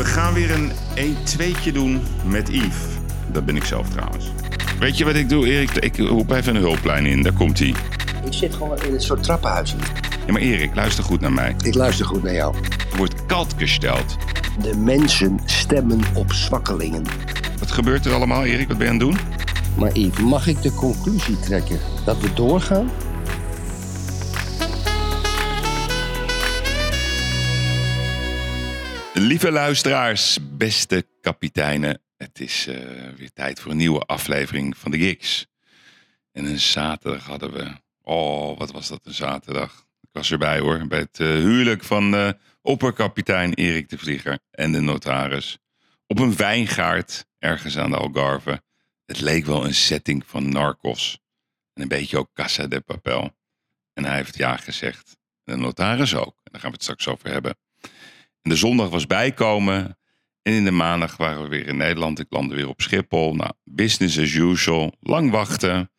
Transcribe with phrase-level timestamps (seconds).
[0.00, 2.76] We gaan weer een 1-2'tje doen met Yves.
[3.32, 4.30] Dat ben ik zelf trouwens.
[4.78, 5.70] Weet je wat ik doe, Erik?
[5.70, 7.22] Ik roep even een hulplijn in.
[7.22, 7.74] Daar komt hij.
[8.24, 9.74] Ik zit gewoon in een soort trappenhuis.
[10.26, 11.54] Ja, maar Erik, luister goed naar mij.
[11.62, 12.54] Ik luister goed naar jou.
[12.90, 14.16] Er wordt kalt gesteld.
[14.62, 17.04] De mensen stemmen op zwakkelingen.
[17.58, 18.68] Wat gebeurt er allemaal, Erik?
[18.68, 19.18] Wat ben je aan het doen?
[19.76, 22.90] Maar Yves, mag ik de conclusie trekken dat we doorgaan?
[29.20, 32.02] Lieve luisteraars, beste kapiteinen.
[32.16, 32.76] Het is eh,
[33.16, 35.46] weer tijd voor een nieuwe aflevering van de Gigs.
[36.32, 37.72] En een zaterdag hadden we...
[38.02, 39.86] Oh, wat was dat een zaterdag.
[40.00, 40.86] Ik was erbij hoor.
[40.86, 42.30] Bij het uh, huwelijk van uh,
[42.62, 45.58] opperkapitein Erik de Vlieger en de notaris.
[46.06, 48.62] Op een wijngaard ergens aan de Algarve.
[49.06, 51.18] Het leek wel een setting van Narcos.
[51.72, 53.30] En een beetje ook Casa de Papel.
[53.92, 55.16] En hij heeft ja gezegd.
[55.44, 56.40] En de notaris ook.
[56.42, 57.56] En daar gaan we het straks over hebben.
[58.42, 59.98] En de zondag was bijkomen.
[60.42, 62.18] En in de maandag waren we weer in Nederland.
[62.18, 63.34] Ik landde weer op Schiphol.
[63.34, 64.94] Nou, business as usual.
[65.00, 65.90] Lang wachten.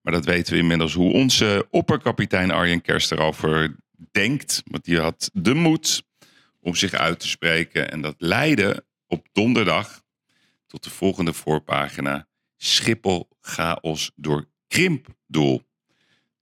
[0.00, 3.76] Maar dat weten we inmiddels hoe onze opperkapitein Arjen Kerst erover
[4.10, 4.62] denkt.
[4.64, 6.02] Want die had de moed
[6.60, 7.90] om zich uit te spreken.
[7.90, 10.02] En dat leidde op donderdag
[10.66, 12.26] tot de volgende voorpagina.
[12.56, 15.62] Schiphol chaos door krimpdoel.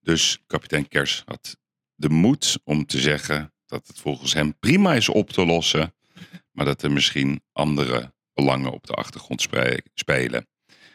[0.00, 1.56] Dus kapitein Kers had
[1.94, 5.94] de moed om te zeggen dat het volgens hem prima is op te lossen,
[6.52, 9.48] maar dat er misschien andere belangen op de achtergrond
[9.94, 10.46] spelen.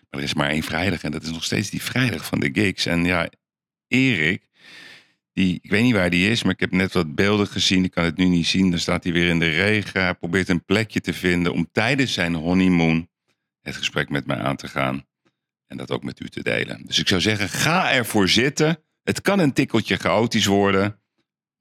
[0.10, 2.50] Maar er is maar één vrijdag en dat is nog steeds die vrijdag van de
[2.54, 2.86] gigs.
[2.86, 3.30] En ja,
[3.88, 4.50] Erik,
[5.34, 7.84] die, ik weet niet waar die is, maar ik heb net wat beelden gezien.
[7.84, 8.70] Ik kan het nu niet zien.
[8.70, 10.02] Dan staat hij weer in de regen.
[10.02, 13.10] Hij probeert een plekje te vinden om tijdens zijn honeymoon
[13.62, 15.06] het gesprek met mij aan te gaan.
[15.68, 16.86] En dat ook met u te delen.
[16.86, 18.84] Dus ik zou zeggen, ga ervoor zitten.
[19.04, 21.01] Het kan een tikkeltje chaotisch worden.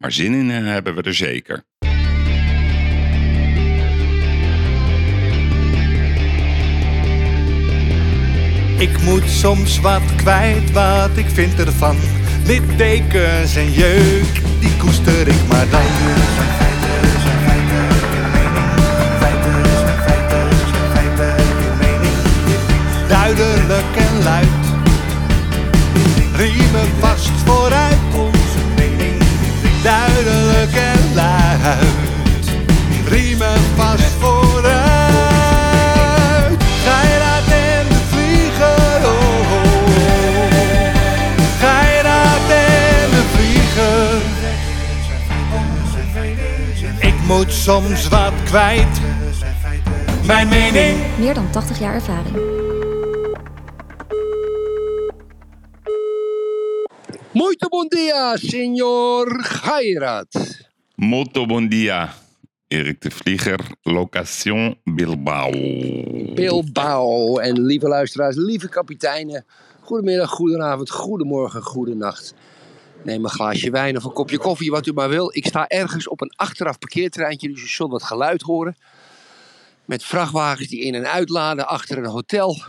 [0.00, 1.62] Maar zin in hebben we er zeker.
[8.78, 11.96] Ik moet soms wat kwijt wat ik vind ervan.
[12.46, 15.82] Littekens en jeuk, die koester ik maar dan.
[23.08, 24.48] Duidelijk en luid,
[26.36, 28.39] riemen vast vooruit.
[30.60, 32.50] Duidelijk en luid,
[33.08, 34.72] riemen vast vooruit.
[36.84, 39.10] Geiraat en de vlieger, oh,
[39.40, 39.62] oh, oh.
[41.60, 44.20] Geiraat en de vlieger.
[46.98, 49.00] Ik moet soms wat kwijt.
[50.26, 50.98] Mijn mening.
[51.18, 52.36] Meer dan 80 jaar ervaring.
[57.32, 60.49] Muito bom dia, senor Gairat.
[61.00, 62.12] Molto bon dia.
[62.68, 65.50] Erik de Vlieger, location Bilbao.
[66.34, 67.38] Bilbao.
[67.38, 69.44] En lieve luisteraars, lieve kapiteinen.
[69.80, 72.34] Goedemiddag, goedenavond, goedemorgen, goedenacht.
[73.04, 75.30] Neem een glaasje wijn of een kopje koffie, wat u maar wil.
[75.36, 78.76] Ik sta ergens op een achteraf parkeerterreintje, dus u zult wat geluid horen.
[79.84, 82.62] Met vrachtwagens die in- en uitladen achter een hotel.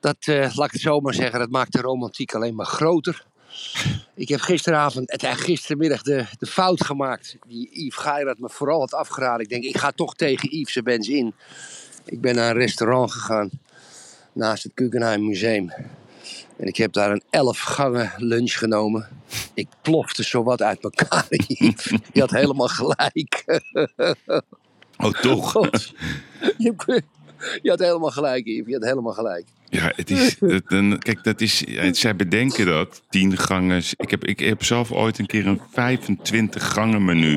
[0.00, 3.26] Dat, eh, laat ik het zo maar zeggen, dat maakt de romantiek alleen maar groter.
[4.14, 7.36] Ik heb gisteravond, het, eh, gistermiddag de, de fout gemaakt.
[7.46, 9.40] Die Yves Geirat me vooral had afgeraden.
[9.40, 11.34] Ik denk, ik ga toch tegen Yves zijn Benz in.
[12.04, 13.50] Ik ben naar een restaurant gegaan.
[14.32, 15.72] Naast het Guggenheim Museum.
[16.56, 19.08] En ik heb daar een elf gangen lunch genomen.
[19.54, 21.92] Ik plofte zowat uit elkaar, Yves.
[22.12, 23.60] Je had helemaal gelijk.
[24.96, 25.50] Oh, toch?
[25.52, 25.92] God.
[27.62, 28.66] Je had helemaal gelijk, Yves.
[28.66, 29.46] Je had helemaal gelijk.
[29.72, 30.36] Ja, het is.
[30.40, 31.64] Het, een, kijk, dat is.
[31.90, 33.02] Zij bedenken dat.
[33.10, 33.82] Tien gangen.
[33.96, 37.36] Ik heb, ik heb zelf ooit een keer een 25 gangen menu.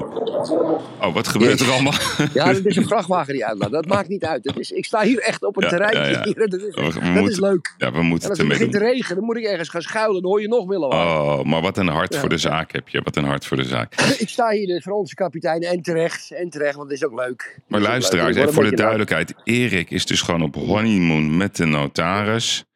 [1.02, 1.94] Oh, wat gebeurt er allemaal?
[2.34, 3.72] Ja, dat is een vrachtwagen die uitlaat.
[3.72, 4.44] Dat maakt niet uit.
[4.44, 6.02] Dat is, ik sta hier echt op een Ja, terreintje.
[6.02, 6.24] ja, ja.
[6.24, 6.36] Hier.
[6.50, 7.74] Dat, is, We- we dat is moeten- leuk.
[7.78, 10.22] Ja, we En moeten als het begint te regenen, dan moet ik ergens gaan schuilen.
[10.22, 13.02] Dan hoor je nog willen Oh, maar wat een hart voor de zaak heb je.
[13.04, 13.94] Wat een hart voor de zaak.
[14.26, 16.32] Ik sta hier dus voor onze kapitein en terecht.
[16.32, 17.60] En terecht, want het is ook leuk.
[17.68, 18.52] Maar luisteraars, leuk.
[18.54, 19.34] voor de duidelijkheid.
[19.44, 22.24] Erik is dus gewoon op honeymoon met de notaris.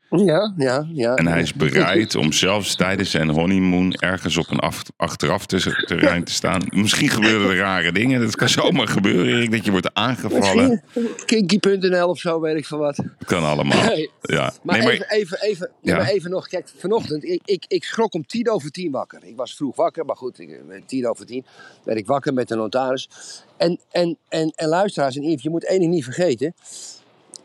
[0.10, 1.14] Ja, ja, ja.
[1.16, 5.86] En hij is bereid om zelfs tijdens zijn honeymoon ergens op een af, achteraf tussen-
[5.86, 6.62] terrein te staan.
[6.70, 8.22] Misschien gebeuren er rare dingen.
[8.22, 10.84] Dat kan zomaar gebeuren, Erik, dat je wordt aangevallen.
[11.26, 12.96] Kinky.nl of zo, weet ik veel wat.
[12.96, 13.84] Dat kan allemaal.
[14.22, 14.54] Ja.
[14.64, 15.96] Maar, Nee, maar even, even, even, Ja.
[15.96, 19.20] maar even nog, kijk, vanochtend, ik, ik, ik schrok om tien over tien wakker.
[19.24, 21.46] Ik was vroeg wakker, maar goed, ik, eh, tien over tien
[21.84, 23.10] werd ik wakker met de notaris.
[23.58, 26.54] En, en, en, en luisteraars en Yves, je moet één ding niet vergeten.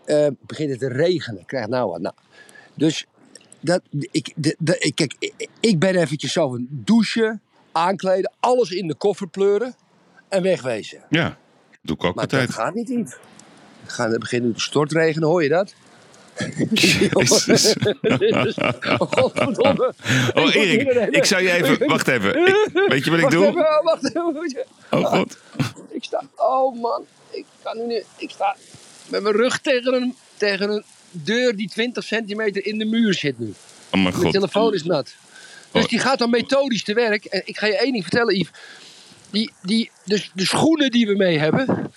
[0.04, 2.00] Eh begint het te regenen, krijg nou wat.
[2.00, 2.14] Nou,
[2.74, 3.06] dus,
[3.60, 3.80] dat,
[4.10, 7.40] ik, de, de, ik, kijk, ik, ik ben eventjes zo een douchen,
[7.72, 9.74] aankleden, alles in de koffer pleuren
[10.28, 11.02] en wegwezen.
[11.10, 11.36] ja,
[11.82, 12.46] doe ik ook Maar altijd.
[12.46, 13.16] dat gaat niet, Yves.
[13.96, 15.74] Het begint nu te stortregenen, hoor je dat?
[16.72, 17.74] Jezus.
[18.98, 19.10] oh.
[20.34, 21.88] Oh, Erik, ik zou je even...
[21.88, 22.46] Wacht even.
[22.46, 23.46] Ik- weet je wat ik Wacht doe?
[23.46, 24.64] even, wacht even.
[24.90, 25.38] Oh god.
[25.90, 28.56] Ik sta, oh man, ik kan nu niet, ik sta
[29.08, 33.38] met mijn rug tegen een, tegen een deur die 20 centimeter in de muur zit
[33.38, 33.54] nu.
[33.90, 35.14] Oh mijn Mijn telefoon is nat.
[35.72, 35.88] Dus Oh.
[35.88, 37.24] die gaat dan methodisch te werk.
[37.24, 38.50] En ik ga je één ding vertellen, Yves.
[39.30, 41.92] Die, die, dus de schoenen die we mee hebben,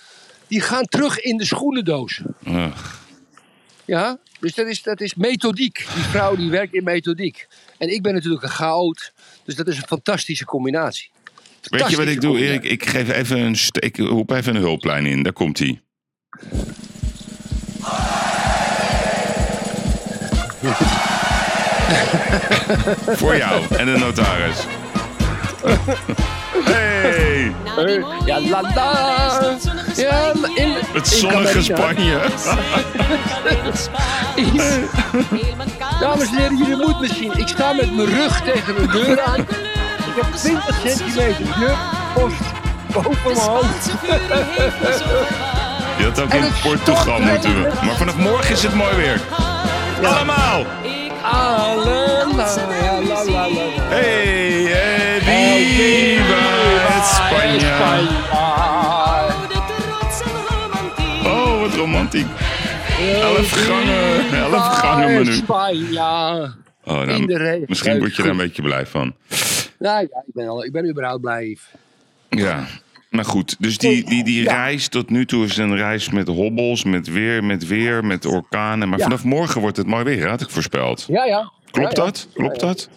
[0.46, 2.20] die gaan terug in de schoenendoos.
[3.84, 5.86] Ja, dus dat is, dat is methodiek.
[5.94, 7.46] Die vrouw die werkt in methodiek.
[7.78, 9.12] En ik ben natuurlijk een chaot.
[9.44, 11.10] Dus dat is een fantastische combinatie.
[11.62, 12.64] Weet je wat ik doe, Erik?
[12.64, 13.56] Ik geef even een...
[13.72, 15.22] Ik roep even een hulplijn in.
[15.22, 15.80] Daar komt hij.
[23.16, 24.56] Voor jou en de notaris.
[26.64, 27.54] Hey,
[28.24, 29.40] Ja, la la.
[29.96, 31.62] Ja, in, het zonnige.
[31.72, 32.20] Spanje.
[36.00, 37.32] Dames en heren, jullie moeten me zien.
[37.36, 39.40] Ik sta met mijn rug tegen een deur aan.
[39.40, 39.46] Ik
[40.14, 41.76] heb 20 centimeter
[42.14, 42.40] post
[42.92, 43.90] boven mijn hoofd.
[45.98, 47.68] Je had ook En in Portugal moeten we.
[47.84, 49.20] Maar vanaf morgen is het mooi weer.
[50.02, 50.64] Allemaal.
[51.22, 51.86] Allemaal.
[51.86, 53.46] Ja, la, la.
[53.88, 56.44] Hey, hey, viva
[56.88, 57.72] het Spanje.
[61.24, 62.26] Oh, wat romantiek.
[63.20, 65.32] Elf gangen, elf gangen menu.
[65.32, 66.52] Spanje.
[66.84, 69.14] Oh, nou, misschien word je daar een beetje blij van.
[69.78, 71.58] Nou ja, ik ben, al, ik ben überhaupt blij.
[72.28, 72.66] Ja,
[73.10, 73.56] maar goed.
[73.58, 74.52] Dus die, die, die Ja.
[74.52, 78.88] reis tot nu toe is een reis met hobbels, met weer, met weer, met orkanen.
[78.88, 79.04] Maar Ja.
[79.04, 81.04] vanaf morgen wordt het mooi weer, had ik voorspeld.
[81.08, 81.52] Ja, ja.
[81.70, 82.28] Klopt Ja, dat?
[82.34, 82.88] Klopt dat?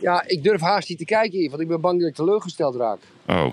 [0.00, 2.98] Ja, ik durf haast niet te kijken, want ik ben bang dat ik teleurgesteld raak.
[3.26, 3.46] Oh,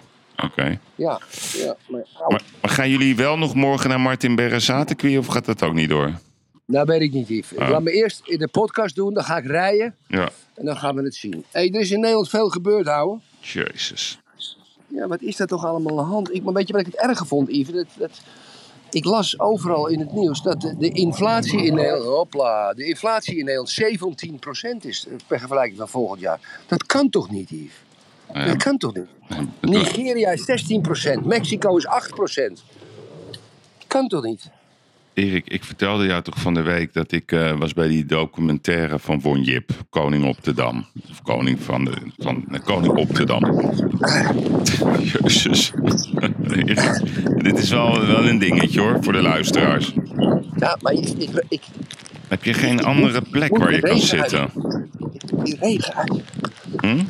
[0.43, 0.79] oké.
[0.95, 1.19] Ja,
[1.53, 1.75] ja.
[1.89, 2.31] Maar, au.
[2.31, 5.89] Maar, maar gaan jullie wel nog morgen naar Martin Berrezatenkwie of gaat dat ook niet
[5.89, 6.11] door?
[6.65, 7.57] Dat weet ik niet, Yves.
[7.57, 7.69] Ah.
[7.69, 10.95] Laat me eerst in de podcast doen, dan ga ik rijden Ja, en dan gaan
[10.95, 11.43] we het zien.
[11.51, 13.21] Hey, er is in Nederland veel gebeurd, houden.
[13.39, 14.19] jezus.
[14.93, 16.33] Ja, wat is dat toch allemaal aan de hand?
[16.33, 17.73] Ik, maar weet je wat ik het erger vond, Yves?
[17.73, 18.21] Dat, dat,
[18.89, 23.37] ik las overal in het nieuws dat de, de inflatie in Nederland, hopla, de inflatie
[23.37, 23.81] in Nederland
[24.83, 26.63] 17% is eh, per vergelijking van volgend jaar.
[26.67, 27.73] Dat kan toch niet, Yves?
[28.33, 29.07] Ja, Dat kan toch niet?
[29.61, 30.65] Nigeria is
[31.21, 32.53] 16%, Mexico is 8%.
[33.87, 34.49] Kan toch niet?
[35.13, 38.99] Erik, ik vertelde jou toch van de week dat ik eh, was bij die documentaire
[38.99, 40.85] van Von Jip, Koning op de Dam.
[41.09, 43.71] Of Koning van de, van, nee, Koning op de Dam.
[45.13, 45.71] Jezus.
[47.43, 49.93] Dit is wel, wel een dingetje hoor, voor de luisteraars.
[50.55, 51.61] Ja, maar ik, ik, ik,
[52.27, 54.49] Heb je geen andere plek waar je kan zitten?
[55.43, 56.21] die regen uit.
[56.81, 57.03] Hm?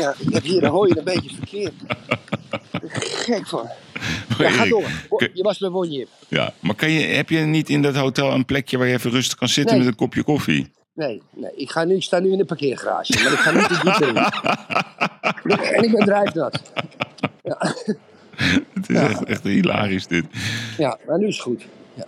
[0.00, 1.74] Ja, ik heb hier, je een beetje verkeerd.
[3.24, 3.68] Gek van.
[4.38, 4.88] Ja, ga door.
[5.34, 6.08] Je was bij Wonjip.
[6.28, 9.10] Ja, maar kan je, heb je niet in dat hotel een plekje waar je even
[9.10, 9.84] rustig kan zitten Nee.
[9.84, 10.70] met een kopje koffie?
[10.94, 13.68] Nee, nee ik, ga nu, ik sta nu in de parkeergarage, maar ik ga niet
[13.68, 14.16] de diepte in.
[15.76, 16.62] En ik ben drijfnat.
[17.42, 17.56] Ja,
[18.74, 20.24] Het is echt, echt hilarisch dit.
[20.78, 21.62] ja, maar nu is het goed.
[21.94, 22.04] Ja.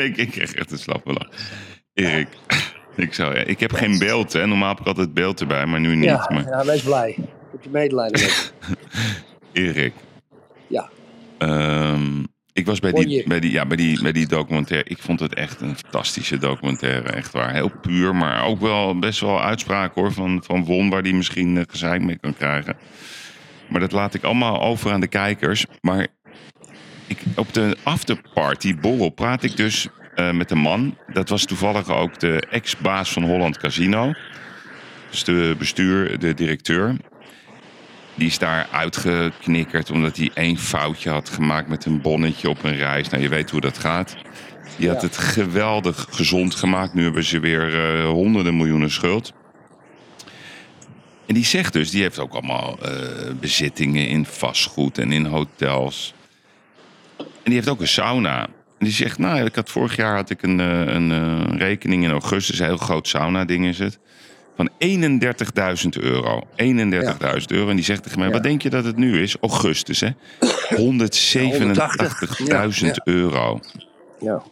[0.00, 1.28] ik, ik krijg echt een slappe lach.
[1.94, 2.28] Erik,
[2.96, 4.46] ik, zou, ik heb geen beeld, hè.
[4.46, 6.04] Normaal heb ik altijd beeld erbij, maar nu niet.
[6.04, 7.16] Ja, Maar ja, wees blij.
[7.52, 8.52] Heb je medelijden met.
[9.52, 9.92] Erik.
[11.48, 14.88] Ehm, ik was bij die, bij, die, ja, bij, die, bij die documentaire.
[14.88, 17.52] Ik vond het echt een fantastische documentaire, echt waar.
[17.52, 21.56] Heel puur, maar ook wel best wel uitspraken hoor, van, van Won, waar die misschien
[21.56, 22.76] uh, gezeik mee kan krijgen.
[23.68, 25.66] Maar dat laat ik allemaal over aan de kijkers.
[25.80, 26.06] Maar
[27.06, 30.96] ik, op de afterparty borrel praat ik dus eh, met een man.
[31.12, 34.12] Dat was toevallig ook de ex-baas van Holland Casino.
[35.10, 36.96] Dus de bestuur, de directeur.
[38.14, 42.76] Die is daar uitgeknikkerd omdat hij één foutje had gemaakt met een bonnetje op een
[42.76, 43.08] reis.
[43.08, 44.16] Nou, je weet hoe dat gaat.
[44.76, 45.06] Die had Ja.
[45.06, 46.94] het geweldig gezond gemaakt.
[46.94, 49.32] Nu hebben ze weer eh, honderden miljoenen schuld.
[51.26, 52.90] En die zegt dus, die heeft ook allemaal eh,
[53.40, 56.14] bezittingen in vastgoed en in hotels.
[57.18, 58.42] En die heeft ook een sauna.
[58.78, 62.04] En die zegt, nou, ik had, vorig jaar had ik een, eh, een, eh, rekening
[62.04, 63.98] in augustus, een heel groot sauna-ding is het,
[64.56, 66.46] van 31.000 euro.
[66.56, 67.68] 31.000 euro.
[67.68, 68.32] En die zegt tegen mij, Ja.
[68.34, 69.36] wat denk je dat het nu is?
[69.40, 70.08] Augustus, hè?
[70.76, 72.68] 187.000 Ja,
[73.04, 73.60] euro.
[74.20, 74.42] Ja.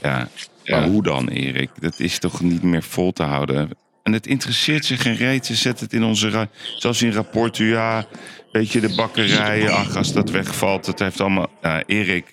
[0.00, 0.28] Ja,
[0.64, 1.70] maar hoe dan, Erik?
[1.80, 3.70] Dat is toch niet meer vol te houden?
[4.02, 5.46] En het interesseert ze geen reet.
[5.46, 6.48] Ze zetten het in onze...
[6.76, 8.06] Zelfs in rapporten, ja...
[8.52, 11.48] Weet je, de bakkerijen, ach, als dat wegvalt, dat heeft allemaal...
[11.62, 12.26] Ja, Erik,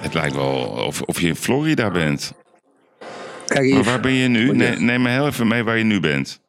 [0.00, 2.32] het lijkt wel of, of je in Florida bent.
[3.48, 4.56] Kijk, Maar waar ben je nu?
[4.78, 6.40] Neem me heel even mee waar je nu bent.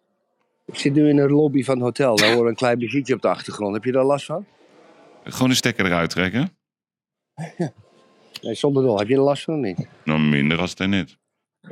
[0.65, 2.15] ik zit nu in een lobby van het hotel.
[2.15, 3.73] Daar hoor een klein muziekje op de achtergrond.
[3.73, 4.45] Heb je daar last van?
[5.23, 6.49] Gewoon een stekker eruit trekken.
[8.41, 8.99] Nee, zonder dol.
[8.99, 9.87] Heb je er last van of niet?
[10.03, 11.17] Nou, minder als daarnet.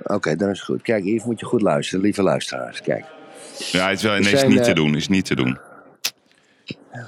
[0.03, 0.81] Oké, dan is het goed.
[0.81, 2.81] Kijk, Yves, moet je goed luisteren, lieve luisteraars.
[2.81, 3.05] Kijk.
[3.72, 4.96] Ja, het is wel We ineens zijn, niet eh, te doen.
[4.96, 5.57] Is niet te doen.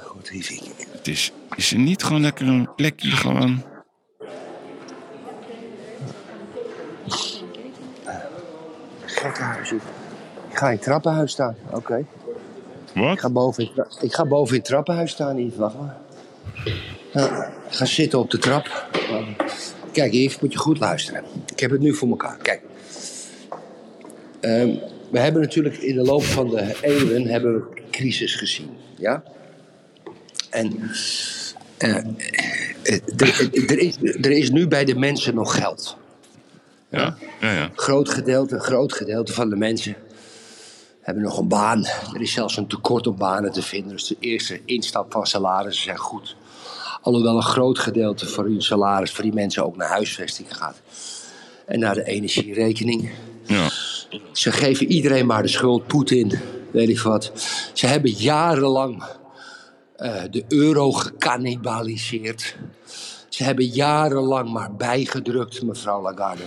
[0.03, 0.61] Goed, Yves.
[0.91, 3.63] Het is, is er niet gewoon lekker een plekje gewoon...
[9.19, 9.71] Gekkenhuis.
[9.71, 9.81] Ik
[10.57, 11.55] ga in het trappenhuis staan.
[11.71, 11.97] Oké.
[11.97, 12.05] Ik,
[13.01, 13.19] Wat?
[13.19, 15.57] ga boven in, ik ga boven in het trappenhuis staan, Yves.
[15.57, 15.97] Wacht maar.
[17.69, 18.87] Ik ga zitten op de trap.
[19.91, 21.23] Kijk, Yves, moet je goed luisteren.
[21.51, 22.37] Ik heb het nu voor elkaar.
[22.37, 22.61] Kijk.
[24.39, 24.75] Ehm,
[25.11, 28.69] we hebben natuurlijk in de loop van de eeuwen hebben we crisis gezien.
[28.97, 29.23] Ja?
[30.49, 30.91] En
[31.77, 32.03] eh, eh,
[33.17, 35.97] er, er, is, er is nu bij de mensen nog geld.
[36.89, 37.69] Ja, ja, ja.
[37.75, 39.95] Groot gedeelte, groot gedeelte van de mensen
[41.01, 41.85] hebben nog een baan.
[41.85, 43.91] Er is zelfs een tekort om banen te vinden.
[43.91, 46.35] Dus de eerste instap van salarissen zijn goed.
[47.01, 50.81] Alhoewel een groot gedeelte van hun salaris voor die mensen ook naar huisvesting gaat.
[51.65, 53.11] En naar de energierekening.
[53.45, 53.69] ja.
[54.31, 56.39] Ze geven iedereen maar de schuld, Poetin,
[56.71, 57.31] weet ik wat.
[57.73, 59.03] Ze hebben jarenlang
[59.95, 62.55] eh, de euro gekannibaliseerd.
[63.29, 66.43] Ze hebben jarenlang maar bijgedrukt, mevrouw Lagarde.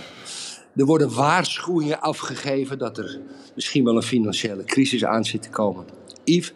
[0.75, 3.19] Er worden waarschuwingen afgegeven dat er
[3.55, 5.85] misschien wel een financiële crisis aan zit te komen.
[6.23, 6.53] Yves,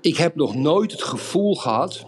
[0.00, 2.04] ik heb nog nooit het gevoel gehad,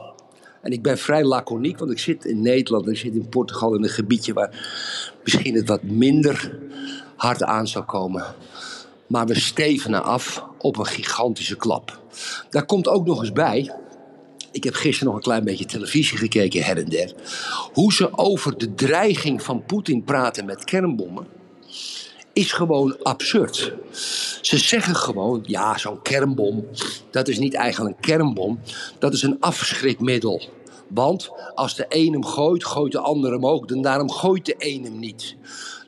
[0.62, 3.82] en ik ben vrij laconiek, want ik zit in Nederland ik zit in Portugal in
[3.82, 4.50] een gebiedje waar
[5.24, 6.58] misschien het wat minder
[7.16, 8.24] hard aan zou komen.
[9.06, 12.00] Maar we stevenen af op een gigantische klap.
[12.50, 13.74] Daar komt ook nog eens bij.
[14.52, 17.14] Ik heb gisteren nog een klein beetje televisie gekeken, her en der.
[17.72, 21.39] Hoe ze over de dreiging van Poetin praten met kernbommen.
[22.32, 23.72] Is gewoon absurd.
[24.40, 26.66] Ze zeggen gewoon: ja, zo'n kernbom.
[27.10, 28.60] Dat is niet eigenlijk een kernbom.
[28.98, 30.42] Dat is een afschrikmiddel.
[30.88, 33.70] Want als de een hem gooit, gooit de ander hem ook.
[33.70, 35.36] En daarom gooit de een hem niet.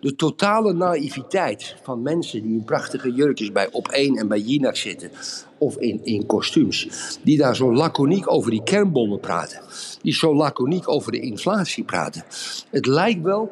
[0.01, 4.77] De totale naïviteit van mensen die in prachtige jurkjes bij Op 1 en bij Jinak
[4.77, 5.11] zitten.
[5.59, 6.89] Of in, in kostuums.
[7.23, 9.61] Die daar zo laconiek over die kernbommen praten.
[10.03, 12.25] Die zo laconiek over de inflatie praten.
[12.71, 13.51] Het lijkt wel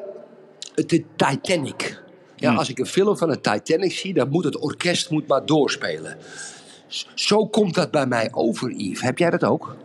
[0.74, 2.02] de Titanic.
[2.40, 5.46] Ja, als ik een film van de Titanic zie, dan moet het orkest moet maar
[5.46, 6.16] doorspelen.
[7.14, 9.00] Zo komt dat bij mij over, Yves.
[9.00, 9.76] Heb jij dat ook?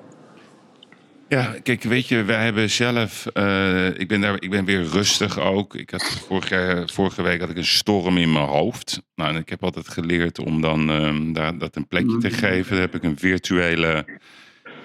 [1.28, 3.26] Ja, kijk, weet je, wij hebben zelf.
[3.26, 5.76] eh, ik, ben daar, ik ben weer rustig ook.
[5.76, 9.02] Ik had vorige, vorige week had ik een storm in mijn hoofd.
[9.16, 12.72] Nou, en ik heb altijd geleerd om dan ehm, daar, dat een plekje te geven.
[12.72, 14.06] Daar heb ik een virtuele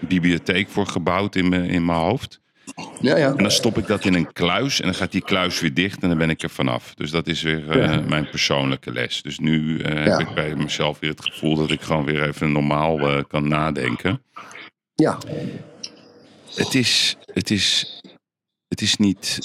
[0.00, 2.41] bibliotheek voor gebouwd in mijn, in mijn hoofd.
[3.00, 3.29] Ja, ja.
[3.31, 6.03] En dan stop ik dat in een kluis en dan gaat die kluis weer dicht
[6.03, 6.95] en dan ben ik er vanaf.
[6.95, 8.00] Dus dat is weer eh, Ja.
[8.00, 9.23] mijn persoonlijke les.
[9.23, 12.53] Dus nu eh, heb ik bij mezelf weer het gevoel dat ik gewoon weer even
[12.53, 14.23] normaal eh, kan nadenken.
[14.95, 15.19] Ja,
[16.55, 18.00] Het is, het is,
[18.69, 19.39] het is niet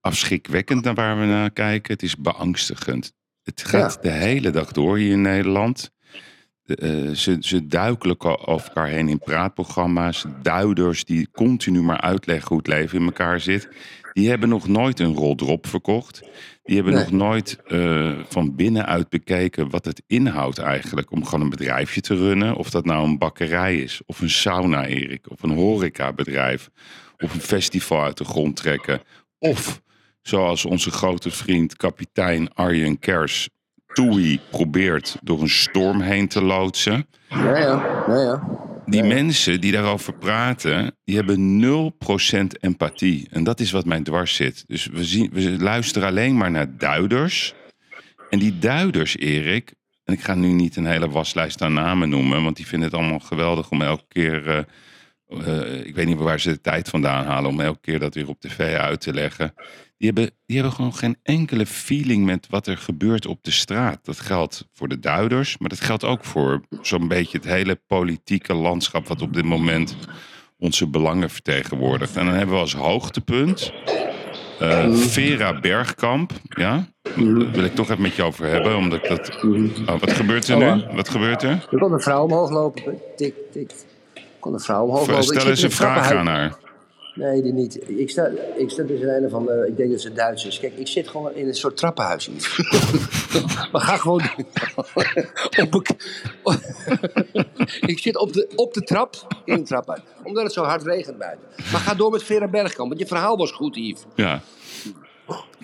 [0.00, 1.92] afschrikwekkend naar waar we naar kijken.
[1.92, 3.12] Het is beangstigend.
[3.42, 5.90] Het gaat de hele dag door hier in Nederland.
[6.78, 10.24] Eh, ze, ze duikelen ko- over elkaar heen in praatprogramma's.
[10.42, 13.68] Duiders die continu maar uitleggen hoe het leven in elkaar zit.
[14.12, 16.20] Die hebben nog nooit een rol drop verkocht.
[16.62, 17.02] Die hebben Nee.
[17.02, 22.14] nog nooit eh, van binnenuit bekeken wat het inhoudt eigenlijk om gewoon een bedrijfje te
[22.16, 22.54] runnen.
[22.56, 26.70] Of dat nou een bakkerij is, of een sauna, Erik, of een horecabedrijf,
[27.18, 29.00] of een festival uit de grond trekken.
[29.38, 29.82] Of,
[30.22, 33.48] zoals onze grote vriend kapitein Arjen Kers,
[33.92, 37.06] Toei probeert door een storm heen te loodsen.
[37.28, 38.04] ja, ja.
[38.08, 38.58] ja, ja.
[38.86, 43.28] Die mensen die daarover praten, die hebben 0% empathie.
[43.30, 44.64] En dat is wat mij dwars zit.
[44.66, 47.54] Dus we, zien, we luisteren alleen maar naar duiders.
[48.30, 52.42] En die duiders, Erik, en ik ga nu niet een hele waslijst aan namen noemen,
[52.42, 54.48] want die vinden het allemaal geweldig om elke keer.
[54.48, 54.64] eh,
[55.28, 58.28] eh, ik weet niet waar ze de tijd vandaan halen om elke keer dat weer
[58.28, 59.54] op tv uit te leggen.
[60.00, 63.98] Die hebben, die hebben gewoon geen enkele feeling met wat er gebeurt op de straat.
[64.02, 68.54] Dat geldt voor de duiders, maar dat geldt ook voor zo'n beetje het hele politieke
[68.54, 69.96] landschap wat op dit moment
[70.58, 72.16] onze belangen vertegenwoordigt.
[72.16, 73.72] En dan hebben we als hoogtepunt
[74.58, 76.32] eh, Vera Bergkamp.
[76.48, 79.44] Ja, daar wil ik toch even met je over hebben, omdat ik dat.
[79.86, 80.84] Oh, wat gebeurt er nu?
[80.94, 81.68] Wat gebeurt er?
[81.70, 82.98] Er kon een vrouw omhoog lopen.
[83.16, 83.70] Tik, tik.
[84.14, 85.22] Er kon een vrouw omhoog lopen.
[85.22, 86.68] Ik Stel eens een vraag aan haar.
[87.14, 87.88] Nee, die niet.
[87.88, 90.60] Ik sta, ik sta dus in een van de, ik denk dat ze Duits is.
[90.60, 92.68] Kijk, ik zit gewoon in een soort trappenhuis hier.
[93.72, 94.22] maar ga gewoon
[95.70, 95.82] op
[97.92, 99.14] ik zit op de, op de trap
[99.44, 100.04] in een trappenhuis.
[100.22, 101.46] Omdat het zo hard regent buiten.
[101.72, 104.04] Maar ga door met Vera Bergkamp, want je verhaal was goed, Yves.
[104.14, 104.42] Ja.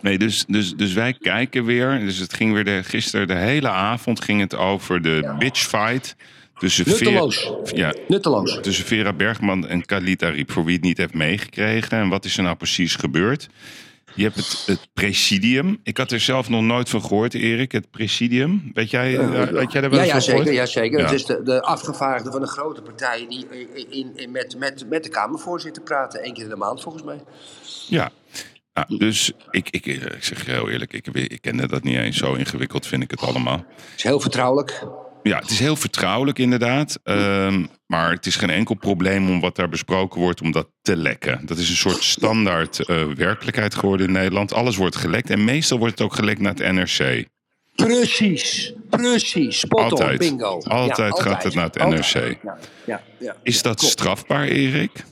[0.00, 1.98] Nee, dus, dus, dus wij kijken weer.
[1.98, 6.16] Dus het ging weer de, gisteren de hele avond ging het over de bitchfight
[6.58, 7.50] Tussen Ver- Nutteloos.
[7.74, 8.58] ja, Nutteloos.
[8.62, 10.50] tussen Vera Bergman en Khalid Ariep.
[10.50, 11.98] Voor wie het niet heeft meegekregen.
[11.98, 13.48] En wat is er nou precies gebeurd?
[14.14, 15.78] Je hebt het, het presidium.
[15.82, 17.72] Ik had er zelf nog nooit van gehoord, Erik.
[17.72, 18.70] Het presidium.
[18.74, 20.46] Weet jij, weet jij daar wel Ja, eens ja, gehoord?
[20.46, 20.52] zeker.
[20.52, 20.98] Ja, zeker.
[20.98, 21.04] Ja.
[21.04, 24.84] Het is de, de afgevaardigden van de grote partijen die in, in, in- met, met,
[24.88, 26.26] met de Kamervoorzitter praten.
[26.26, 27.20] Eén keer in de maand volgens mij.
[27.88, 28.10] Ja.
[28.76, 31.96] Ja, dus ik, ik, eh, ik zeg je heel eerlijk, ik, ik kende dat niet
[31.96, 32.16] eens.
[32.16, 33.64] Zo ingewikkeld vind ik het allemaal.
[33.74, 34.86] Het is heel vertrouwelijk.
[35.22, 36.98] Ja, het is heel vertrouwelijk inderdaad.
[37.02, 40.96] Ehm, maar het is geen enkel probleem om wat daar besproken wordt, om dat te
[40.96, 41.46] lekken.
[41.46, 44.54] Dat is een soort standaard eh, werkelijkheid geworden in Nederland.
[44.54, 47.26] Alles wordt gelekt en meestal wordt het ook gelekt naar het NRC.
[47.74, 48.72] Precies.
[48.90, 49.58] Precies.
[49.58, 49.90] Spot on.
[49.90, 50.18] Altijd.
[50.18, 50.60] Bingo.
[50.64, 52.14] Ja, Altijd gaat het naar het Altijd.
[52.14, 52.38] NRC.
[52.86, 53.36] Ja, ja.
[53.42, 55.04] Is dat strafbaar, Erik?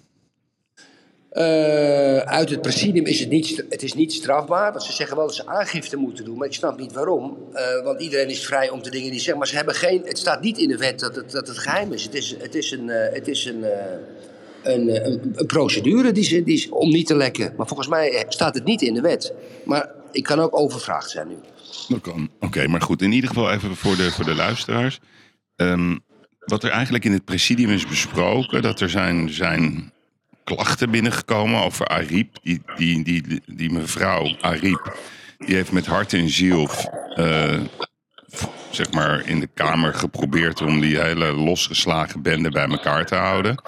[1.35, 4.73] Eh, uit het presidium is het niet, het is niet strafbaar.
[4.73, 6.39] Want ze zeggen wel dat ze aangifte moeten doen.
[6.39, 7.39] Maar ik snap niet waarom.
[7.53, 9.39] Eh, want iedereen is vrij om de dingen die ze zeggen.
[9.39, 11.93] Maar ze hebben geen, het staat niet in de wet dat het, dat het geheim
[11.93, 12.03] is.
[12.05, 13.65] Het is, het is een, eh, het is een,
[14.63, 17.55] een, een, een procedure die ze, die om niet te lekken.
[17.57, 19.33] Maar volgens mij staat het niet in de wet.
[19.65, 21.37] Maar ik kan ook overvraagd zijn nu.
[21.89, 22.31] Dat kan.
[22.41, 23.03] Oké, maar goed.
[23.03, 25.01] In ieder geval even voor de, voor de luisteraars.
[25.57, 25.97] Ehm,
[26.39, 29.93] wat er eigenlijk in het presidium is besproken, dat er zijn, zijn
[30.45, 32.37] klachten binnengekomen over Ariep.
[32.43, 34.97] Die, die, die, die mevrouw Ariep,
[35.39, 36.69] die heeft met hart en ziel
[37.15, 37.61] eh,
[38.71, 43.63] zeg maar in de Kamer geprobeerd om die hele losgeslagen bende bij elkaar te houden.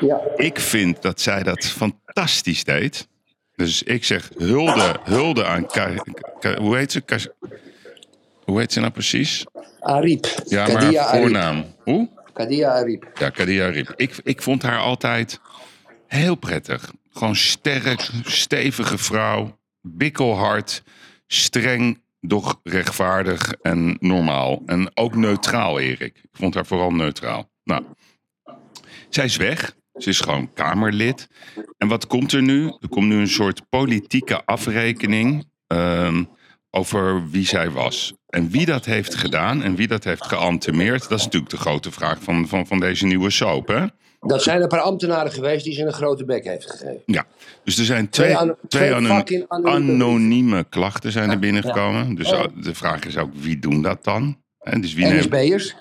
[0.00, 0.20] Ja.
[0.36, 3.08] Ik vind dat zij dat fantastisch deed.
[3.56, 5.66] Dus ik zeg hulde, hulde aan...
[5.66, 6.04] Ka-
[6.40, 7.00] Ka- hoe heet ze?
[7.00, 7.16] Ka-
[8.44, 9.44] hoe heet ze nou precies?
[9.80, 10.26] Ariep.
[10.46, 11.22] Ja, maar Kadia haar Ariep.
[11.22, 11.64] voornaam.
[11.84, 12.08] Hoe?
[12.32, 13.10] Kadia Ariep.
[13.18, 13.92] Ja, Kadia Rip.
[13.96, 15.40] Ik, ik vond haar altijd
[16.12, 16.92] heel prettig.
[17.10, 19.58] Gewoon sterk, stevige vrouw.
[19.80, 20.82] Bikkelhard.
[21.26, 24.62] Streng, doch rechtvaardig en normaal.
[24.66, 26.16] En ook neutraal, Erik.
[26.22, 27.50] Ik vond haar vooral neutraal.
[27.64, 27.84] Nou,
[29.08, 29.76] zij is weg.
[29.94, 31.28] Ze is gewoon Kamerlid.
[31.78, 32.66] En wat komt er nu?
[32.66, 36.24] Er komt nu een soort politieke afrekening ehm,
[36.70, 38.12] over wie zij was.
[38.26, 41.90] En wie dat heeft gedaan en wie dat heeft geantemeerd, dat is natuurlijk de grote
[41.90, 43.68] vraag van, van, van deze nieuwe soap.
[43.68, 43.86] Hè?
[44.26, 47.02] Dat zijn een paar ambtenaren geweest die ze een grote bek heeft gegeven.
[47.06, 47.26] Ja,
[47.64, 48.36] dus er zijn twee,
[48.68, 48.94] Twee
[49.52, 52.14] anonieme klachten zijn er binnengekomen.
[52.14, 52.44] Dus Oh.
[52.62, 54.40] de vraag is ook, wie doen dat dan?
[54.58, 55.20] Hè, dus wie neemt...
[55.20, 55.74] NSB'ers,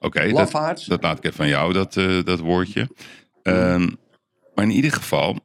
[0.00, 0.50] Oké, dat,
[0.86, 2.88] dat laat ik even van jou, dat, eh, dat woordje.
[3.42, 3.88] Ehm,
[4.54, 5.38] maar in ieder geval,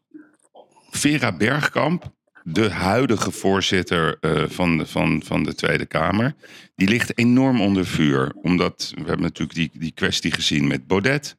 [0.90, 2.12] Vera Bergkamp,
[2.44, 6.36] de huidige voorzitter eh, van, de, van, van de Tweede Kamer,
[6.76, 8.32] die ligt enorm onder vuur.
[8.42, 11.36] Omdat we hebben natuurlijk die, die kwestie gezien met Baudet.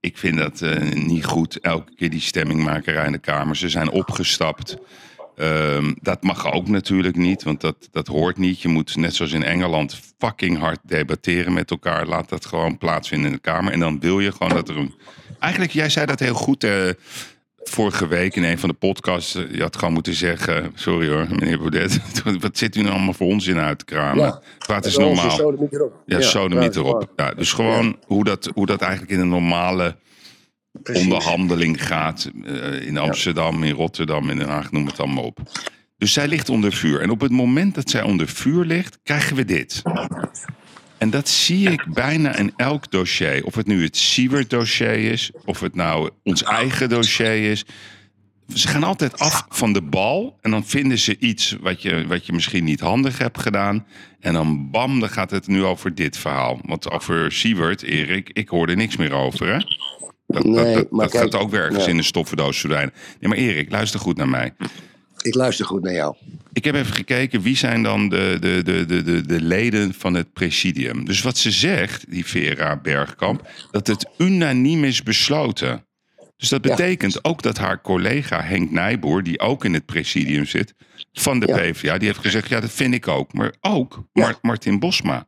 [0.00, 3.56] Ik vind dat eh, niet goed, elke keer die stemmingmakerij in de Kamer.
[3.56, 4.76] Ze zijn opgestapt.
[5.36, 8.60] Ehm, dat mag ook natuurlijk niet, want dat, dat hoort niet.
[8.62, 12.06] Je moet net zoals in Engeland fucking hard debatteren met elkaar.
[12.06, 13.72] Laat dat gewoon plaatsvinden in de Kamer.
[13.72, 14.94] En dan wil je gewoon dat er een.
[15.38, 16.88] Eigenlijk, jij zei dat heel goed eh,
[17.68, 19.34] vorige week in een van de podcasts.
[19.34, 22.00] Eh, Je had gewoon moeten zeggen: Sorry hoor, meneer Baudet.
[22.40, 24.24] Wat zit u nou allemaal voor onzin uit te kramen?
[24.24, 24.40] Ja.
[24.58, 25.36] Praat eens ons normaal.
[25.36, 26.02] sodemiet erop.
[26.06, 27.12] Ja, sodemiet ja, erop.
[27.16, 29.96] Ja, dus gewoon hoe, dat, hoe dat eigenlijk in een normale
[30.82, 31.02] Precies.
[31.02, 32.30] onderhandeling gaat.
[32.44, 35.38] eh, in Amsterdam, in Rotterdam, in Den Haag, noem het allemaal op.
[35.98, 37.00] Dus zij ligt onder vuur.
[37.00, 39.82] En op het moment dat zij onder vuur ligt, krijgen we dit.
[40.98, 43.44] En dat zie ik bijna in elk dossier.
[43.44, 47.64] Of het nu het Siewert-dossier is, of het nou ons eigen dossier is.
[48.54, 52.26] Ze gaan altijd af van de bal en dan vinden ze iets wat je, wat
[52.26, 53.86] je misschien niet handig hebt gedaan.
[54.20, 56.60] En dan bam, dan gaat het nu over dit verhaal.
[56.62, 59.58] Want over Siewert, Erik, ik hoorde niks meer over, hè?
[60.26, 61.90] Dat, Nee, dat, dat, maar dat kijk, gaat ook weer ergens ja.
[61.90, 62.94] in een stoffendoos verdwijnen.
[63.20, 64.52] Nee, maar Erik, luister goed naar mij.
[65.28, 66.16] Ik luister goed naar jou.
[66.52, 70.14] Ik heb even gekeken wie zijn dan de, de, de, de, de, de leden van
[70.14, 71.04] het presidium.
[71.04, 75.86] Dus wat ze zegt, die Vera Bergkamp, dat het unaniem is besloten.
[76.36, 76.70] Dus dat Ja.
[76.70, 80.74] betekent ook dat haar collega Henk Nijboer, die ook in het presidium zit,
[81.12, 81.56] van de Ja.
[81.56, 83.32] PvdA, die heeft gezegd, ja dat vind ik ook.
[83.32, 84.38] Maar ook Ja.
[84.42, 85.26] Martin Bosma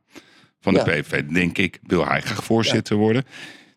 [0.61, 0.79] van de.
[0.83, 3.23] PVV, denk ik, wil hij graag voorzitter worden.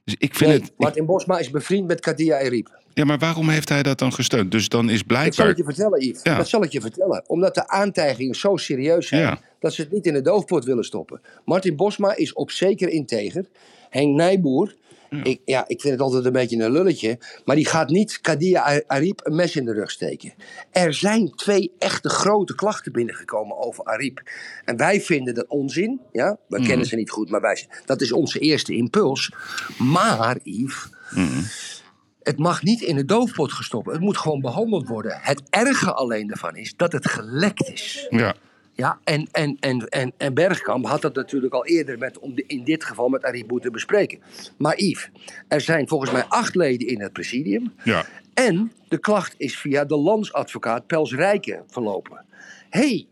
[0.05, 0.73] Dus ik vind Nee, het...
[0.77, 2.83] Martin Bosma is bevriend met Kadia Ariep.
[2.95, 4.51] Ja, maar waarom heeft hij dat dan gesteund?
[4.51, 5.49] Dus dan is Dat zal blijkbaar...
[5.49, 6.21] ik je vertellen, Yves.
[6.23, 6.37] Ja.
[6.37, 7.25] Dat zal ik je vertellen.
[7.27, 9.39] Omdat de aantijgingen zo serieus zijn Ja.
[9.61, 11.21] dat ze het niet in de doofpot willen stoppen.
[11.45, 13.45] Martin Bosma is op zeker integer.
[13.91, 14.75] Henk Nijboer,
[15.23, 17.19] Ik, ja, ik vind het altijd een beetje een lulletje.
[17.45, 20.33] Maar die gaat niet Kadia Ariep een mes in de rug steken.
[20.71, 24.23] Er zijn twee echte grote klachten binnengekomen over Ariep.
[24.65, 26.01] En wij vinden dat onzin.
[26.13, 26.39] Ja?
[26.49, 26.69] We Mhm.
[26.69, 29.33] kennen ze niet goed, maar wij, dat is onze eerste impuls.
[29.79, 30.89] Maar, Yves.
[31.11, 31.43] Mhm.
[32.25, 33.91] Het mag niet in de doofpot gestopt.
[33.93, 35.19] Het moet gewoon behandeld worden.
[35.21, 38.07] Het erge alleen daarvan is dat het gelekt is.
[38.11, 38.35] Ja,
[38.73, 42.45] Ja, en, en, en, en, en Bergkamp had dat natuurlijk al eerder met, om de-
[42.47, 44.21] in dit geval met Arie Boet te bespreken.
[44.59, 45.11] Maar Yves,
[45.49, 47.73] er zijn volgens mij acht leden in het presidium.
[47.85, 48.05] Ja.
[48.35, 52.25] En de klacht is via de landsadvocaat Pels Rijken verlopen.
[52.71, 53.07] Hé, hey,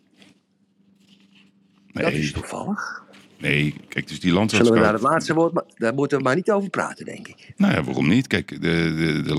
[1.93, 3.02] dat Nee, is toevallig.
[3.43, 4.93] Nee, kijk, dus die Zullen we landsadvocaat...
[4.93, 7.53] het laatste woord, maar daar moeten we maar niet over praten, denk ik.
[7.57, 8.27] Nou ja, waarom niet?
[8.27, 9.35] Kijk, de, de, de.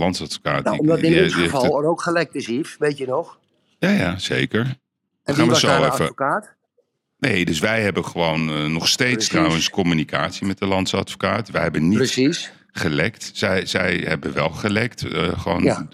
[0.63, 3.07] Nou, omdat in die- die heeft geval het- er ook gelekt is, Yves, weet je
[3.07, 3.39] nog?
[3.79, 4.77] Ja, ja, zeker.
[5.23, 6.53] En gaan we zo even- advocaat?
[7.19, 9.29] Nee, dus wij hebben gewoon eh, nog steeds Precies.
[9.29, 11.49] trouwens communicatie met de landsadvocaat.
[11.49, 12.51] Wij hebben niet Precies.
[12.71, 13.31] gelekt.
[13.33, 15.03] Zij, zij hebben wel gelekt.
[15.07, 15.87] eh, gewoon Ja.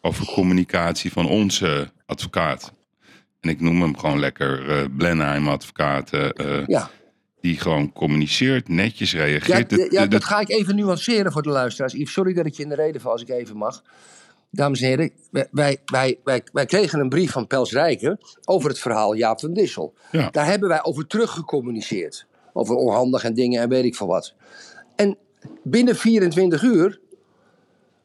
[0.00, 2.72] over communicatie van onze advocaat.
[3.40, 6.10] En ik noem hem gewoon lekker eh Blenheim advocaat.
[6.12, 6.90] eh, Ja.
[7.40, 9.92] Die gewoon communiceert, netjes reageert.
[9.92, 11.92] ja, dat ga ik even nuanceren voor de luisteraars.
[11.92, 13.82] Yves, sorry dat ik je in de reden val als ik even mag.
[14.50, 18.68] Dames en heren, wij, wij, wij, wij, wij kregen een brief van Pels Rijken over
[18.68, 19.94] het verhaal Jaap van Dissel.
[20.12, 20.30] Ja.
[20.30, 22.26] Daar hebben wij over teruggecommuniceerd.
[22.52, 24.34] Over onhandig en dingen en weet ik veel wat.
[24.96, 25.16] En
[25.62, 27.00] binnen 24 uur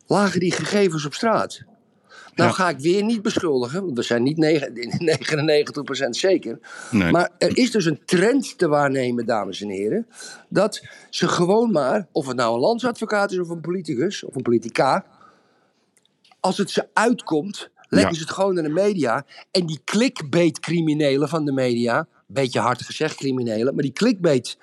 [0.07, 1.63] lagen die gegevens op straat.
[2.35, 2.55] Nou Ja.
[2.55, 4.73] ga ik weer niet beschuldigen, want we zijn niet negen-
[6.05, 6.59] 99% zeker.
[6.91, 7.11] Nee.
[7.11, 10.07] Maar er is dus een trend te waarnemen, dames en heren.
[10.49, 14.41] Dat ze gewoon maar, of het nou een landsadvocaat is of een politicus of een
[14.41, 15.05] politica.
[16.39, 18.15] Als het ze uitkomt, leggen Ja.
[18.17, 19.25] ze het gewoon naar de media.
[19.51, 24.57] En die clickbait-criminelen van de media, beetje hard gezegd criminelen, maar die clickbait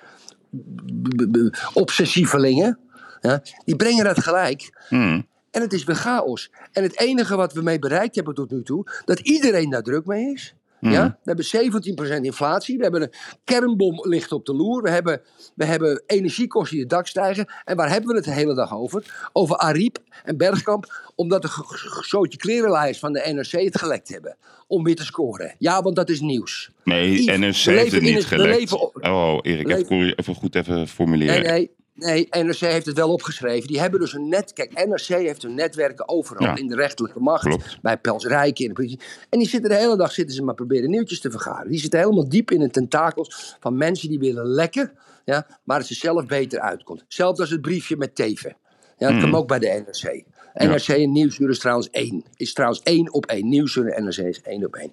[1.73, 2.79] obsessievelingen,
[3.21, 4.85] ja, die brengen dat gelijk.
[4.89, 5.27] Hmm.
[5.53, 6.51] En het is weer chaos.
[6.71, 10.05] En het enige wat we mee bereikt hebben tot nu toe, dat iedereen daar druk
[10.05, 10.53] mee is.
[10.79, 11.17] Ja?
[11.23, 12.77] We hebben 17% inflatie.
[12.77, 13.13] We hebben een
[13.43, 14.81] kernbom ligt op de loer.
[14.81, 15.21] We hebben,
[15.55, 17.53] we hebben energiekosten die de dak stijgen.
[17.65, 19.29] En waar hebben we het de hele dag over?
[19.33, 21.11] Over Ariep en Bergkamp.
[21.15, 24.37] Omdat de gezootje klerenlijst van de NRC het gelekt hebben.
[24.67, 25.55] Om weer te scoren.
[25.57, 26.71] Ja, want dat is nieuws.
[26.83, 28.59] Nee, Yves, NRC heeft het niet het- gelekt.
[28.59, 31.41] leven Oh, Erik, even, even goed even formuleren.
[31.41, 31.71] Nee, nee.
[31.95, 33.67] Nee, NRC heeft het wel opgeschreven.
[33.67, 34.53] Die hebben dus een net.
[34.53, 36.55] Kijk, NRC heeft hun netwerken overal Ja.
[36.55, 37.43] in de rechterlijke macht.
[37.43, 37.77] Klopt.
[37.81, 38.99] Bij Pels Rijken in de politie.
[39.29, 41.69] En die zitten de hele dag zitten ze maar proberen nieuwtjes te vergaren.
[41.69, 44.91] Die zitten helemaal diep in de tentakels van mensen die willen lekken.
[45.25, 47.03] Ja, maar het ze zelf beter uitkomt.
[47.07, 48.55] Zelfs als het briefje met Teven.
[48.97, 50.23] Ja, dat kwam ook bij de NRC.
[50.53, 52.23] NRC en Nieuwsuur is trouwens één.
[52.35, 53.49] Is trouwens één op één.
[53.49, 54.91] Nieuwsuur en NRC is één op één.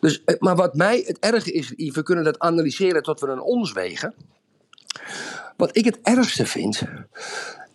[0.00, 3.40] Dus, eh, maar wat mij het erge is, we kunnen dat analyseren tot we een
[3.40, 4.14] ons wegen.
[5.58, 6.82] Wat ik het ergste vind.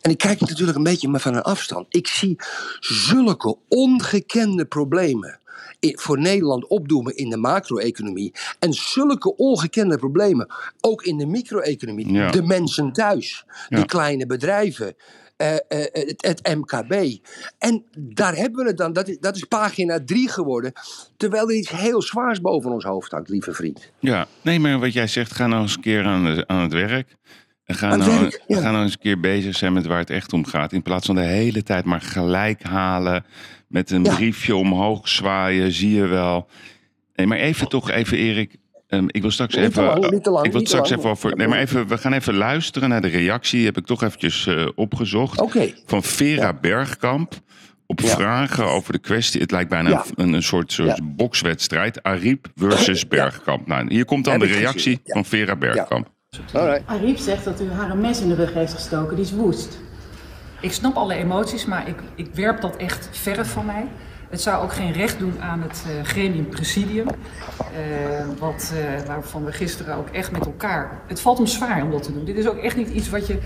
[0.01, 1.85] En ik kijk het natuurlijk een beetje maar van een afstand.
[1.89, 2.35] Ik zie
[2.79, 5.39] zulke ongekende problemen
[5.79, 8.33] voor Nederland opdoemen in de macro-economie.
[8.59, 10.47] En zulke ongekende problemen
[10.81, 12.11] ook in de micro-economie.
[12.13, 12.31] Ja.
[12.31, 13.79] De mensen thuis, Ja.
[13.79, 14.95] de kleine bedrijven.
[15.37, 15.59] eh, eh,
[15.91, 17.17] het, het MKB.
[17.57, 18.93] En daar hebben we het dan.
[18.93, 20.73] Dat is, dat is pagina 3 geworden.
[21.17, 23.91] Terwijl er iets heel zwaars boven ons hoofd hangt, lieve vriend.
[23.99, 26.73] Ja, nee, maar wat jij zegt, ga nou eens een keer aan, de- aan het
[26.73, 27.15] werk.
[27.73, 28.59] En ga Aan het nou, werk, ja.
[28.62, 30.73] ga nou eens een keer bezig zijn met waar het echt om gaat.
[30.73, 33.25] In plaats van de hele tijd maar gelijk halen.
[33.67, 34.15] Met een Ja.
[34.15, 36.47] briefje omhoog zwaaien, zie je wel.
[37.15, 38.55] Nee, maar even toch, even Erik.
[38.88, 39.83] ehm, ik wil straks Niet even.
[39.83, 40.99] lang, niet te lang, ik wil niet straks lang.
[40.99, 41.36] even over.
[41.36, 43.57] Nee, maar even, we gaan even luisteren naar de reactie.
[43.57, 45.41] Die heb ik toch eventjes eh, opgezocht.
[45.41, 45.73] Oké.
[45.86, 47.33] Van Vera Bergkamp.
[47.86, 49.41] Op vragen over de kwestie.
[49.41, 52.03] Het lijkt bijna een, een soort, soort bokswedstrijd.
[52.03, 53.67] Ariep versus Bergkamp.
[53.67, 56.12] Nou, hier komt dan Heb de reactie van Vera Bergkamp.
[56.53, 56.81] Alright.
[56.85, 59.15] Ariep zegt dat u haar een mes in de rug heeft gestoken.
[59.15, 59.79] Die is woest.
[60.61, 63.87] Ik snap alle emoties, maar ik, ik werp dat echt verre van mij.
[64.29, 67.07] Het zou ook geen recht doen aan het eh, gremium presidium.
[67.07, 71.01] eh, wat, eh, waarvan we gisteren ook echt met elkaar...
[71.07, 72.25] Het valt hem zwaar om dat te doen.
[72.25, 73.37] Dit is ook echt niet iets wat je,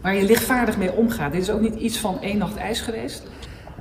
[0.00, 1.32] waar je lichtvaardig mee omgaat.
[1.32, 3.22] Dit is ook niet iets van één nacht ijs geweest.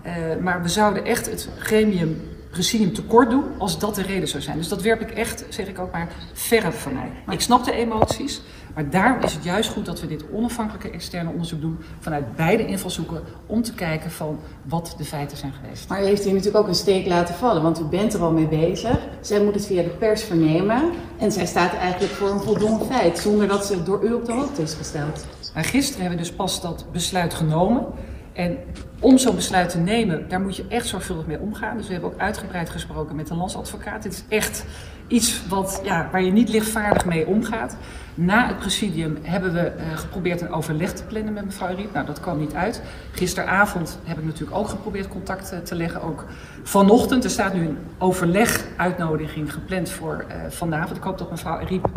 [0.01, 2.21] Eh, maar we zouden echt het gremium
[2.55, 4.57] presidium tekort doen als dat de reden zou zijn.
[4.57, 7.11] Dus dat werp ik echt, zeg ik ook maar, verre van mij.
[7.29, 8.41] Ik snap de emoties,
[8.73, 12.65] maar daarom is het juist goed dat we dit onafhankelijke externe onderzoek doen vanuit beide
[12.65, 15.89] invalshoeken om te kijken van wat de feiten zijn geweest.
[15.89, 18.31] Maar u heeft hier natuurlijk ook een steek laten vallen, want u bent er al
[18.31, 18.97] mee bezig.
[19.21, 20.91] Zij moet het via de pers vernemen.
[21.17, 24.33] En zij staat eigenlijk voor een voldongen feit, zonder dat ze door u op de
[24.33, 25.25] hoogte is gesteld.
[25.53, 27.85] Maar gisteren hebben we dus pas dat besluit genomen.
[28.33, 28.57] En
[29.05, 31.77] om zo'n besluit te nemen, daar moet je echt zorgvuldig mee omgaan.
[31.77, 34.03] Dus we hebben ook uitgebreid gesproken met de landsadvocaat.
[34.03, 34.65] Dit is echt
[35.07, 37.77] iets wat, ja, waar je niet lichtvaardig mee omgaat.
[38.15, 41.93] Na het presidium hebben we eh, geprobeerd een overleg te plannen met mevrouw Riep.
[41.93, 42.81] Nou, dat kwam niet uit.
[43.11, 46.01] Gisteravond heb ik natuurlijk ook geprobeerd contact eh, te leggen.
[46.01, 46.25] Ook
[46.63, 47.23] vanochtend.
[47.23, 50.97] Er staat nu een overleg-uitnodiging gepland voor eh, vanavond.
[50.97, 51.87] Ik hoop dat mevrouw Riep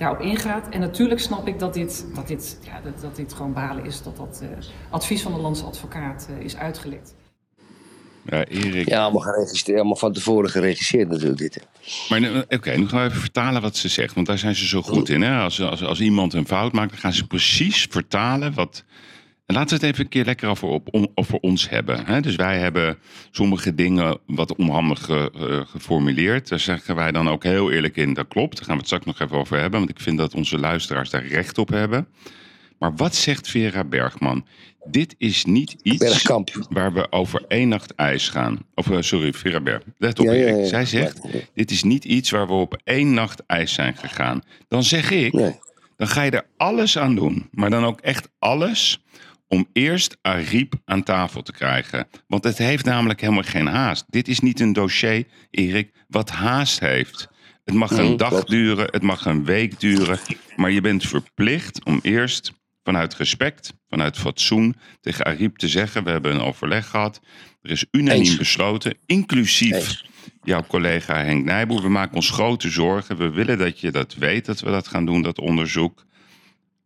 [0.00, 0.68] daarop ingaat.
[0.68, 4.02] En natuurlijk snap ik dat dit, dat dit, ja, dat, dat dit gewoon balen is
[4.02, 4.48] dat dat eh,
[4.90, 7.14] advies van de landsadvocaat eh, is uitgelekt.
[8.24, 8.88] Ja, Erik.
[8.88, 11.54] Ja, allemaal, geregistreerd, allemaal van tevoren geregisseerd natuurlijk dit.
[11.54, 11.60] hè.
[12.08, 14.14] Maar nu- oké, nu gaan we even vertalen wat ze zegt.
[14.14, 15.22] Want daar zijn ze zo goed in.
[15.22, 15.38] Hè?
[15.40, 18.84] Als, als, als iemand een fout maakt, dan gaan ze precies vertalen wat...
[19.50, 22.06] En laten we het even een keer lekker over, op, om- over ons hebben.
[22.06, 22.20] Hè?
[22.20, 22.98] Dus wij hebben
[23.30, 26.48] sommige dingen wat onhandig ge- eh, geformuleerd.
[26.48, 28.56] Daar zeggen wij dan ook heel eerlijk in, dat klopt.
[28.56, 29.78] Daar gaan we het straks nog even over hebben.
[29.78, 32.06] Want ik vind dat onze luisteraars daar recht op hebben.
[32.78, 34.46] Maar wat zegt Vera Bergman?
[34.84, 36.50] Dit is niet iets Bergkamp.
[36.70, 38.58] waar we over één nacht ijs gaan.
[38.74, 39.82] Of eh, sorry, Vera Berg.
[39.98, 40.56] Let op, Ja, ja, Erik.
[40.60, 40.64] ja.
[40.66, 41.20] Zij zegt,
[41.54, 44.42] dit is niet iets waar we op één nacht ijs zijn gegaan.
[44.68, 45.54] Dan zeg ik, Nee.
[45.96, 47.48] dan ga je er alles aan doen.
[47.52, 49.02] Maar dan ook echt alles
[49.50, 52.08] om eerst Ariep aan tafel te krijgen.
[52.26, 54.04] Want het heeft namelijk helemaal geen haast.
[54.08, 57.28] Dit is niet een dossier, Erik, wat haast heeft.
[57.64, 60.18] Het mag een dag duren, het mag een week duren.
[60.56, 64.76] Maar je bent verplicht om eerst vanuit respect, vanuit fatsoen...
[65.00, 67.20] tegen Ariep te zeggen, we hebben een overleg gehad.
[67.62, 68.36] Er is unaniem Eens.
[68.36, 70.04] besloten, inclusief Eens.
[70.42, 71.82] jouw collega Henk Nijboer.
[71.82, 73.16] We maken ons grote zorgen.
[73.16, 76.04] We willen dat je dat weet, dat we dat gaan doen, dat onderzoek.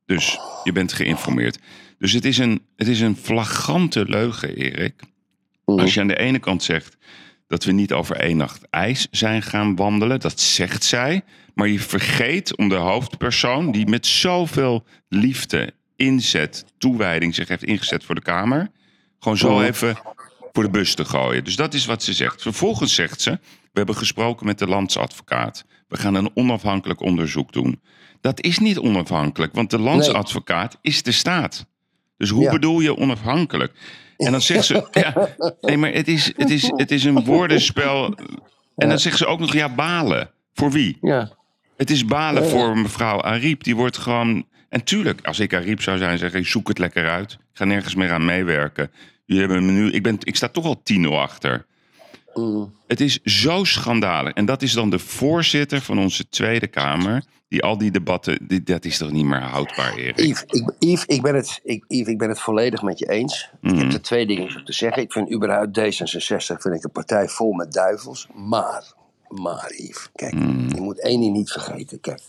[0.06, 1.58] Dus je bent geïnformeerd.
[2.04, 4.94] Dus het is een, het is een flagrante leugen, Erik.
[5.64, 5.80] Mhm.
[5.80, 6.96] Als je aan de ene kant zegt
[7.46, 11.22] dat we niet over één nacht ijs zijn gaan wandelen, dat zegt zij.
[11.54, 18.04] Maar je vergeet om de hoofdpersoon, die met zoveel liefde, inzet, toewijding zich heeft ingezet
[18.04, 18.70] voor de Kamer,
[19.18, 19.64] gewoon zo Mhm.
[19.64, 19.96] even
[20.52, 21.44] voor de bus te gooien.
[21.44, 22.42] Dus dat is wat ze zegt.
[22.42, 25.64] Vervolgens zegt ze: We hebben gesproken met de landsadvocaat.
[25.88, 27.80] We gaan een onafhankelijk onderzoek doen.
[28.20, 31.72] Dat is niet onafhankelijk, want de landsadvocaat is de staat.
[32.16, 32.50] Dus hoe Ja.
[32.50, 33.72] bedoel je onafhankelijk?
[34.16, 35.28] En dan zegt ze: ja,
[35.60, 38.14] Nee, maar het is, het, is, het is een woordenspel.
[38.76, 40.30] En dan zegt ze ook nog: Ja, balen.
[40.54, 40.98] Voor wie?
[41.00, 41.30] Ja.
[41.76, 43.64] Het is balen voor mevrouw Ariep.
[43.64, 44.46] Die wordt gewoon.
[44.68, 47.32] En tuurlijk, als ik Ariep zou zijn, zeg ik: zoek het lekker uit.
[47.32, 48.90] Ik ga nergens meer aan meewerken.
[49.24, 49.90] Jullie hebben me nu.
[49.90, 51.66] Ik, ben, ik sta toch al 10-0 achter.
[52.34, 52.72] Mm.
[52.86, 54.32] Het is zo schandalig.
[54.32, 57.24] En dat is dan de voorzitter van onze Tweede Kamer.
[57.48, 58.38] Die al die debatten.
[58.46, 60.18] Die, dat is toch niet meer houdbaar, Erik?
[60.20, 63.50] Yves, ik, Yves, ik, ben het, ik, Yves, ik ben het volledig met je eens.
[63.62, 63.78] Ik Mhm.
[63.80, 65.02] heb er twee dingen op te zeggen.
[65.02, 68.26] Ik vind überhaupt D66 vind ik een partij vol met duivels.
[68.34, 68.92] Maar,
[69.28, 70.74] maar Yves, kijk, Mhm.
[70.74, 72.00] je moet één ding niet vergeten.
[72.00, 72.20] Kijk,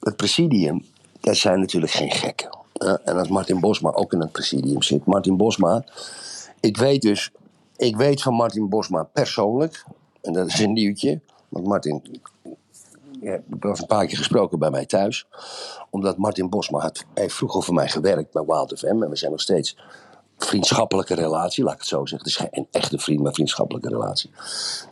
[0.00, 0.84] het presidium,
[1.20, 2.58] dat zijn natuurlijk geen gekken.
[2.72, 2.94] hè.
[2.94, 5.04] en als Martin Bosma ook in het presidium zit.
[5.04, 5.84] Martin Bosma,
[6.60, 7.30] ik weet dus,
[7.80, 9.84] ik weet van Martin Bosma persoonlijk.
[10.22, 11.20] En dat is een nieuwtje.
[11.48, 12.20] Want Martin
[13.20, 15.26] ja, ik was een paar keer gesproken bij mij thuis.
[15.90, 19.02] Omdat Martin Bosma had, heeft vroeger voor mij gewerkt bij Wild FM.
[19.02, 19.78] En we zijn nog steeds
[20.44, 22.18] vriendschappelijke relatie, laat ik het zo zeggen.
[22.18, 24.30] Het is geen een echte vriend, maar vriendschappelijke relatie.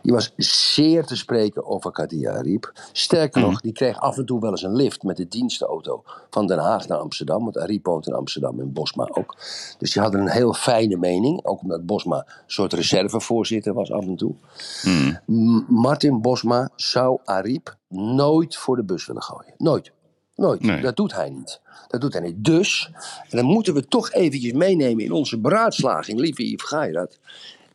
[0.01, 2.71] Die was zeer te spreken over Kadia Ariep.
[2.91, 6.47] Sterker nog, die kreeg af en toe wel eens een lift met de dienstenauto van
[6.47, 7.43] Den Haag naar Amsterdam.
[7.43, 9.35] Want Ariep woont in Amsterdam en Bosma ook.
[9.77, 11.45] Dus die hadden een heel fijne mening.
[11.45, 14.33] Ook omdat Bosma een soort reservevoorzitter was af en toe.
[15.25, 19.53] M- Martin Bosma zou Ariep nooit voor de bus willen gooien.
[19.57, 19.91] Nooit.
[20.39, 20.61] Nooit.
[20.61, 20.81] Nee.
[20.81, 21.61] Dat doet hij niet.
[21.87, 22.43] Dat doet hij niet.
[22.45, 22.89] Dus,
[23.29, 27.19] en dan moeten we toch eventjes meenemen in onze beraadslaging, lieve Yves Gairat.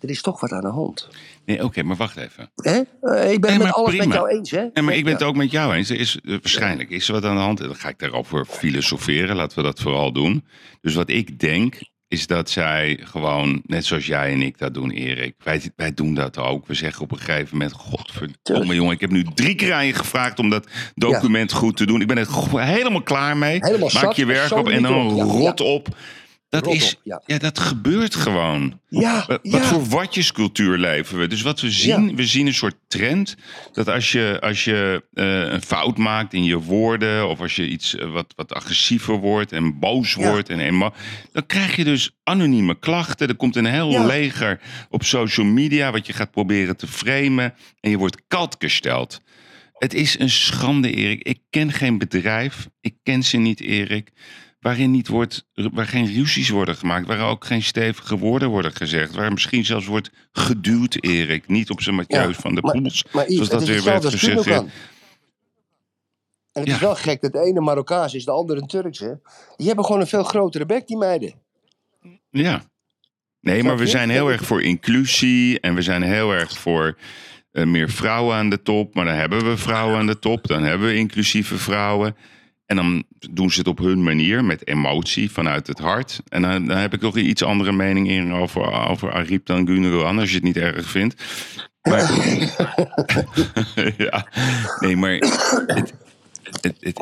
[0.01, 1.09] Er is toch wat aan de hand.
[1.45, 2.51] Nee, oké, maar wacht even.
[2.57, 2.81] Hè?
[3.01, 4.05] Eh, ik ben het met alles prima.
[4.05, 4.67] met jou eens, hè?
[4.73, 5.91] Nee, maar ik ben het ook met jou eens.
[5.91, 7.59] Er is, eh, waarschijnlijk is er wat aan de hand.
[7.59, 9.37] Dan ga ik daarover filosoferen.
[9.37, 10.45] Laten we dat vooral doen.
[10.81, 11.81] Dus wat ik denk,
[12.15, 15.35] is dat zij gewoon, net zoals jij en ik dat doen, Erik.
[15.45, 16.67] Wij, wij doen dat ook.
[16.67, 18.93] We zeggen op een gegeven moment, godverdomme jongen.
[18.93, 22.01] Ik heb nu drie keer aan je gevraagd om dat document goed te doen.
[22.01, 23.59] Ik ben er helemaal klaar mee.
[23.61, 25.89] Helemaal Maak zat, je werk op en dan rot op.
[26.55, 27.23] Dat Rot is, op, ja.
[27.27, 28.81] ja, dat gebeurt gewoon.
[28.89, 29.51] Ja, Wat, ja.
[29.51, 31.27] wat voor watjescultuur leven we?
[31.27, 33.37] Dus wat we zien, we zien een soort trend.
[33.73, 37.29] Dat als je, als je eh, een fout maakt in je woorden.
[37.29, 40.49] of als je iets eh, wat, wat agressiever wordt en boos wordt.
[40.49, 40.95] En emo-
[41.33, 43.29] dan krijg je dus anonieme klachten.
[43.29, 45.91] Er komt een heel leger op social media.
[45.93, 47.55] wat je gaat proberen te framen.
[47.81, 49.21] En je wordt kaltgesteld.
[49.75, 51.23] Het is een schande, Erik.
[51.23, 52.69] Ik ken geen bedrijf.
[52.81, 54.11] Ik ken ze niet, Erik.
[54.65, 57.07] Waarin niet wordt, waar geen ruzies worden gemaakt.
[57.07, 59.15] Waar ook geen stevige woorden worden gezegd.
[59.15, 61.49] Waar misschien zelfs wordt geduwd, Erik.
[61.49, 63.05] Niet op zijn Mathieu Ja, van de maar- Poels.
[63.13, 64.47] Maar Yves, zoals dat weer werd gezegd.
[64.47, 64.71] En
[66.53, 66.75] het Ja.
[66.75, 69.13] is wel gek dat de ene Marokkaans is, de andere een Turks, hè?
[69.57, 71.35] Die hebben gewoon een veel grotere bek, die meiden.
[72.31, 72.63] Ja.
[73.41, 75.61] Nee, maar we zijn heel erg voor inclusie.
[75.61, 76.97] En we zijn heel erg voor
[77.53, 78.95] eh, meer vrouwen aan de top.
[78.95, 80.47] Maar dan hebben we vrouwen aan de top.
[80.47, 82.17] Dan hebben we inclusieve vrouwen.
[82.75, 86.21] En dan doen ze het op hun manier, met emotie, vanuit het hart.
[86.29, 89.67] En dan, dan heb ik nog een iets andere mening in over, over Ariep dan
[89.67, 91.23] Gundogan, als je het niet erg vindt.
[91.83, 92.01] Maar,
[93.97, 94.27] ja,
[94.81, 95.95] nee, maar het,
[96.61, 97.01] het, het,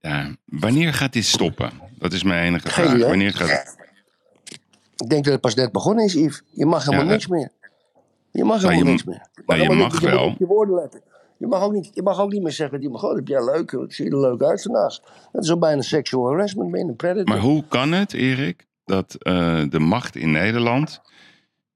[0.00, 0.36] ja.
[0.44, 1.70] wanneer gaat dit stoppen?
[1.98, 2.96] Dat is mijn enige Geen vraag.
[2.96, 3.08] idee.
[3.08, 3.76] Wanneer gaat?
[4.96, 6.42] Ik denk dat het pas net begonnen is, Yves.
[6.50, 7.50] Je mag helemaal Ja, niks meer.
[8.32, 9.28] Je mag Nou, helemaal je niks meer.
[9.34, 10.34] Je nou, je mag niet- je moet wel.
[10.38, 11.00] je woorden letten.
[11.42, 13.44] Je mag, ook niet, je mag ook niet meer zeggen, die mag, oh, heb jij
[13.44, 14.98] leuk, wat zie je er leuk uit vandaag.
[15.32, 17.28] Dat is al bijna sexual harassment, ben een predator.
[17.28, 21.00] Maar hoe kan het, Erik, dat eh, de macht in Nederland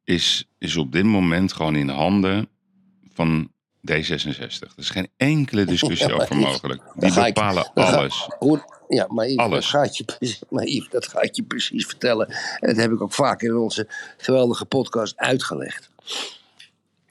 [0.05, 2.49] is, is op dit moment gewoon in handen
[3.13, 3.51] van
[3.93, 4.61] D66?
[4.61, 6.83] Er is geen enkele discussie Ja, over mogelijk.
[6.95, 8.29] Die ik- bepalen ga- alles.
[8.39, 9.71] Hoe, ja, maar Yves, Alles.
[9.71, 12.29] Dat gaat je, precies- maar Yves, dat ga ik je precies vertellen.
[12.29, 15.91] En dat heb ik ook vaker in onze geweldige podcast uitgelegd.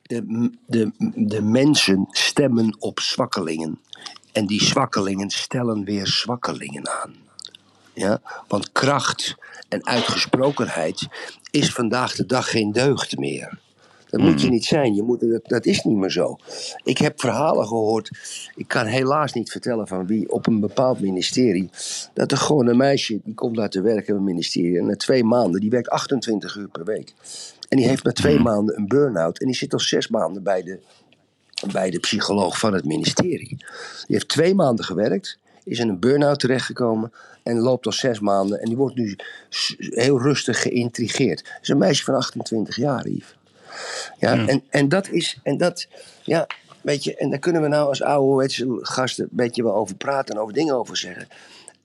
[0.08, 3.80] De, de, de mensen stemmen op zwakkelingen.
[4.32, 7.14] En die zwakkelingen stellen weer zwakkelingen aan.
[7.94, 8.22] Ja?
[8.48, 9.36] Want kracht
[9.70, 11.08] en uitgesprokenheid
[11.52, 13.60] is vandaag de dag geen deugd meer.
[14.10, 14.96] Dat moet je niet zijn.
[14.96, 16.38] Je moet, dat, dat is niet meer zo.
[16.84, 18.10] Ik heb verhalen gehoord.
[18.56, 21.70] Ik kan helaas niet vertellen van wie op een bepaald ministerie.
[22.14, 24.78] Dat er gewoon een meisje die komt daar te werken op een ministerie.
[24.78, 27.14] En na twee maanden, die werkt 28 uur per week.
[27.76, 29.40] En die heeft na twee maanden een burn-out.
[29.40, 30.80] En die zit al zes maanden bij de,
[31.72, 33.48] bij de psycholoog van het ministerie.
[33.48, 33.68] Die
[34.08, 35.38] heeft twee maanden gewerkt.
[35.64, 37.12] Is in een burn-out terechtgekomen.
[37.44, 38.60] En loopt al zes maanden.
[38.60, 39.16] En die wordt nu
[39.78, 41.44] heel rustig geïntrigeerd.
[41.44, 43.36] Dat is een meisje van 28 jaar, Yves.
[44.20, 45.88] Ja, En, en dat is, en dat,
[46.24, 46.48] ja,
[46.82, 50.36] weet je, en daar kunnen we nou als oude gasten een beetje wel over praten
[50.36, 51.28] en over dingen over zeggen.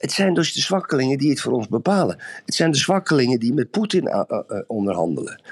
[0.00, 2.18] Het zijn dus de zwakkelingen die het voor ons bepalen.
[2.44, 5.42] Het zijn de zwakkelingen die met Poetin eh, eh, eh, onderhandelen.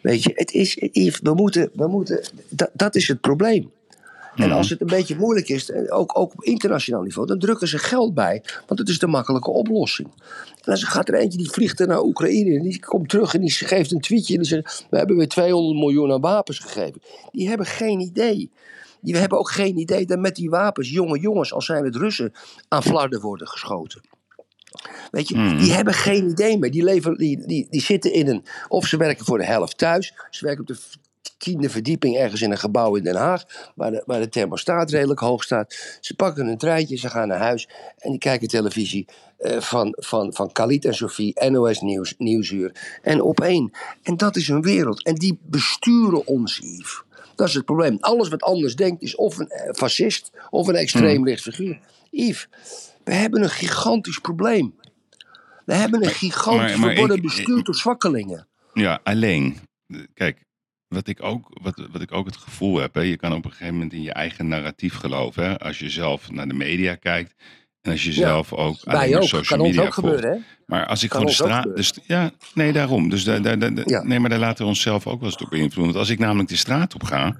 [0.00, 0.74] Weet je, het is,
[1.22, 3.70] we moeten, we moeten, dat, dat is het probleem.
[4.34, 7.78] En als het een beetje moeilijk is, ook, ook op internationaal niveau, dan drukken ze
[7.78, 10.08] geld bij, want het is de makkelijke oplossing.
[10.08, 13.40] En dan gaat er eentje die vliegt er naar Oekraïne en die komt terug en
[13.40, 17.02] die geeft een tweetje en die zegt: We hebben weer 200 miljoen aan wapens gegeven.
[17.32, 18.50] Die hebben geen idee.
[19.02, 22.32] Die hebben ook geen idee dat met die wapens jonge jongens, als zijn het Russen,
[22.68, 24.00] aan flarden worden geschoten.
[25.10, 26.70] Weet je, die hebben geen idee meer.
[26.70, 28.44] Die, leven, die, die, die zitten in een.
[28.68, 30.14] Of ze werken voor de helft thuis.
[30.30, 30.78] Ze werken op de
[31.38, 33.44] tiende verdieping ergens in een gebouw in Den Haag.
[33.74, 35.98] Waar de, waar de thermostaat redelijk hoog staat.
[36.00, 37.68] Ze pakken een treintje, ze gaan naar huis.
[37.98, 42.98] En die kijken televisie eh, van, van, van Khalid en Sophie, NOS Nieuws, Nieuwsuur.
[43.02, 43.70] En op één.
[44.02, 45.04] En dat is een wereld.
[45.04, 47.02] En die besturen ons, Yves.
[47.42, 47.96] Dat is het probleem.
[48.00, 51.78] Alles wat anders denkt is of een eh, fascist of een extreem rechts figuur.
[52.10, 52.48] Yves,
[53.04, 54.74] we hebben een gigantisch probleem.
[55.64, 56.96] We hebben een gigantisch.
[56.96, 58.46] worden bestuurd door zwakkelingen.
[58.72, 59.58] Ja, alleen.
[60.14, 60.44] Kijk,
[60.88, 63.50] wat ik ook, wat, wat ik ook het gevoel heb, hè, je kan op een
[63.50, 65.44] gegeven moment in je eigen narratief geloven.
[65.44, 67.34] Hè, als je zelf naar de media kijkt.
[67.82, 69.22] En als je zelf ook alleen ook.
[69.22, 70.08] social Kan ons media ook volgt.
[70.14, 70.44] gebeuren, hè?
[70.66, 71.84] Maar als ik Kan gewoon de straat.
[71.84, 73.08] st- ja, nee, daarom.
[73.08, 74.02] Dus daar, daar, daar- Ja.
[74.02, 75.84] nee, maar daar laten we onszelf ook wel eens door beïnvloeden.
[75.84, 77.36] Want als ik namelijk de straat op ga.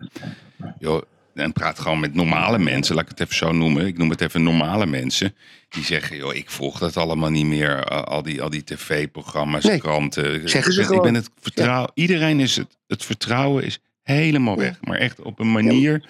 [0.79, 1.03] Joh,
[1.35, 3.87] en praat gewoon met normale mensen, laat ik het even zo noemen.
[3.87, 5.35] Ik noem het even normale mensen.
[5.69, 7.85] Die zeggen, joh, ik volg dat allemaal niet meer.
[7.85, 10.49] al die, al die tv-programma's, Nee, kranten.
[10.49, 11.15] zeggen ze ik ben, ik ben gewoon.
[11.15, 11.91] het vertrouwen.
[11.95, 12.77] Iedereen is het.
[12.87, 14.79] Het vertrouwen is helemaal weg.
[14.81, 16.05] Maar echt op een manier.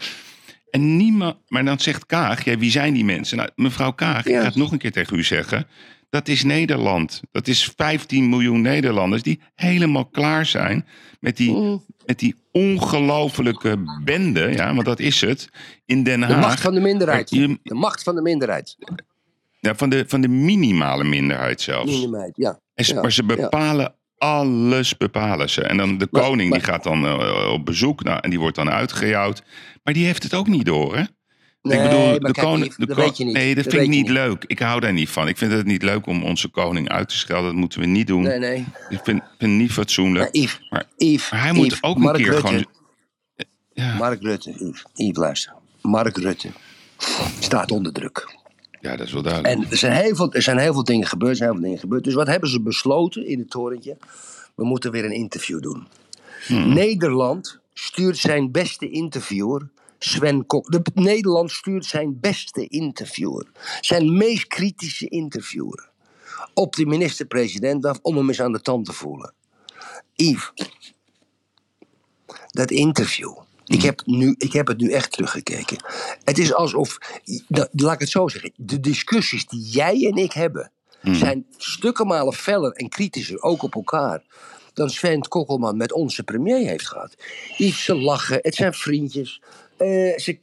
[0.72, 1.36] En niemand.
[1.48, 3.36] Maar dan zegt Kaag, ja, wie zijn die mensen?
[3.36, 4.40] Nou, mevrouw Kaag, ik Ja.
[4.40, 5.66] ga het nog een keer tegen u zeggen.
[6.10, 7.20] Dat is Nederland.
[7.30, 10.86] Dat is 15 miljoen Nederlanders die helemaal klaar zijn
[11.20, 11.84] met die, Mm.
[12.06, 15.48] met die ongelofelijke bende, ja, want dat is het,
[15.84, 16.40] in Den De Haag.
[16.40, 17.30] macht van de minderheid.
[17.30, 18.76] Je- De macht van de minderheid.
[19.60, 22.00] ja, van, de, van de minimale minderheid zelfs.
[22.00, 22.60] Minderheid, ja.
[22.74, 25.62] En ze- Ja, maar ze bepalen alles bepalen ze.
[25.62, 28.38] En dan de Maar- koning maar- die gaat dan eh, op bezoek nou, en die
[28.38, 29.42] wordt dan uitgejouwd.
[29.82, 31.02] Maar die heeft het ook niet door, hè?
[31.62, 32.74] Nee, ik bedoel, de koning.
[32.74, 33.12] De ko-.
[33.24, 34.44] Nee, dat, Dat vind ik niet leuk.
[34.46, 35.28] Ik hou daar niet van.
[35.28, 37.44] Ik vind het niet leuk om onze koning uit te schelden.
[37.50, 38.22] Dat moeten we niet doen.
[38.22, 38.58] Nee, nee.
[38.88, 40.24] Ik vind, vind het niet fatsoenlijk.
[40.24, 42.64] Maar Yves, Maar- Yves, Maar hij moet ook een Mark keer Rutte, gewoon.
[43.72, 45.52] Ja, Mark Rutte, Yves, Yves, luister.
[45.82, 46.48] Mark Rutte
[47.40, 48.40] staat onder druk.
[48.82, 49.54] Ja, dat is wel duidelijk.
[49.54, 51.66] En er zijn, heel veel, er zijn heel veel dingen gebeurd, er zijn heel veel
[51.66, 52.04] dingen gebeurd.
[52.04, 53.96] Dus wat hebben ze besloten in het torentje?
[54.54, 55.86] We moeten weer een interview doen.
[56.48, 59.68] Nederland stuurt zijn beste interviewer,
[59.98, 60.70] Sven Kok.
[60.70, 63.46] De, Nederland stuurt zijn beste interviewer.
[63.80, 65.90] Zijn meest kritische interviewer.
[66.54, 69.34] Op de minister-president af om hem eens aan de tand te voelen.
[70.14, 70.52] Yves,
[72.46, 73.41] dat interview.
[73.72, 75.76] Ik heb, nu, ik heb het nu echt teruggekeken.
[76.24, 76.98] Het is alsof,
[77.72, 80.70] laat ik het zo zeggen, de discussies die jij en ik hebben,
[81.02, 84.22] zijn stukken malen feller en kritischer, ook op elkaar,
[84.74, 87.14] dan Sven Kokkelman met onze premier heeft gehad.
[87.56, 89.40] Yves, ze lachen, het zijn vriendjes.
[89.76, 90.36] Eh, ze,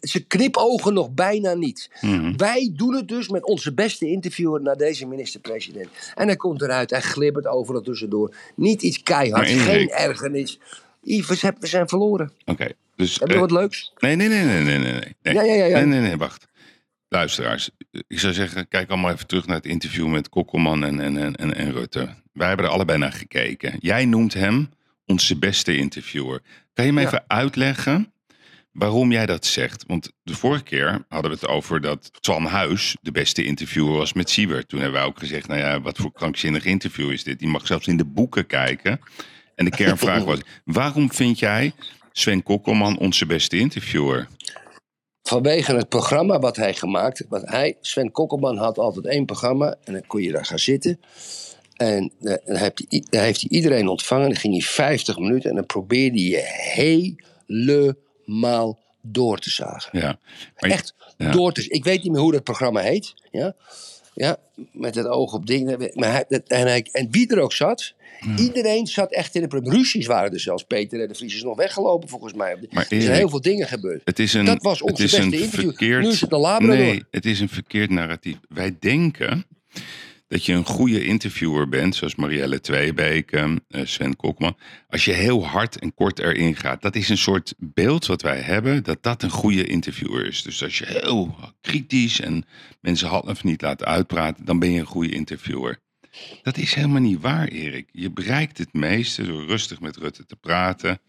[0.00, 1.90] ze- knipogen nog bijna niet.
[2.36, 5.88] Wij doen het dus met onze beste interviewer naar deze minister-president.
[6.14, 8.34] En hij komt eruit, hij glibbert overal tussendoor.
[8.54, 9.02] Niet iets
[9.46, 10.58] Erik- geen ergernis.
[11.00, 12.32] Yves, we zijn, verloren.
[12.44, 13.18] Oké, dus.
[13.18, 13.92] Heb je eh, wat leuks?
[13.98, 14.92] Nee, nee, nee, nee, nee, nee.
[14.92, 15.14] nee.
[15.22, 15.34] nee.
[15.34, 15.74] Ja, ja, ja, ja.
[15.76, 16.48] Nee, nee, nee, wacht.
[17.08, 17.70] Luisteraars,
[18.06, 21.34] ik zou zeggen, kijk allemaal even terug naar het interview met Kokkelman en, en, en,
[21.34, 22.08] en, en Rutte.
[22.32, 23.76] Wij hebben er allebei naar gekeken.
[23.80, 24.68] Jij noemt hem
[25.06, 26.40] onze beste interviewer.
[26.74, 27.06] Kan je me Ja.
[27.06, 28.12] even uitleggen
[28.72, 29.84] waarom jij dat zegt?
[29.86, 34.12] Want de vorige keer hadden we het over dat Twan Huis de beste interviewer was
[34.12, 34.68] met Siebert.
[34.68, 37.38] Toen hebben wij ook gezegd, nou ja, wat voor krankzinnig interview is dit?
[37.38, 39.00] Die mag zelfs in de boeken kijken.
[39.60, 41.72] En de kernvraag was, waarom vind jij
[42.12, 44.28] Sven Kokkelman onze beste interviewer?
[45.22, 49.92] Vanwege het programma wat hij gemaakt wat hij, Sven Kokkelman had altijd één programma en
[49.92, 51.00] dan kon je daar gaan zitten.
[51.76, 54.28] En eh, dan heeft hij, dan heeft hij iedereen ontvangen.
[54.28, 56.42] Dan ging hij 50 minuten en dan probeerde je
[57.46, 59.98] helemaal door te zagen.
[59.98, 60.18] Ja,
[60.58, 61.30] maar Echt ja.
[61.30, 63.14] door te Ik weet niet meer hoe dat programma heet.
[63.30, 63.54] Ja,
[64.14, 64.36] ja
[64.72, 65.90] met het oog op dingen.
[65.94, 67.94] Maar hij, en, hij, en wie er ook zat.
[68.36, 69.72] Iedereen zat echt in de probleem.
[69.74, 70.64] Ruzies waren er zelfs.
[70.64, 72.56] Peter en de Vries is nog weggelopen volgens mij.
[72.70, 74.00] Maar er zijn heel veel dingen gebeurd.
[74.04, 75.60] Het is een, Dat was is beste een interview.
[75.60, 76.02] verkeerd.
[76.02, 76.76] Nu is het een Labrador.
[76.76, 78.36] Nee, het is een verkeerd narratief.
[78.48, 79.44] Wij denken
[80.28, 83.46] dat je een goede interviewer bent, zoals Marielle Tweebeek, eh,
[83.84, 84.56] Sven Kokman.
[84.88, 86.82] Als je heel hard en kort erin gaat.
[86.82, 90.42] Dat is een soort beeld wat wij hebben, dat dat een goede interviewer is.
[90.42, 92.44] Dus als je heel kritisch en
[92.80, 95.78] mensen half niet laat uitpraten, dan ben je een goede interviewer.
[96.42, 97.88] Dat is helemaal niet waar, Erik.
[97.92, 101.00] Je bereikt het meeste door rustig met Rutte te praten.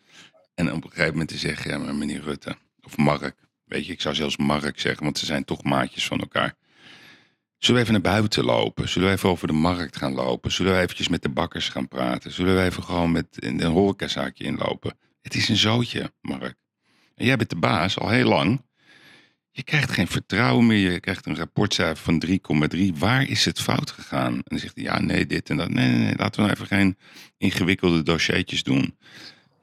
[0.56, 2.56] En op een gegeven moment te zeggen, ja, meneer Rutte.
[2.82, 3.36] Of Mark.
[3.66, 6.56] Weet je, ik zou zelfs Mark zeggen, want ze zijn toch maatjes van elkaar.
[7.58, 8.89] Zullen we even naar buiten lopen?
[8.89, 10.52] Zullen we even over de markt gaan lopen?
[10.52, 12.32] Zullen we eventjes met de bakkers gaan praten?
[12.32, 14.97] Zullen we even gewoon met een horecazaakje inlopen?
[15.22, 16.56] Het is een zootje, Mark.
[17.16, 18.62] En jij bent de baas al heel lang.
[19.52, 20.91] Je krijgt geen vertrouwen meer.
[20.91, 22.24] Je krijgt een rapportcijfer van
[22.76, 22.97] 3,3.
[22.97, 24.34] Waar is het fout gegaan?
[24.34, 25.70] En dan zegt hij, ja, nee, dit en dat.
[25.70, 26.97] Nee, nee, nee, laten we nou even geen
[27.38, 28.95] ingewikkelde dossiertjes doen.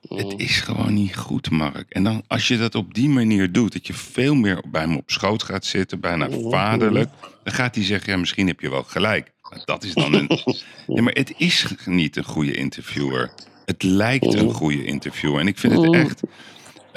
[0.09, 1.91] Het is gewoon niet goed, Mark.
[1.91, 4.97] En dan als je dat op die manier doet, dat je veel meer bij hem
[4.97, 7.11] op schoot gaat zitten, bijna vaderlijk,
[7.45, 9.32] dan gaat hij zeggen, ja, misschien heb je wel gelijk.
[9.51, 10.30] Maar dat is dan een...
[10.86, 13.32] Ja, maar het is niet een goede interviewer.
[13.64, 15.41] Het lijkt een goede interviewer.
[15.41, 16.22] En ik vind het echt...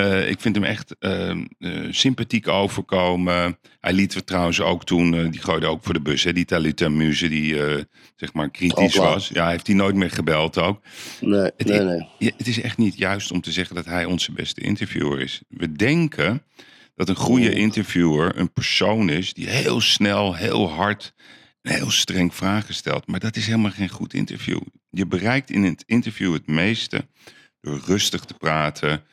[0.02, 1.38] eh, ik vind hem echt eh, eh,
[1.90, 3.58] sympathiek overkomen.
[3.80, 6.46] Hij liet we trouwens ook toen, eh, die gooide ook voor de bus, hè, die
[6.46, 7.56] Talita Muze, die
[8.16, 9.28] zeg maar kritisch was.
[9.28, 10.82] Ja, heeft hij nooit meer gebeld ook.
[11.20, 12.08] Nee, Het, nee, nee.
[12.18, 15.42] Ja, het is echt niet juist om te zeggen dat hij onze beste interviewer is.
[15.48, 16.44] We denken
[16.96, 21.14] dat een goede interviewer een persoon is die heel snel, heel hard
[21.62, 23.08] en heel streng vragen stelt.
[23.08, 24.62] Maar dat is helemaal geen goed interview.
[24.90, 27.08] Je bereikt in het interview het meeste
[27.62, 29.04] door rustig te praten,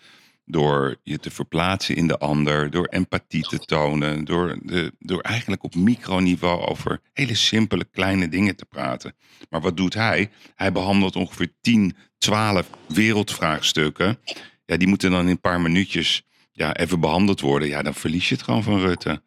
[0.51, 5.63] door je te verplaatsen in de ander, door empathie te tonen, door, de, door eigenlijk
[5.63, 9.15] op microniveau over hele simpele kleine dingen te praten.
[9.51, 10.31] Maar wat doet hij?
[10.55, 14.19] Hij behandelt ongeveer 10, 12 wereldvraagstukken.
[14.67, 16.23] Ja, die moeten dan in een paar minuutjes
[16.53, 17.69] ja, even behandeld worden.
[17.69, 19.23] Ja, dan verlies je het gewoon van Rutte.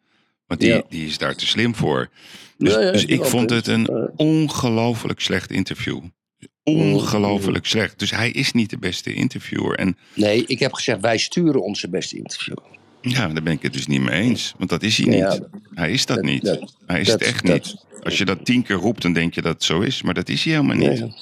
[0.46, 0.82] Want die, Ja.
[0.88, 2.10] die is daar te slim voor.
[2.58, 6.00] Dus, Ja, ja, dus ik vond het een ongelooflijk slecht interview.
[6.64, 7.98] Ongelooflijk slecht.
[7.98, 9.78] Dus hij is niet de beste interviewer.
[9.78, 12.56] En Nee, ik heb gezegd, wij sturen onze beste interview.
[13.00, 14.54] ja, daar ben ik het dus niet mee eens.
[14.58, 15.18] Want dat is hij niet.
[15.18, 15.38] Ja,
[15.74, 16.44] hij is dat, dat- niet.
[16.44, 17.74] dat- hij is dat- het echt niet.
[18.02, 20.02] Als je dat tien keer roept, dan denk je dat het zo is.
[20.02, 21.00] Maar dat is hij helemaal niet.
[21.00, 21.14] Nee.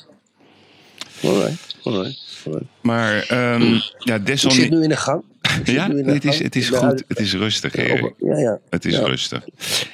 [1.22, 2.66] Alright, alright, alright.
[2.82, 4.78] Maar ehm ja, Ik zit desalniettemin...
[4.78, 5.22] nu in de gang.
[5.64, 7.05] Ja, het is, het is goed.
[7.09, 8.14] Het is rustig, Erik.
[8.18, 8.61] Ja, ja.
[8.70, 9.05] Het is Ja.
[9.07, 9.44] rustig.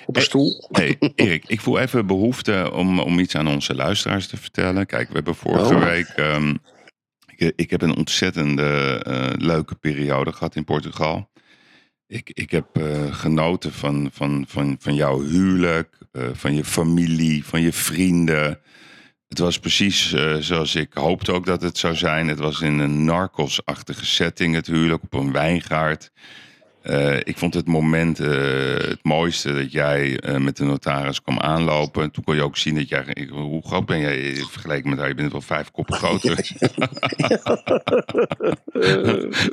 [0.07, 0.68] Op een stoel.
[0.70, 4.86] Hey, Erik, ik voel even behoefte om, om iets aan onze luisteraars te vertellen.
[4.86, 5.84] Kijk, we hebben vorige Oh.
[5.84, 6.07] week.
[6.09, 6.54] ehm,
[7.36, 11.30] ik, ik heb een ontzettende eh, leuke periode gehad in Portugal.
[12.07, 17.44] Ik, ik heb eh, genoten van, van, van, van jouw huwelijk, eh, van je familie,
[17.44, 18.59] van je vrienden.
[19.28, 22.28] Het was precies eh, zoals ik hoopte ook dat het zou zijn.
[22.28, 26.10] Het was in een narcos-achtige setting, het huwelijk op een wijngaard.
[26.87, 28.28] Eh, ik vond het moment eh,
[28.76, 32.11] het mooiste dat jij eh, met de notaris kwam aanlopen.
[32.11, 33.05] Toen kon je ook zien dat jij.
[33.12, 35.09] ik- hoe groot ben jij vergeleken met haar?
[35.09, 36.37] Je bent wel vijf koppen groter.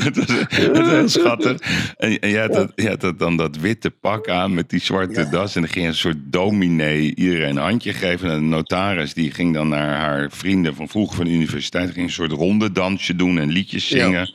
[0.04, 1.58] het, was, het was heel schattig.
[1.98, 4.82] En, en jij, had dat, jij had dat dan dat witte pak aan met die
[4.82, 5.56] zwarte das.
[5.56, 8.30] En dan ging een soort dominee iedereen een handje geven.
[8.30, 11.92] En de notaris die ging dan naar haar vrienden van vroeger van de universiteit.
[11.92, 14.12] Ging een soort rondedansje doen en liedjes zingen.
[14.12, 14.30] Ja,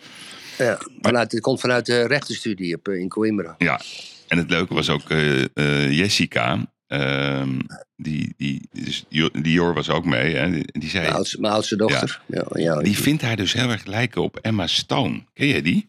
[1.01, 3.55] vanuit, het komt vanuit de rechtenstudie op, eh, in Coimbra.
[3.59, 3.81] Ja,
[4.29, 6.73] en het leuke was ook eh, eh, Jessica.
[6.87, 7.59] ehm,
[7.97, 10.35] die, die, dus Dior was ook mee.
[10.37, 12.21] Hè, die, die zei, Mijn oudste, mijn oudste dochter.
[12.27, 15.25] Ja, ja, die vindt haar dus heel erg lijken op Emma Stone.
[15.33, 15.89] Ken je die?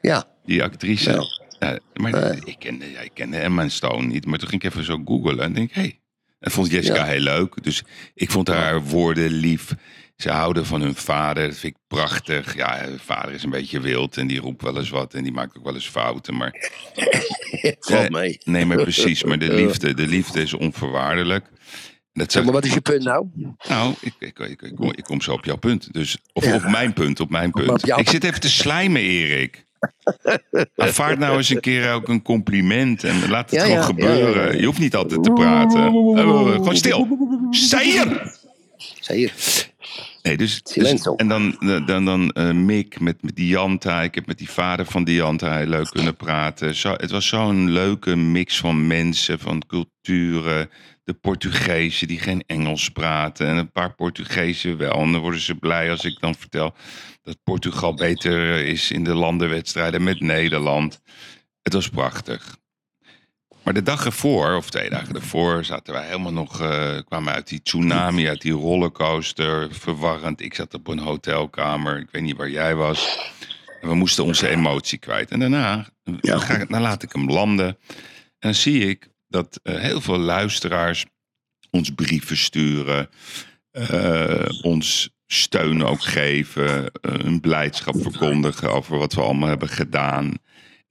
[0.00, 0.28] ja.
[0.44, 1.10] Die actrice.
[1.10, 1.24] Ja.
[1.58, 4.26] Ja, maar ik, kende, ja, ik kende Emma Stone niet.
[4.26, 5.80] Maar toen ging ik even zo googlen en denk, hé.
[5.80, 6.00] Hey.
[6.38, 7.04] En vond Jessica Ja.
[7.04, 7.62] heel leuk.
[7.62, 7.82] Dus
[8.14, 9.74] ik vond haar woorden lief.
[10.20, 11.46] Ze houden van hun vader.
[11.48, 12.56] Dat vind ik prachtig.
[12.56, 15.14] Ja, hun vader is een beetje wild en die roept wel eens wat.
[15.14, 16.36] En die maakt ook wel eens fouten.
[16.36, 16.70] Maar
[17.80, 18.40] valt mee.
[18.44, 19.24] Nee, maar precies.
[19.24, 21.46] Maar de liefde, de liefde is onvoorwaardelijk.
[22.12, 23.26] Dat Zeg maar, wat is je punt nou?
[23.68, 25.92] nou, ik, ik, ik, ik, kom, zo op jouw punt.
[25.92, 27.88] Dus, of op mijn punt, op mijn punt.
[27.88, 29.66] Ik zit even te slijmen, Erik.
[30.76, 34.58] Aanvaard nou eens een keer ook een compliment en laat het gewoon gebeuren.
[34.58, 35.84] Je hoeft niet altijd te praten.
[35.84, 37.18] Eh, gewoon stil.
[37.50, 38.32] Zeg hier.
[40.22, 41.56] Nee, dus, dus- en dan,
[41.86, 44.02] dan, dan eh, Mick met, met Dianta.
[44.02, 46.74] Ik heb met die vader van Dianta heel leuk kunnen praten.
[46.74, 50.70] Zo, het was zo'n leuke mix van mensen, van culturen.
[51.04, 53.46] De Portugezen die geen Engels praten.
[53.46, 54.92] En een paar Portugezen wel.
[54.92, 56.74] En dan worden ze blij als ik dan vertel
[57.22, 61.00] dat Portugal beter is in de landenwedstrijden met Nederland.
[61.62, 62.59] Het was prachtig.
[63.64, 67.48] Maar de dag ervoor, of twee dagen ervoor, zaten wij helemaal nog, eh, kwamen uit
[67.48, 70.40] die tsunami, uit die rollercoaster, verwarrend.
[70.42, 73.30] Ik zat op een hotelkamer, ik weet niet waar jij was.
[73.80, 75.30] En we moesten onze emotie kwijt.
[75.30, 75.86] En daarna
[76.20, 76.38] Ja.
[76.38, 77.66] ga, ik- dan laat ik hem landen.
[77.66, 77.76] En
[78.38, 81.04] dan zie ik dat eh, heel veel luisteraars
[81.70, 83.08] ons brieven sturen,
[83.70, 90.32] eh, ons steun ook geven, een blijdschap verkondigen over wat we allemaal hebben gedaan.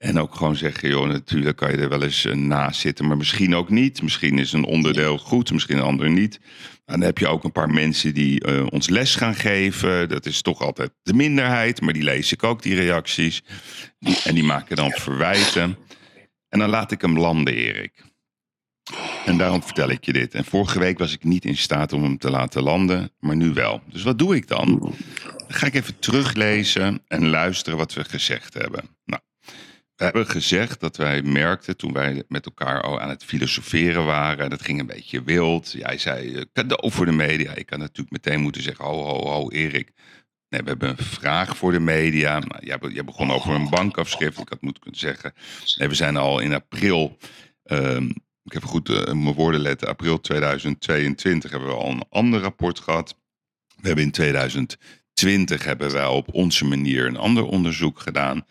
[0.00, 3.16] En ook gewoon zeggen, joh, natuurlijk kan je er wel eens eh, naast zitten, maar
[3.16, 4.02] misschien ook niet.
[4.02, 6.40] Misschien is een onderdeel goed, misschien een ander niet.
[6.84, 10.08] En dan heb je ook een paar mensen die eh, ons les gaan geven.
[10.08, 13.42] Dat is toch altijd de minderheid, maar die lees ik ook, die reacties.
[14.24, 15.76] En die maken dan verwijten.
[16.48, 18.04] En dan laat ik hem landen, Erik.
[19.24, 20.34] En daarom vertel ik je dit.
[20.34, 23.52] En vorige week was ik niet in staat om hem te laten landen, maar nu
[23.52, 23.82] wel.
[23.86, 24.78] Dus wat doe ik dan?
[24.78, 24.94] Dan
[25.48, 28.84] ga ik even teruglezen en luisteren wat we gezegd hebben.
[29.04, 29.22] Nou,
[30.00, 34.50] we hebben gezegd dat wij merkten toen wij met elkaar al aan het filosoferen waren.
[34.50, 35.72] Dat ging een beetje wild.
[35.72, 37.54] Jij zei eh, cadeau voor de media.
[37.54, 39.92] Ik had natuurlijk meteen moeten zeggen: ho, ho, ho, Erik.
[40.48, 42.38] Nee, we hebben een vraag voor de media.
[42.38, 44.38] Maar jij, be- jij begon over een bankafschrift.
[44.38, 45.32] Ik had moeten kunnen zeggen.
[45.76, 47.16] Nee, we zijn al in april.
[47.64, 48.04] ehm,
[48.44, 49.88] ik heb goed eh, mijn woorden letten.
[49.88, 53.16] April 2022 hebben we al een ander rapport gehad.
[53.80, 58.46] We hebben in 2020 hebben wij op onze manier een ander onderzoek gedaan.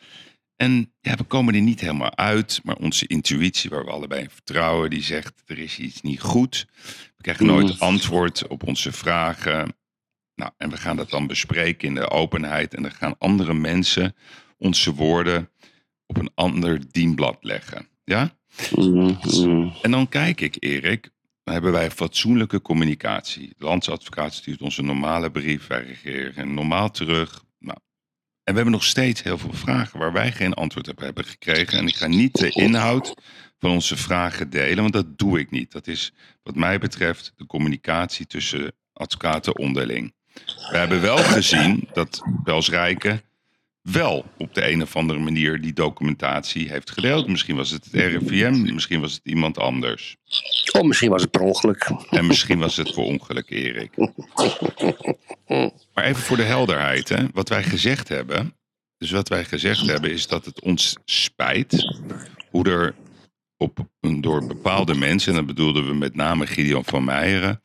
[0.62, 2.60] En ja, we komen er niet helemaal uit.
[2.64, 6.68] Maar onze intuïtie, waar we allebei in vertrouwen, die zegt er is iets niet goed.
[7.18, 9.76] We krijgen nooit antwoord op onze vragen.
[10.36, 12.74] Nou, en we gaan dat dan bespreken in de openheid.
[12.74, 14.16] En dan gaan andere mensen
[14.58, 15.50] onze woorden
[16.06, 17.88] op een ander dienblad leggen.
[18.04, 18.38] Ja?
[18.76, 19.70] Mhm, mhm.
[19.82, 21.10] En dan kijk ik, Erik,
[21.44, 23.54] hebben wij fatsoenlijke communicatie.
[23.58, 27.48] De landsadvocaat stuurt ons een normale brief, wij reageren normaal terug.
[28.50, 31.78] En we hebben nog steeds heel veel vragen waar wij geen antwoord op hebben gekregen.
[31.78, 33.14] En ik ga niet de inhoud
[33.60, 35.72] van onze vragen delen, want dat doe ik niet.
[35.72, 40.14] Dat is wat mij betreft de communicatie tussen advocaten onderling.
[40.72, 43.22] We hebben wel gezien dat Bels Rijken
[43.82, 47.28] wel op de een of andere manier die documentatie heeft gedeeld.
[47.28, 50.16] Misschien was het het RIVM, misschien was het iemand anders.
[50.72, 51.92] Oh, misschien was het per ongeluk.
[52.10, 53.92] En misschien was het voor ongeluk, Erik.
[55.94, 57.26] Maar even voor de helderheid, hè.
[57.34, 58.54] wat wij gezegd hebben.
[58.98, 61.86] Dus wat wij gezegd hebben is dat het ons spijt
[62.50, 62.96] hoe er
[63.58, 67.62] op, door bepaalde mensen, en dat bedoelden we met name Gideon van Meijeren,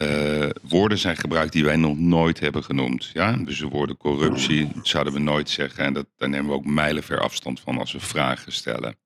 [0.00, 3.10] eh, woorden zijn gebruikt die wij nog nooit hebben genoemd.
[3.12, 3.32] Ja?
[3.32, 5.84] Dus de woorden corruptie dat zouden we nooit zeggen.
[5.84, 8.96] En dat, daar nemen we ook mijlenver afstand van als we vragen stellen.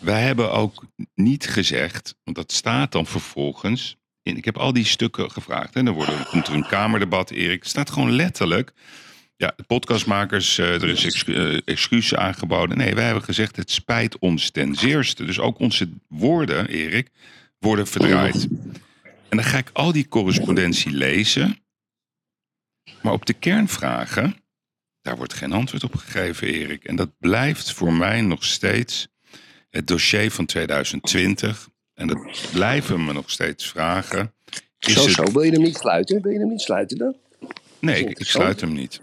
[0.00, 0.84] Wij hebben ook
[1.14, 3.96] niet gezegd, want dat staat dan vervolgens.
[4.22, 5.74] In, ik heb al die stukken gevraagd.
[5.74, 7.58] En dan wordt, komt er een kamerdebat, Erik.
[7.58, 8.72] Het staat gewoon letterlijk.
[9.36, 12.76] Ja, podcastmakers, eh, er is excu eh, excuus aangeboden.
[12.76, 15.24] Nee, wij hebben gezegd, het spijt ons ten zeerste.
[15.24, 17.08] Dus ook onze woorden, Erik,
[17.58, 18.48] worden verdraaid.
[19.32, 21.58] En dan ga ik al die correspondentie lezen.
[23.02, 24.36] Maar op de kernvragen,
[25.02, 26.84] daar wordt geen antwoord op gegeven, Erik.
[26.84, 29.08] En dat blijft voor mij nog steeds
[29.70, 31.68] het dossier van 2020.
[31.94, 34.32] En dat blijven me nog steeds vragen.
[34.78, 35.22] Is Zo, het- zo.
[35.24, 36.22] Wil je hem niet sluiten?
[36.22, 37.16] Wil je hem niet sluiten dan?
[37.78, 39.00] Nee, ik, sluit hem niet.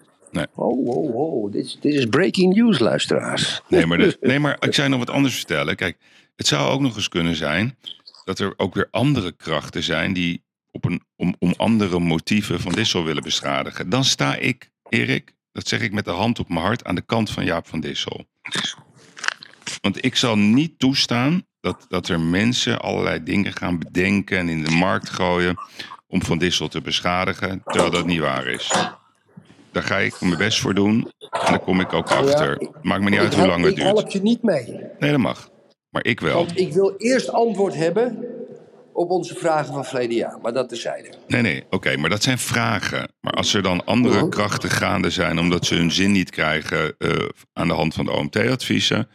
[0.54, 1.52] Oh, oh, oh.
[1.52, 3.62] Dit, is- dit is breaking news, luisteraars.
[3.68, 5.76] Nee maar, nee, maar ik zou je nog wat anders vertellen.
[5.76, 5.98] Kijk,
[6.36, 7.78] het zou ook nog eens kunnen zijn
[8.30, 12.72] dat er ook weer andere krachten zijn die op een, om, om andere motieven van
[12.72, 13.90] Dissel willen beschadigen.
[13.90, 17.02] Dan sta ik, Erik, dat zeg ik met de hand op mijn hart, aan de
[17.02, 18.26] kant van Jaap van Dissel.
[19.82, 24.64] Want ik zal niet toestaan dat, dat er mensen allerlei dingen gaan bedenken en in
[24.64, 25.60] de markt gooien
[26.08, 28.72] om Van Dissel te beschadigen, terwijl dat niet waar is.
[29.72, 32.70] Daar ga ik mijn best voor doen en daar kom ik ook achter.
[32.82, 34.12] Maakt me niet uit hoe lang het ik help duurt.
[34.12, 34.80] je niet mee.
[35.00, 35.50] Nee, dat mag.
[35.90, 36.36] Maar ik wel.
[36.36, 38.26] Want ik wil eerst antwoord hebben
[38.94, 40.38] op onze vragen van verleden jaar.
[40.42, 41.10] Maar dat terzijde.
[41.28, 43.12] Nee, nee, oké, maar dat zijn vragen.
[43.22, 44.30] Maar als er dan andere Mhm.
[44.30, 47.12] krachten gaande zijn omdat ze hun zin niet krijgen eh,
[47.54, 49.08] aan de hand van de OMT-adviezen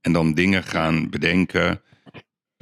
[0.00, 1.80] en dan dingen gaan bedenken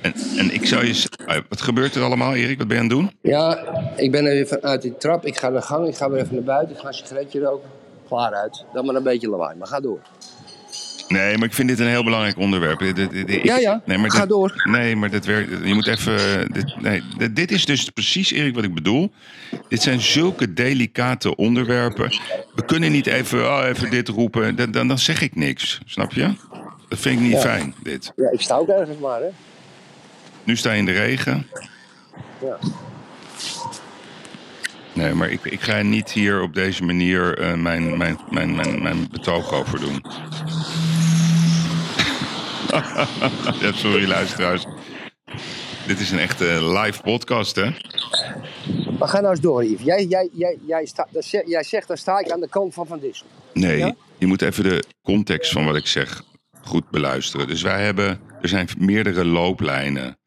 [0.02, 1.08] En, en ik zou je...
[1.26, 2.58] eh, Wat gebeurt er allemaal, Erik?
[2.58, 3.10] Wat ben je aan het doen?
[3.32, 3.64] Ja,
[3.96, 5.26] ik ben even uit die trap.
[5.26, 5.88] Ik ga naar de gang.
[5.88, 6.74] Ik ga weer even naar buiten.
[6.74, 7.68] Ik ga een sigaretje roken.
[8.08, 8.64] Klaar uit.
[8.72, 9.56] Dan maar een beetje lawaai.
[9.58, 10.00] Maar ga door.
[11.12, 12.78] Nee, maar ik vind dit een heel belangrijk onderwerp.
[12.78, 13.82] Dit- dit- dit- ik- Ja, ja.
[13.86, 14.62] Nee, maar Ga dit- door.
[14.70, 15.50] Nee, maar dit werkt.
[15.64, 16.18] Je moet even.
[16.52, 19.12] Dit, nee, dit, dit is dus precies, Erik, wat ik bedoel.
[19.68, 22.08] Dit zijn zulke delicate onderwerpen.
[22.54, 24.56] We kunnen niet even, oh, even dit roepen.
[24.56, 25.80] Dan, dan, dan zeg ik niks.
[25.86, 26.30] Snap je?
[26.88, 27.40] Dat vind ik niet Ja.
[27.40, 28.12] fijn, dit.
[28.16, 29.28] Ja, ik sta ook ergens maar, hè.
[30.44, 31.46] Nu sta je in de regen.
[32.40, 32.58] Ja.
[34.92, 38.82] Nee, maar ik, ik ga niet hier op deze manier eh, mijn, mijn, mijn, mijn,
[38.82, 40.04] mijn betoog over doen.
[43.60, 44.64] Ja, sorry luisteraars.
[45.86, 46.44] Dit is een echte
[46.78, 47.70] live podcast, hè?
[48.98, 49.84] Maar ga nou eens door, Yves.
[49.84, 51.06] Jij, jij, jij, jij, sta,
[51.46, 53.26] jij zegt, dan sta ik aan de kant van Van Dissel.
[53.52, 53.94] Nee, Ja?
[54.18, 56.22] je moet even de context van wat ik zeg
[56.62, 57.46] goed beluisteren.
[57.46, 60.18] Dus wij hebben, er zijn meerdere looplijnen.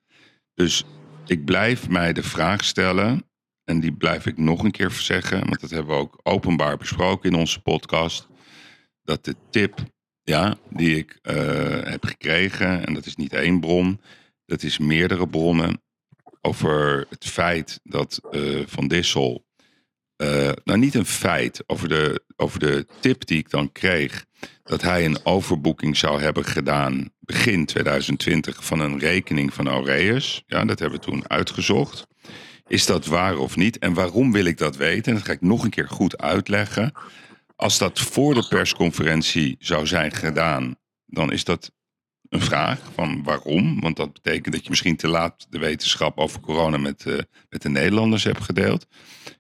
[0.54, 0.84] Dus
[1.26, 3.26] ik blijf mij de vraag stellen,
[3.64, 7.32] en die blijf ik nog een keer zeggen, want dat hebben we ook openbaar besproken
[7.32, 8.28] in onze podcast,
[9.04, 9.80] dat de tip
[10.26, 14.02] ja, die ik eh, heb gekregen, en dat is niet één bron,
[14.46, 15.82] dat is meerdere bronnen,
[16.42, 19.46] over het feit dat eh, Van Dissel
[20.16, 24.26] eh, nou, niet een feit over de, over de tip die ik dan kreeg.
[24.64, 30.44] Dat hij een overboeking zou hebben gedaan begin 2020 van een rekening van Aureus.
[30.48, 32.08] Ja, dat hebben we toen uitgezocht.
[32.68, 33.78] Is dat waar of niet?
[33.78, 35.12] En waarom wil ik dat weten?
[35.12, 36.94] En dat ga ik nog een keer goed uitleggen.
[37.56, 40.76] Als dat voor de persconferentie zou zijn gedaan,
[41.06, 41.72] dan is dat
[42.30, 43.80] een vraag van waarom.
[43.80, 47.18] Want dat betekent dat je misschien te laat de wetenschap over corona met, eh,
[47.50, 48.88] met de Nederlanders hebt gedeeld.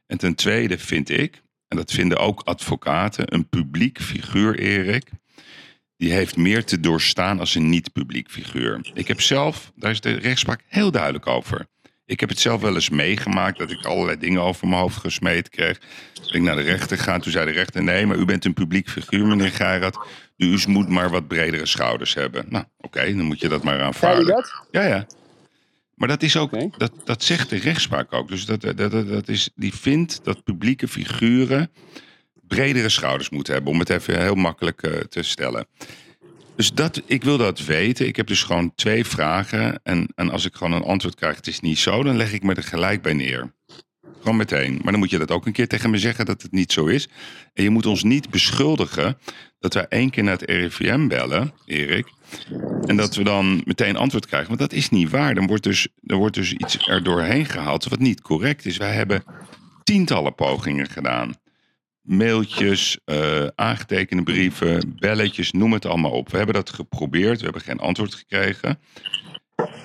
[0.08, 5.10] En ten tweede vind ik, en dat vinden ook advocaten, een publiek figuur, Erik.
[5.98, 8.92] Die heeft meer te doorstaan als een niet-publiek figuur.
[8.94, 11.68] Ik heb zelf, daar is de rechtspraak heel duidelijk over.
[12.06, 15.50] Ik heb het zelf wel eens meegemaakt dat ik allerlei dingen over mijn hoofd gesmeed
[15.50, 15.80] kreeg.
[16.14, 18.54] Toen ik naar de rechter ga, toen zei de rechter: Nee, maar u bent een
[18.54, 20.00] publiek figuur, meneer Geirat.
[20.38, 22.46] Dus u moet maar wat bredere schouders hebben.
[22.50, 24.26] Nou, oké, dan moet je dat maar Zei aanvaarden.
[24.26, 24.54] dat?
[24.72, 25.08] Ja, ja.
[25.96, 28.28] Maar dat is ook, dat, dat zegt de rechtspraak ook.
[28.28, 31.72] Dus dat, dat, dat, dat is, die vindt dat publieke figuren
[32.48, 33.72] bredere schouders moeten hebben.
[33.72, 35.68] Om het even heel makkelijk eh, te stellen.
[36.56, 38.08] Dus dat, ik wil dat weten.
[38.08, 39.80] Ik heb dus gewoon twee vragen.
[39.84, 42.44] En, en als ik gewoon een antwoord krijg, het is niet zo, dan leg ik
[42.44, 43.54] me er gelijk bij neer.
[44.20, 44.80] Gewoon meteen.
[44.84, 46.86] Maar dan moet je dat ook een keer tegen me zeggen dat het niet zo
[46.86, 47.08] is.
[47.54, 49.18] En je moet ons niet beschuldigen
[49.60, 52.08] dat wij één keer naar het RIVM bellen, Erik.
[52.86, 54.48] En dat we dan meteen antwoord krijgen.
[54.48, 55.36] Want dat is niet waar.
[55.36, 58.78] Dan wordt dus, er wordt dus iets er doorheen gehaald wat niet correct is.
[58.78, 59.24] Wij hebben
[59.84, 61.36] tientallen pogingen gedaan.
[62.06, 66.30] Mailtjes, eh, aangetekende brieven, belletjes, noem het allemaal op.
[66.30, 67.38] We hebben dat geprobeerd.
[67.38, 68.80] We hebben geen antwoord gekregen.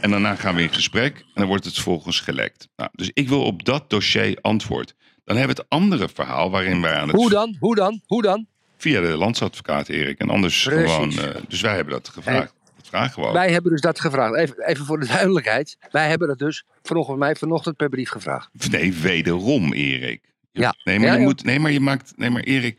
[0.00, 2.68] En daarna gaan we in gesprek en dan wordt het vervolgens gelekt.
[2.76, 4.94] Nou, dus ik wil op dat dossier antwoord.
[5.24, 7.16] Dan hebben we het andere verhaal waarin wij aan het...
[7.16, 7.56] Hoe dan?
[7.60, 8.00] Hoe dan?
[8.06, 8.46] Hoe dan?
[8.76, 10.18] Via de landsadvocaat, Erik.
[10.18, 10.92] En anders Precies.
[10.92, 11.18] gewoon...
[11.18, 12.54] eh, dus wij hebben dat gevraagd.
[12.76, 13.32] Dat vragen we ook.
[13.32, 14.34] Wij hebben dus dat gevraagd.
[14.36, 15.76] Even, even voor de duidelijkheid.
[15.90, 18.70] Wij hebben dat dus vanochtend, mij vanochtend per brief gevraagd.
[18.70, 20.28] Nee, wederom, Erik.
[20.53, 20.74] Ja.
[20.84, 21.24] Nee, maar Ja, je ja.
[21.24, 21.44] moet.
[21.44, 22.12] Nee, maar je maakt.
[22.16, 22.78] Nee, maar Erik.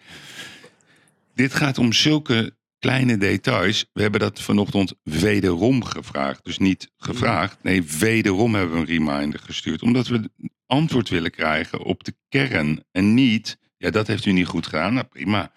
[1.33, 3.85] Dit gaat om zulke kleine details.
[3.93, 6.45] We hebben dat vanochtend wederom gevraagd.
[6.45, 7.57] Dus niet gevraagd.
[7.63, 9.81] Nee, wederom hebben we een reminder gestuurd.
[9.81, 10.29] Omdat we
[10.65, 12.83] antwoord willen krijgen op de kern.
[12.91, 13.57] En niet.
[13.77, 14.93] Ja, dat heeft u niet goed gedaan.
[14.93, 15.51] Nou, prima.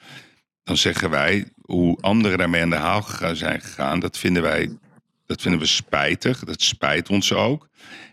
[0.62, 4.00] Dan zeggen wij hoe anderen daarmee aan de haal zijn gegaan.
[4.00, 4.78] Dat vinden wij.
[5.26, 6.44] Dat vinden we spijtig.
[6.44, 7.68] Dat spijt ons ook.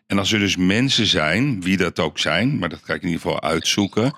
[0.07, 3.07] En als er dus mensen zijn, wie dat ook zijn, maar dat ga ik in
[3.07, 4.16] ieder geval uitzoeken,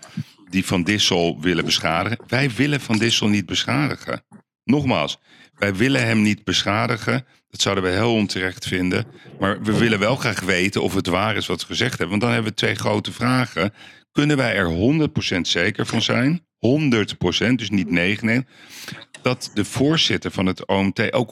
[0.50, 2.20] die Van Dissel willen beschadigen.
[2.28, 4.24] Wij willen Van Dissel niet beschadigen.
[4.64, 5.20] Nogmaals,
[5.56, 7.26] wij willen hem niet beschadigen.
[7.50, 9.06] Dat zouden we heel onterecht vinden.
[9.40, 12.10] Maar we willen wel graag weten of het waar is wat we gezegd hebben.
[12.10, 13.74] Want dan hebben we twee grote vragen.
[14.12, 14.70] Kunnen wij er
[15.38, 16.46] 100% zeker van zijn?
[16.58, 18.44] 100%, dus niet 99
[19.24, 21.32] dat de voorzitter van het OMT ook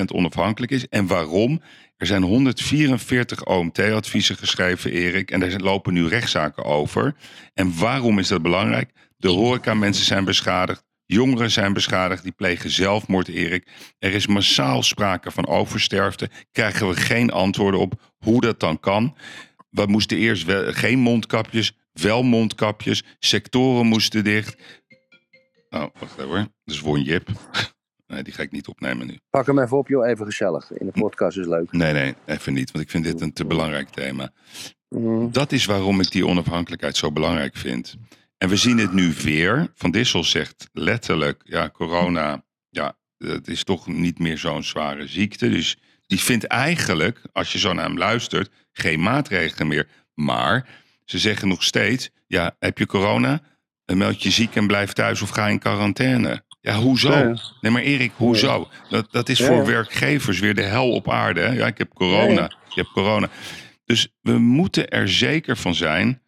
[0.00, 0.88] 100% onafhankelijk is.
[0.88, 1.60] En waarom?
[1.96, 5.30] Er zijn 144 OMT-adviezen geschreven, Erik.
[5.30, 7.14] En daar lopen nu rechtszaken over.
[7.54, 8.90] En waarom is dat belangrijk?
[9.16, 10.84] De horeca-mensen zijn beschadigd.
[11.06, 13.68] Jongeren zijn beschadigd, die plegen zelfmoord, Erik.
[13.98, 16.30] Er is massaal sprake van oversterfte.
[16.52, 19.16] Krijgen we geen antwoorden op hoe dat dan kan.
[19.70, 23.02] We moesten eerst geen mondkapjes, wel mondkapjes.
[23.18, 24.56] Sectoren moesten dicht.
[25.74, 26.46] Oh, wacht even hoor.
[26.64, 27.28] Is Won Jip.
[28.06, 29.18] Nee, die ga ik niet opnemen nu.
[29.30, 30.08] Pak hem even op, joh.
[30.08, 30.72] Even gezellig.
[30.72, 31.72] In de podcast is leuk.
[31.72, 32.70] Nee, nee, even niet.
[32.70, 34.32] Want ik vind dit een te belangrijk thema.
[34.88, 35.32] Mm.
[35.32, 37.96] Dat is waarom ik die onafhankelijkheid zo belangrijk vind.
[38.38, 39.72] En we zien het nu weer.
[39.74, 45.48] Van Dissel zegt letterlijk, ja, corona, ja, het is toch niet meer zo'n zware ziekte.
[45.48, 49.88] Dus Die vindt eigenlijk, als je zo naar hem luistert, geen maatregelen meer.
[50.14, 50.68] Maar
[51.04, 53.42] ze zeggen nog steeds, ja, heb je corona?
[53.86, 56.44] Meld je ziek en blijf thuis of ga in quarantaine.
[56.60, 57.12] Ja, hoezo?
[57.12, 57.38] Ja.
[57.60, 58.68] Nee, maar Erik, hoezo?
[58.88, 59.64] Dat, dat is voor ja.
[59.64, 61.40] werkgevers weer de hel op aarde.
[61.40, 61.52] Hè?
[61.52, 62.40] Ja, ik heb corona.
[62.40, 62.56] Ja.
[62.68, 63.28] Je hebt corona.
[63.84, 66.22] Dus we moeten er zeker van zijn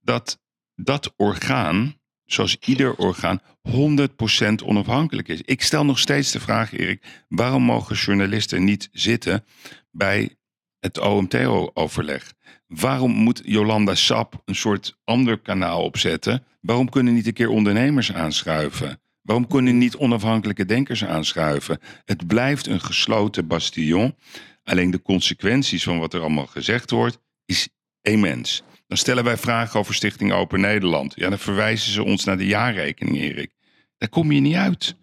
[0.00, 0.40] dat
[0.74, 5.42] dat orgaan, zoals ieder orgaan, 100% onafhankelijk is.
[5.42, 9.44] Ik stel nog steeds de vraag, Erik, waarom mogen journalisten niet zitten
[9.90, 10.36] bij
[10.82, 12.32] het OMT-overleg?
[12.66, 16.44] Waarom moet Jolanda Sap een soort ander kanaal opzetten?
[16.60, 19.00] Waarom kunnen niet een keer ondernemers aanschuiven?
[19.22, 21.78] Waarom kunnen niet onafhankelijke denkers aanschuiven?
[22.04, 24.16] Het blijft een gesloten bastion.
[24.64, 27.68] Alleen de consequenties van wat er allemaal gezegd wordt, is
[28.00, 28.62] immens.
[28.86, 31.12] Dan stellen wij vragen over Stichting Open Nederland.
[31.16, 33.50] Ja, dan verwijzen ze ons naar de jaarrekening, Erik.
[33.98, 34.96] Daar kom je niet uit.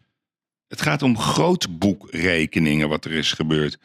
[0.67, 3.77] Het gaat om grootboekrekeningen wat er is gebeurd.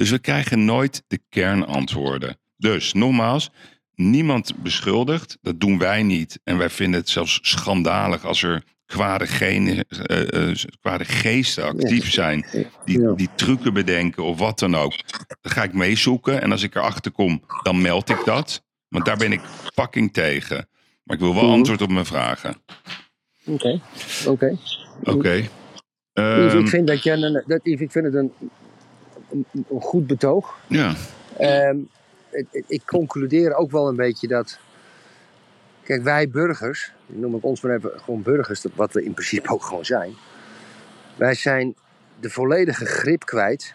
[0.00, 2.38] Dus we krijgen nooit de kernantwoorden.
[2.56, 3.50] Dus nogmaals,
[3.94, 5.38] niemand beschuldigt.
[5.42, 6.40] Dat doen wij niet.
[6.44, 12.44] En wij vinden het zelfs schandalig als er kwade, eh, eh, kwade geesten actief zijn.
[12.84, 14.92] Die, die trucken bedenken of wat dan ook.
[15.40, 16.42] Dan ga ik meezoeken.
[16.42, 18.64] En als ik erachter kom, dan meld ik dat.
[18.88, 19.40] Want daar ben ik
[19.74, 20.68] fucking tegen.
[21.04, 21.52] Maar ik wil wel Mhm.
[21.52, 22.62] antwoord op mijn vragen.
[23.44, 23.80] Oké,
[24.26, 24.58] oké.
[25.02, 25.32] Oké.
[25.32, 25.48] Yves,
[26.12, 28.32] Ehm, ik vind dat je dat, ik vind het een,
[29.32, 30.58] een, een goed betoog.
[30.66, 30.94] ja.
[31.38, 31.76] Ehm,
[32.66, 34.58] ik concludeer ook wel een beetje dat.
[35.82, 39.64] Kijk, wij burgers, noem ik ons maar even gewoon burgers, wat we in principe ook
[39.64, 40.14] gewoon zijn.
[41.16, 41.74] Wij zijn
[42.20, 43.74] de volledige grip kwijt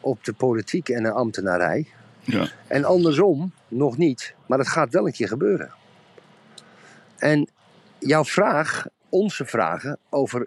[0.00, 1.86] op de politiek en de ambtenarij.
[2.20, 2.48] Ja.
[2.66, 5.72] En andersom nog niet, maar dat gaat wel een keer gebeuren.
[7.16, 7.48] En
[7.98, 10.46] jouw vraag, onze vragen over,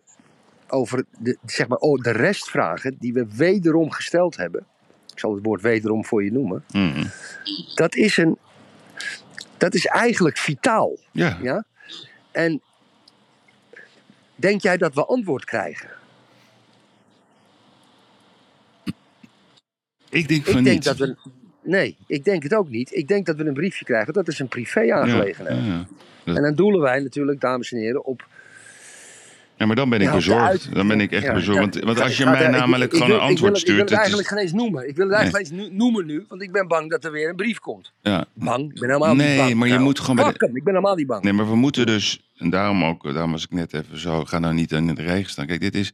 [0.67, 4.65] over de, zeg maar, oh, de restvragen die we wederom gesteld hebben.
[5.13, 6.63] Ik zal het woord wederom voor je noemen.
[6.71, 7.05] Mhm.
[7.75, 8.37] Dat is, een,
[9.57, 10.97] dat is eigenlijk vitaal.
[11.11, 11.37] ja.
[11.41, 11.65] Ja?
[12.31, 12.61] En
[14.35, 15.89] denk jij dat we antwoord krijgen?
[20.09, 20.83] Ik denk van Ik denk niet.
[20.83, 21.15] dat we.
[21.61, 22.95] Nee, ik denk het ook niet.
[22.95, 24.13] Ik denk dat we een briefje krijgen.
[24.13, 25.65] Dat is een privé-aangelegenheid.
[25.65, 25.85] Ja,
[26.23, 26.35] ja.
[26.35, 28.27] En dan doelen wij natuurlijk, dames en heren, op.
[29.57, 30.73] Ja, maar dan ben ik Ja, bezorgd.
[30.75, 31.59] Dan ben ik echt Ja, bezorgd.
[31.59, 33.69] Want, want als je mij namelijk ik gewoon een antwoord ik wil, stuurt.
[33.69, 34.87] Ik wil het eigenlijk geen eens noemen.
[34.89, 37.29] Ik wil het eigenlijk geen eens noemen nu, want ik ben bang dat er weer
[37.29, 37.91] een brief komt.
[38.01, 38.25] ja.
[38.33, 38.69] Bang?
[38.73, 39.53] Ik ben helemaal niet Nee, bang.
[39.55, 41.23] maar je Nou, moet gewoon bij de- ik ben helemaal niet bang.
[41.23, 44.39] Nee, maar we moeten dus, en daarom ook, daarom was ik net even zo, ga
[44.39, 45.45] nou niet in de regen staan.
[45.45, 45.93] Kijk, dit is,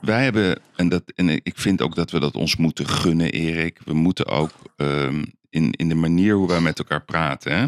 [0.00, 3.78] wij hebben, en, dat, en ik vind ook dat we dat ons moeten gunnen, Erik.
[3.84, 7.66] We moeten ook ehm, in, in de manier hoe wij met elkaar praten, hè,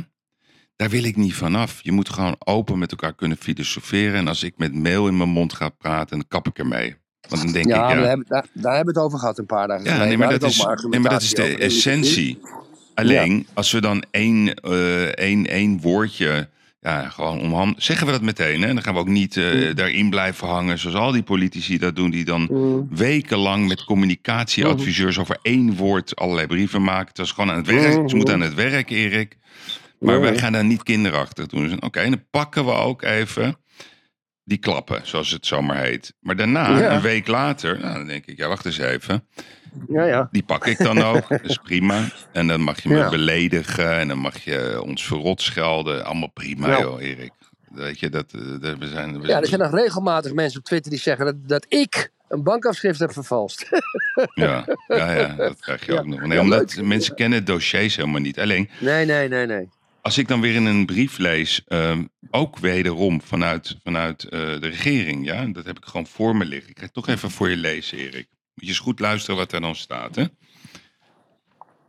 [0.77, 1.79] daar wil ik niet vanaf.
[1.83, 4.15] Je moet gewoon open met elkaar kunnen filosoferen.
[4.15, 6.97] En als ik met mail in mijn mond ga praten, dan kap ik ermee.
[7.29, 9.39] Want dan denk Ja, ik, ja, daar, hebben, daar, daar hebben we het over gehad
[9.39, 10.09] een paar dagen Ja, geleden.
[10.09, 12.39] nee, maar dat is, we nee, maar dat is de essentie.
[12.95, 16.49] Alleen, als we dan één, eh, één, één woordje,
[16.81, 17.83] ja, gewoon omhand...
[17.83, 18.67] Zeggen we dat meteen, hè?
[18.75, 22.11] Dan gaan we ook niet eh, daarin blijven hangen, zoals al die politici dat doen,
[22.11, 22.87] die dan Mm.
[22.91, 27.09] wekenlang met communicatieadviseurs over één woord allerlei brieven maken.
[27.09, 28.09] Het is gewoon aan het werk.
[28.11, 29.37] Ze moeten aan het werk, Erik.
[30.03, 31.69] Maar wij gaan daar niet kinderachtig doen.
[31.69, 33.57] Dus, Oké, dan pakken we ook even
[34.45, 36.15] die klappen, zoals het zomaar heet.
[36.21, 36.95] Maar daarna, Ja.
[36.95, 39.27] een week later, nou, dan denk ik, ja, wacht eens even.
[39.89, 40.29] Ja, ja.
[40.31, 41.29] Die pak ik dan ook.
[41.29, 42.09] Dat is prima.
[42.33, 43.99] En dan mag je me beledigen.
[43.99, 46.05] En dan mag je ons verrot schelden.
[46.05, 47.33] Allemaal prima, joh, Erik.
[47.69, 49.21] Weet je, dat, eh, dat- we zijn...
[49.21, 52.43] We ja, er zijn nog regelmatig mensen op Twitter die zeggen dat, dat ik een
[52.43, 53.69] bankafschrift heb vervalst.
[54.35, 56.21] ja, ja, ja, dat krijg je ook nog.
[56.27, 58.41] Nee, omdat mensen kennen dossiers helemaal niet.
[58.41, 59.69] Alleen, nee, nee, nee, nee.
[60.03, 61.63] Als ik dan weer in een brief lees...
[61.67, 65.47] ehm, ook wederom vanuit, vanuit eh, de regering, ja.
[65.47, 66.71] Dat heb ik gewoon voor me liggen.
[66.71, 68.29] Ik ga het toch even voor je lezen, Erik.
[68.55, 70.25] Moet je eens goed luisteren wat er dan staat, hè?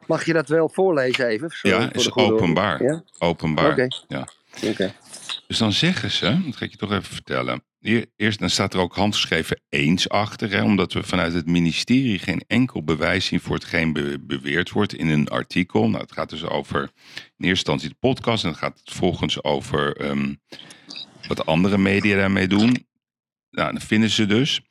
[0.07, 1.49] Mag je dat wel voorlezen even?
[1.49, 2.83] Sorry, Ja, is openbaar.
[2.83, 3.03] Ja?
[3.17, 3.71] Openbaar.
[3.71, 3.87] Oké.
[4.07, 4.27] Ja.
[4.63, 4.93] Oké.
[5.47, 7.63] Dus dan zeggen ze, dat ga ik je toch even vertellen.
[8.15, 12.43] Eerst dan staat er ook handgeschreven eens achter, hè, omdat we vanuit het ministerie geen
[12.47, 15.89] enkel bewijs zien voor hetgeen be- beweerd wordt in een artikel.
[15.89, 19.43] Nou, het gaat dus over in eerste instantie de podcast en dan gaat het vervolgens
[19.43, 20.33] over ehm,
[21.27, 22.85] wat andere media daarmee doen.
[23.49, 24.61] Nou, dan vinden ze dus,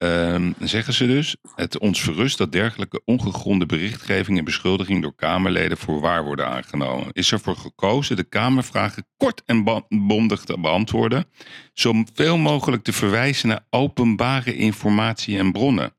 [0.00, 5.76] ehm, zeggen ze dus, het ons verrust dat dergelijke ongegronde berichtgeving en beschuldiging door Kamerleden
[5.78, 7.08] voor waar worden aangenomen.
[7.12, 11.24] Is ervoor gekozen de Kamervragen kort en bondig te beantwoorden,
[11.72, 15.94] zoveel mogelijk te verwijzen naar openbare informatie en bronnen.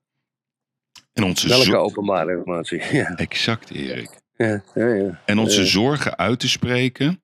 [1.14, 2.82] En onze Welke openbare informatie?
[2.97, 4.20] Ja, Exact, Erik.
[4.38, 4.86] ja, ja.
[4.88, 5.22] ja.
[5.26, 5.68] En onze Eh.
[5.68, 7.24] zorgen uit te spreken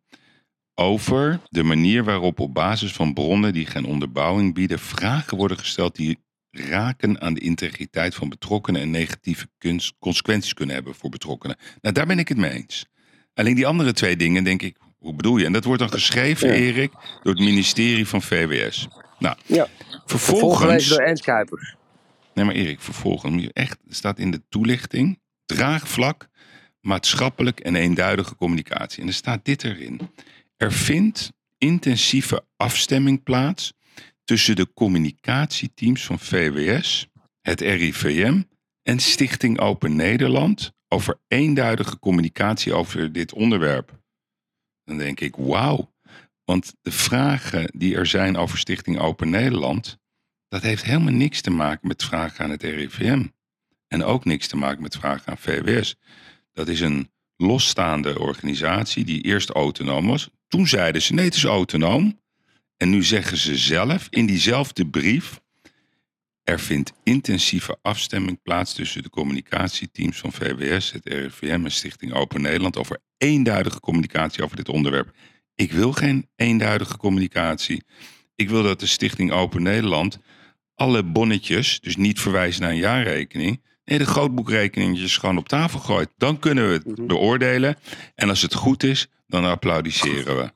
[0.75, 5.95] over de manier waarop op basis van bronnen die geen onderbouwing bieden, vragen worden gesteld
[5.95, 6.25] die
[6.59, 11.57] raken aan de integriteit van betrokkenen en negatieve kunst- consequenties kunnen hebben voor betrokkenen.
[11.81, 12.85] Nou, daar ben ik het mee eens.
[13.33, 15.45] Alleen die andere twee dingen denk ik, hoe bedoel je?
[15.45, 16.53] En dat wordt dan geschreven, Ja.
[16.53, 16.91] Erik,
[17.23, 18.87] door het ministerie van VWS.
[19.19, 19.67] Nou, Ja.
[20.05, 20.87] vervolgens...
[20.87, 21.75] Door Ernst Kuipers.
[22.33, 26.27] Nee, maar Erik, vervolgens echt, staat in de toelichting, draagvlak,
[26.81, 29.01] maatschappelijk en eenduidige communicatie.
[29.01, 29.99] En er staat dit erin.
[30.57, 33.73] Er vindt intensieve afstemming plaats
[34.27, 37.07] tussen de communicatieteams van VWS,
[37.41, 38.41] het RIVM
[38.83, 43.99] en Stichting Open Nederland over eenduidige communicatie over dit onderwerp.
[44.83, 45.93] Dan denk ik, wauw.
[46.43, 49.97] Want de vragen die er zijn over Stichting Open Nederland,
[50.47, 53.25] dat heeft helemaal niks te maken met vragen aan het RIVM.
[53.87, 55.95] En ook niks te maken met vragen aan VWS.
[56.53, 60.29] Dat is een losstaande organisatie die eerst autonoom was.
[60.47, 62.19] Toen zeiden ze nee, het is autonoom.
[62.77, 65.39] En nu zeggen ze zelf in diezelfde brief.
[66.43, 72.41] Er vindt intensieve afstemming plaats tussen de communicatieteams van VWS, het RIVM en Stichting Open
[72.41, 75.11] Nederland over eenduidige communicatie over dit onderwerp.
[75.55, 77.83] Ik wil geen eenduidige communicatie.
[78.35, 80.19] Ik wil dat de Stichting Open Nederland
[80.75, 86.09] alle bonnetjes, dus niet verwijzen naar een jaarrekening, nee, de grootboekrekeningetjes gewoon op tafel gooit.
[86.17, 87.05] Dan kunnen we het Mhm.
[87.07, 87.77] beoordelen.
[88.15, 90.51] En als het goed is, dan applaudisseren we.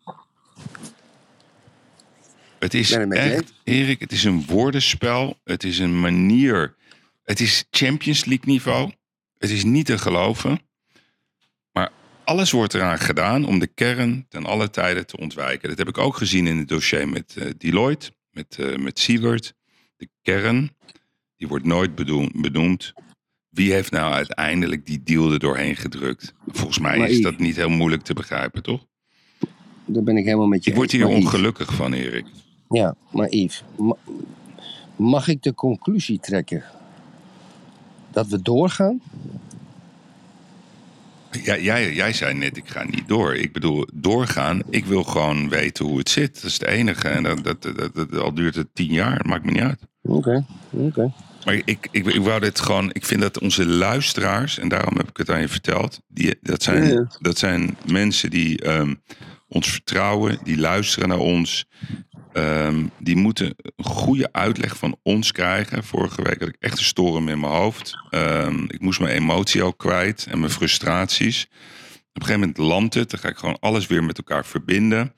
[2.62, 5.40] Het is Ben echt, Erik, het is een woordenspel.
[5.44, 6.76] Het is een manier.
[7.24, 8.92] Het is Champions League niveau.
[9.38, 10.60] Het is niet te geloven.
[11.72, 11.92] Maar
[12.24, 15.70] alles wordt eraan gedaan om de kern ten alle tijden te ontwijken.
[15.70, 19.54] Dat heb ik ook gezien in het dossier met eh, Deloitte, met, eh met Siewert.
[19.98, 20.76] De kern,
[21.36, 21.96] die wordt nooit
[22.34, 22.94] benoemd.
[23.50, 26.34] Wie heeft nou uiteindelijk die deal er doorheen gedrukt?
[26.48, 28.86] Volgens mij Maar is dat niet heel moeilijk te begrijpen, toch?
[29.86, 32.26] Daar ben ik helemaal met je Ik word hier ongelukkig van, Erik.
[32.72, 33.96] Ja, maar Yves, ma-
[34.96, 36.64] mag ik de conclusie trekken
[38.12, 39.02] dat we doorgaan?
[41.44, 43.36] Ja, jij, jij zei net, ik ga niet door.
[43.36, 44.62] Ik bedoel, doorgaan.
[44.70, 46.34] Ik wil gewoon weten hoe het zit.
[46.36, 47.08] Dat is het enige.
[47.08, 49.80] En dat, dat, dat, dat- al duurt het tien jaar, maakt me niet uit.
[50.02, 51.14] Oké, oké.
[51.46, 52.90] Maar ik, ik, ik wou dit gewoon.
[52.94, 56.00] Ik vind dat onze luisteraars, en daarom heb ik het aan je verteld.
[56.08, 58.94] Die, dat, zijn, dat zijn mensen die ehm,
[59.48, 61.66] ons vertrouwen, die luisteren naar ons.
[62.34, 65.84] Ehm, die moeten een goede uitleg van ons krijgen.
[65.84, 67.98] Vorige week had ik echt een storm in mijn hoofd.
[68.10, 71.44] Ehm, ik moest mijn emotie ook kwijt en mijn frustraties.
[71.44, 73.10] Op een gegeven moment landt het.
[73.10, 75.14] Dan ga ik gewoon alles weer met elkaar verbinden.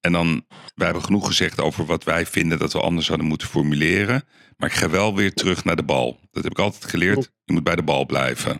[0.00, 3.48] En dan, wij hebben genoeg gezegd over wat wij vinden dat we anders hadden moeten
[3.48, 4.24] formuleren.
[4.56, 6.18] Maar ik ga wel weer terug naar de bal.
[6.30, 7.30] Dat heb ik altijd geleerd.
[7.44, 8.50] Je moet bij de bal blijven.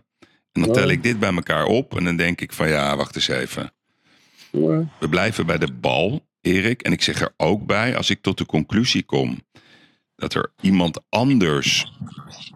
[0.53, 0.73] En dan Ja.
[0.73, 1.97] tel ik dit bij elkaar op.
[1.97, 3.73] En dan denk ik van ja, wacht eens even.
[4.99, 6.83] We blijven bij de bal, Erik.
[6.83, 9.39] En ik zeg er ook bij, als ik tot de conclusie kom
[10.21, 11.93] dat er iemand anders.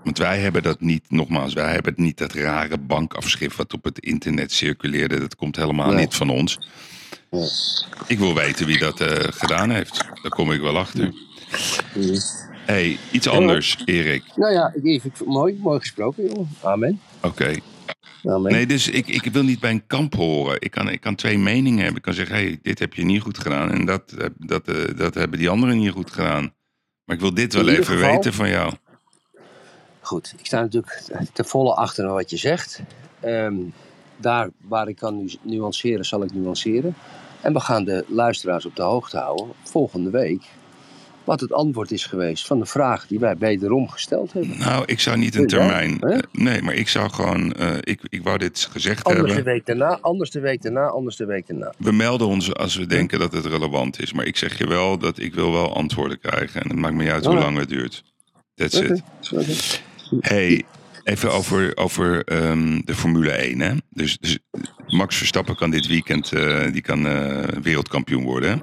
[0.03, 3.85] Want wij hebben dat niet, nogmaals, wij hebben het niet dat rare bankafschrift wat op
[3.85, 5.19] het internet circuleerde.
[5.19, 6.59] Dat komt helemaal niet van ons.
[7.31, 7.47] Ja.
[8.07, 10.05] Ik wil weten wie dat eh, gedaan heeft.
[10.23, 11.15] Daar kom ik wel achter.
[12.65, 14.23] Hey, iets anders, Erik.
[14.37, 16.49] Nou ja, ik, mooi, mooi gesproken, jongen.
[16.63, 17.01] Amen.
[17.21, 17.55] Oké.
[18.25, 18.53] Amen.
[18.53, 20.57] Nee, dus ik, ik wil niet bij een kamp horen.
[20.61, 21.97] Ik kan, ik kan twee meningen hebben.
[21.97, 23.71] Ik kan zeggen, hey, dit heb je niet goed gedaan.
[23.71, 26.53] En dat, heb- dat, eh, dat hebben die anderen niet goed gedaan.
[27.05, 28.73] Maar ik wil dit wel even geval- weten van jou.
[30.01, 31.03] Goed, ik sta natuurlijk
[31.33, 32.81] te volle achter wat je zegt.
[33.21, 33.55] Ehm,
[34.17, 36.95] daar waar ik kan nu nuanceren, zal ik nuanceren.
[37.41, 40.43] En we gaan de luisteraars op de hoogte houden volgende week.
[41.25, 44.59] Wat het antwoord is geweest van de vraag die wij wederom gesteld hebben.
[44.59, 45.97] Nou, ik zou niet een termijn...
[46.01, 46.09] Hè?
[46.13, 47.53] eh, nee, maar ik zou gewoon...
[47.53, 49.53] eh, ik, ik wou dit gezegd Anders de hebben.
[49.53, 51.73] week daarna, anders de week daarna, anders de week daarna.
[51.79, 54.13] We melden ons als we denken dat het relevant is.
[54.13, 56.63] Maar ik zeg je wel dat ik wil wel antwoorden krijgen.
[56.63, 57.41] En het maakt me niet uit hoe Ja.
[57.41, 58.05] lang het duurt.
[58.55, 59.03] That's it.
[60.21, 60.65] Hey,
[61.05, 63.61] even over, over ehm, de Formule 1.
[63.61, 63.73] Hè?
[63.91, 64.39] Dus, dus
[64.87, 67.03] Max Verstappen kan dit weekend eh, die kan,
[67.63, 68.51] wereldkampioen worden.
[68.51, 68.57] Hè?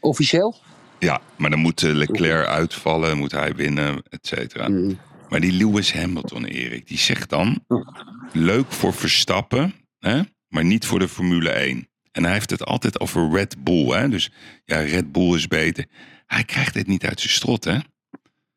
[0.00, 0.56] Officieel?
[0.98, 4.68] Ja, maar dan moet eh, Leclerc uitvallen, moet hij winnen, et cetera.
[4.68, 4.92] Mhm.
[5.28, 7.64] Maar die Lewis Hamilton, Erik, die zegt dan...
[8.32, 10.20] leuk voor Verstappen, hè?
[10.48, 11.88] maar niet voor de Formule 1.
[12.12, 13.86] En hij heeft het altijd over Red Bull.
[13.86, 14.08] Hè?
[14.08, 14.30] Dus
[14.64, 15.86] ja, Red Bull is beter.
[16.26, 17.78] Hij krijgt dit niet uit zijn strot, hè?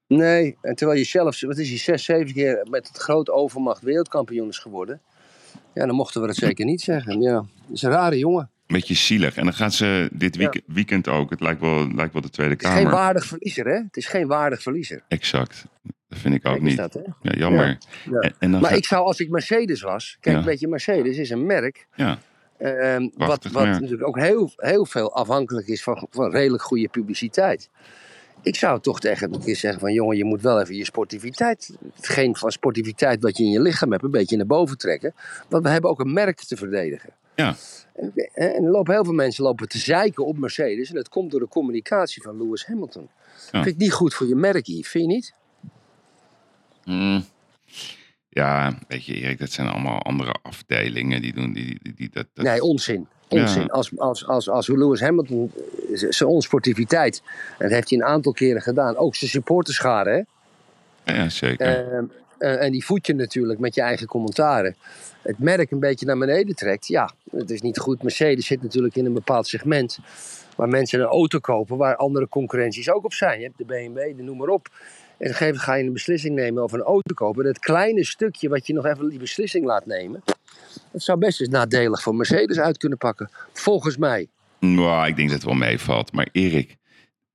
[0.08, 3.82] Nee, en terwijl je zelf, wat is hij, zes, zeven keer met het groot overmacht
[3.82, 5.02] wereldkampioen is geworden.
[5.74, 7.22] Ja, dan mochten we dat zeker niet zeggen.
[7.22, 8.52] Ja, dat is een rare jongen.
[8.74, 9.36] Beetje zielig.
[9.36, 11.30] En dan gaan ze dit week- weekend ook.
[11.30, 12.92] Het lijkt wel, lijkt wel de Tweede Het is geen Kamer.
[12.98, 13.74] waardig verliezer, hè?
[13.76, 15.02] Het is geen waardig verliezer.
[15.08, 15.66] Exact.
[16.08, 16.78] Dat vind ik ook Kijk niet.
[16.78, 17.00] dat?
[17.22, 17.78] Ja, jammer.
[18.12, 18.20] Ja.
[18.20, 20.18] En, en dan Maar gaat- ik zou, als ik Mercedes was...
[20.20, 21.88] Kijk, weet je, Mercedes is een merk...
[21.96, 22.20] Ja,
[22.58, 23.80] ehm, wat wat merk.
[23.80, 27.70] natuurlijk ook heel, heel veel afhankelijk is van, van redelijk goede publiciteit.
[28.42, 31.78] Ik zou toch tegen een keer zeggen van jongen, je moet wel even je sportiviteit,
[31.96, 35.14] hetgeen van sportiviteit wat je in je lichaam hebt, een beetje naar boven trekken.
[35.50, 37.10] Want we hebben ook een merk te verdedigen.
[37.40, 37.56] Ja.
[37.94, 40.90] En, en er lopen heel veel mensen lopen te zeiken op Mercedes.
[40.90, 43.10] En dat komt door de communicatie van Lewis Hamilton.
[43.52, 44.90] Vind ik niet goed voor je merk, Yves.
[44.90, 45.34] Vind je niet?
[46.86, 47.26] Mm.
[48.30, 52.26] Ja, weet je Erik, dat zijn allemaal andere afdelingen die doen die, die, die dat,
[52.34, 53.08] dat- Nee, onzin.
[53.28, 53.62] Onzin.
[53.62, 53.68] Ja.
[53.68, 55.52] Als, als, als, als Lewis Hamilton
[55.94, 60.26] eh, zijn onsportiviteit, en dat heeft hij een aantal keren gedaan, ook zijn supporterschade,
[61.06, 61.14] hè?
[61.16, 61.92] Ja, zeker.
[61.94, 62.04] Ehm,
[62.40, 64.76] eh, en die voed je natuurlijk met je eigen commentaren.
[65.22, 66.88] Het merk een beetje naar beneden trekt.
[66.88, 68.04] Ja, het is niet goed.
[68.04, 70.00] Mercedes zit natuurlijk in een bepaald segment.
[70.56, 73.40] Waar mensen een auto kopen waar andere concurrenties ook op zijn.
[73.40, 74.70] Je hebt de BMW, de noem maar op.
[75.18, 77.44] En op een ga je een beslissing nemen over een auto kopen.
[77.44, 80.24] Dat kleine stukje wat je nog even die beslissing laat nemen.
[80.92, 83.30] Dat zou best eens nadelig voor Mercedes uit kunnen pakken.
[83.54, 84.28] Volgens mij.
[84.60, 86.12] Nou, ik denk dat het wel meevalt.
[86.12, 86.76] Maar Erik,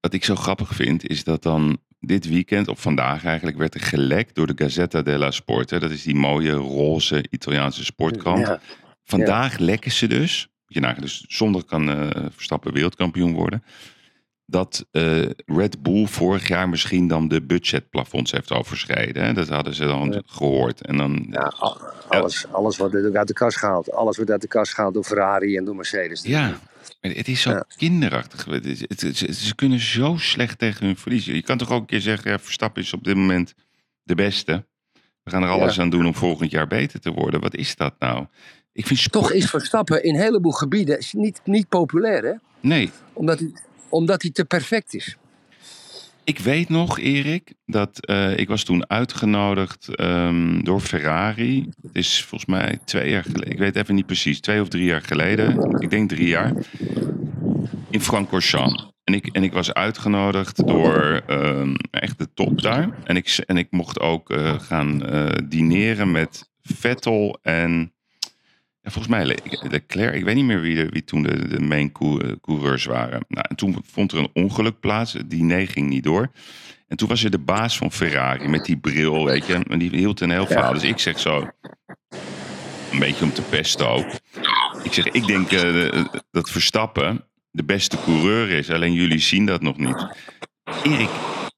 [0.00, 3.80] wat ik zo grappig vind, is dat dan dit weekend, of vandaag eigenlijk, werd er
[3.80, 5.70] gelekt door de Gazzetta della Sport.
[5.70, 5.78] Hè?
[5.78, 8.46] Dat is die mooie roze Italiaanse sportkrant.
[8.46, 8.60] Ja.
[9.04, 13.62] Vandaag lekken ze dus, je nagaan, dus zondag kan eh, Verstappen wereldkampioen worden.
[14.46, 19.24] Dat eh, Red Bull vorig jaar misschien dan de budgetplafonds heeft overschreden.
[19.24, 19.32] Hè?
[19.32, 20.22] Dat hadden ze dan Ja.
[20.26, 20.80] gehoord.
[20.86, 23.92] En dan, Ja, al- alles, alles wordt uit de kast gehaald.
[23.92, 26.22] Alles wordt uit de kast gehaald door Ferrari en door Mercedes.
[26.22, 26.58] Ja,
[27.00, 27.64] het is zo Ja.
[27.76, 28.44] kinderachtig.
[28.44, 31.34] Het het ze kunnen zo slecht tegen hun verliezen.
[31.34, 33.54] Je kan toch ook een keer zeggen, ja, Verstappen is op dit moment
[34.02, 34.66] de beste.
[35.22, 35.82] We gaan er alles Ja.
[35.82, 37.40] aan doen om volgend jaar beter te worden.
[37.40, 38.26] Wat is dat nou?
[38.72, 39.24] Ik vind sport...
[39.24, 42.32] Toch is Verstappen in een heleboel gebieden niet, niet populair, hè?
[42.60, 43.52] Nee, Omdat hij,
[43.88, 45.16] omdat hij te perfect is.
[46.24, 51.68] Ik weet nog, Erik, dat eh, ik was toen uitgenodigd ehm, door Ferrari.
[51.82, 53.50] Het is volgens mij twee jaar geleden.
[53.50, 54.40] Ik weet even niet precies.
[54.40, 55.76] Twee of drie jaar geleden.
[55.78, 56.52] Ik denk drie jaar.
[57.90, 58.92] In Francorchamps.
[59.04, 62.88] En ik, en ik was uitgenodigd door ehm, echt de top daar.
[63.04, 67.93] En ik, en ik mocht ook eh, gaan eh, dineren met Vettel en...
[68.84, 70.14] Ja, volgens mij Le- Leclerc.
[70.14, 73.24] Ik weet niet meer wie, de, wie toen de, de main eh, coureurs waren.
[73.28, 75.16] Nou, en toen vond er een ongeluk plaats.
[75.26, 76.30] Diner ging niet door.
[76.88, 79.54] En toen was er de baas van Ferrari met die bril, weet je.
[79.68, 80.72] En die hield een heel verhaal.
[80.72, 81.48] Dus ik zeg zo...
[82.92, 84.06] Een beetje om te pesten ook.
[84.82, 88.70] Ik zeg, ik denk eh, dat Verstappen de beste coureur is.
[88.70, 90.06] Alleen jullie zien dat nog niet.
[90.82, 91.08] Erik,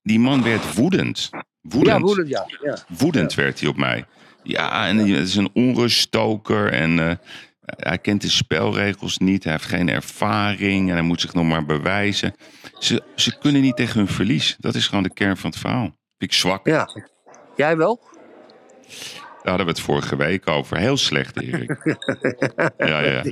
[0.03, 1.31] die man werd woedend.
[1.61, 1.97] Woedend.
[1.97, 2.47] Ja, woedend, ja.
[2.63, 2.79] ja.
[2.99, 4.05] Woedend werd hij op mij.
[4.47, 6.73] Ja, en het is een onruststoker.
[6.73, 7.17] En eh,
[7.61, 9.45] hij kent de spelregels niet.
[9.45, 10.89] Hij heeft geen ervaring.
[10.89, 12.35] En hij moet zich nog maar bewijzen.
[12.79, 14.57] Ze, ze kunnen niet tegen hun verlies.
[14.59, 15.85] Dat is gewoon de kern van het verhaal.
[16.19, 16.67] Vind ik zwak.
[16.67, 16.89] ja.
[17.57, 18.01] Jij wel?
[19.47, 20.77] Daar hadden we het vorige week over.
[20.77, 21.77] Heel slecht, Erik.
[22.79, 23.23] ja, ja.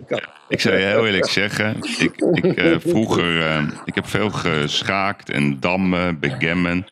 [0.49, 5.31] Ik zou je heel eerlijk zeggen, ik, ik eh, vroeger, eh, ik heb veel geschaakt
[5.31, 6.87] en dammen, begemmen.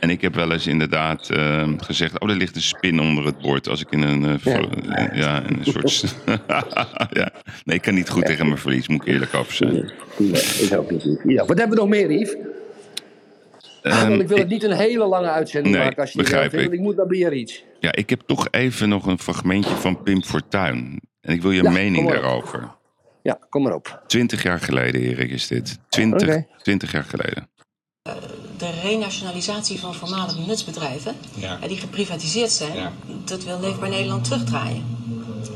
[0.00, 3.38] En ik heb wel eens inderdaad eh, gezegd, oh, er ligt een spin onder het
[3.38, 6.14] bord als ik in een, eh, eh, ja, in een soort...
[7.10, 7.32] ja.
[7.64, 9.72] Nee, ik kan niet goed tegen mijn verlies, moet ik eerlijk over zijn.
[10.16, 11.18] Nee, ik ook niet.
[11.24, 12.36] Ja, wat hebben we nog meer, Yves?
[13.82, 16.18] Ehm, want ik wil ik- het niet een hele lange uitzending Nee, maken als je
[16.18, 16.72] begrijp vindt, ik.
[16.72, 17.62] ik moet naar Biarritz.
[17.80, 21.00] ja, ik heb toch even nog een fragmentje van Pim Fortuyn.
[21.20, 22.68] En ik wil je Ja, mening daarover.
[23.22, 24.02] Ja, kom maar op.
[24.06, 25.78] Twintig jaar geleden, Erik, is dit.
[25.88, 26.46] Twintig, Oké.
[26.62, 27.48] twintig jaar geleden.
[28.56, 31.58] De renationalisatie van voormalige nutsbedrijven, Ja.
[31.60, 32.92] eh, die geprivatiseerd zijn, Ja.
[33.24, 34.96] dat wil Leefbaar Nederland terugdraaien.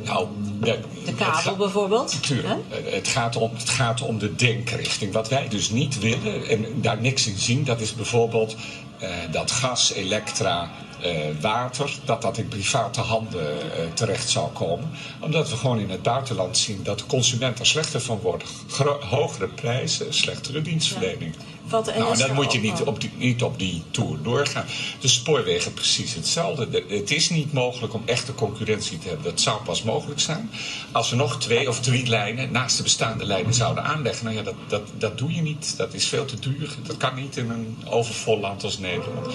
[0.04, 0.26] Nou,
[0.60, 2.22] de, De kabel bijvoorbeeld.
[2.22, 2.58] Tuurlijk.
[2.68, 2.90] hè?
[2.90, 5.12] Het gaat, om, het gaat om de denkrichting.
[5.12, 8.56] Wat wij dus niet willen en daar niks in zien, dat is bijvoorbeeld
[8.98, 14.90] eh, dat gas, elektra, eh, water, dat dat in private handen eh, terecht zou komen.
[15.20, 18.44] Omdat we gewoon in het buitenland zien dat de consument er slechter van wordt.
[18.68, 21.34] Gro- hogere prijzen, slechtere dienstverlening.
[21.70, 24.64] De Nou, dan moet je niet op die, niet op die tour doorgaan.
[25.00, 26.70] De spoorwegen precies hetzelfde.
[26.70, 29.24] De- het is niet mogelijk om echte concurrentie te hebben.
[29.24, 30.50] Dat zou pas mogelijk zijn
[30.92, 34.24] als we nog twee of drie lijnen naast de bestaande lijnen zouden aanleggen.
[34.24, 35.74] Nou ja, dat, dat, dat doe je niet.
[35.76, 36.76] Dat is veel te duur.
[36.86, 39.26] Dat kan niet in een overvol land als Nederland.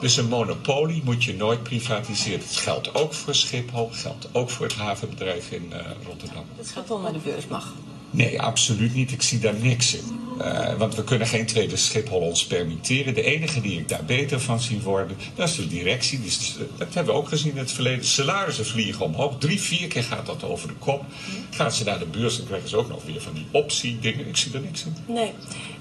[0.00, 2.38] Dus een monopolie moet je nooit privatiseren.
[2.40, 6.44] Dat geldt ook voor Schiphol, geldt ook voor het havenbedrijf in eh, Rotterdam.
[6.56, 7.72] Dat Schiphol naar de beurs mag.
[8.16, 9.12] Nee, absoluut niet.
[9.12, 10.20] Ik zie daar niks in.
[10.40, 13.14] Eh, want we kunnen geen tweede Schiphol ons permitteren.
[13.14, 16.18] De enige die ik daar beter van zie worden, dat is de directie.
[16.18, 18.04] Die is- dat hebben we ook gezien in het verleden.
[18.04, 19.38] Salarissen vliegen omhoog.
[19.38, 21.04] Drie, vier keer gaat dat over de kop.
[21.50, 24.28] Gaan ze naar de beurs, dan krijgen ze ook nog weer van die optie-dingen.
[24.28, 24.96] Ik zie er niks in.
[25.14, 25.32] Nee.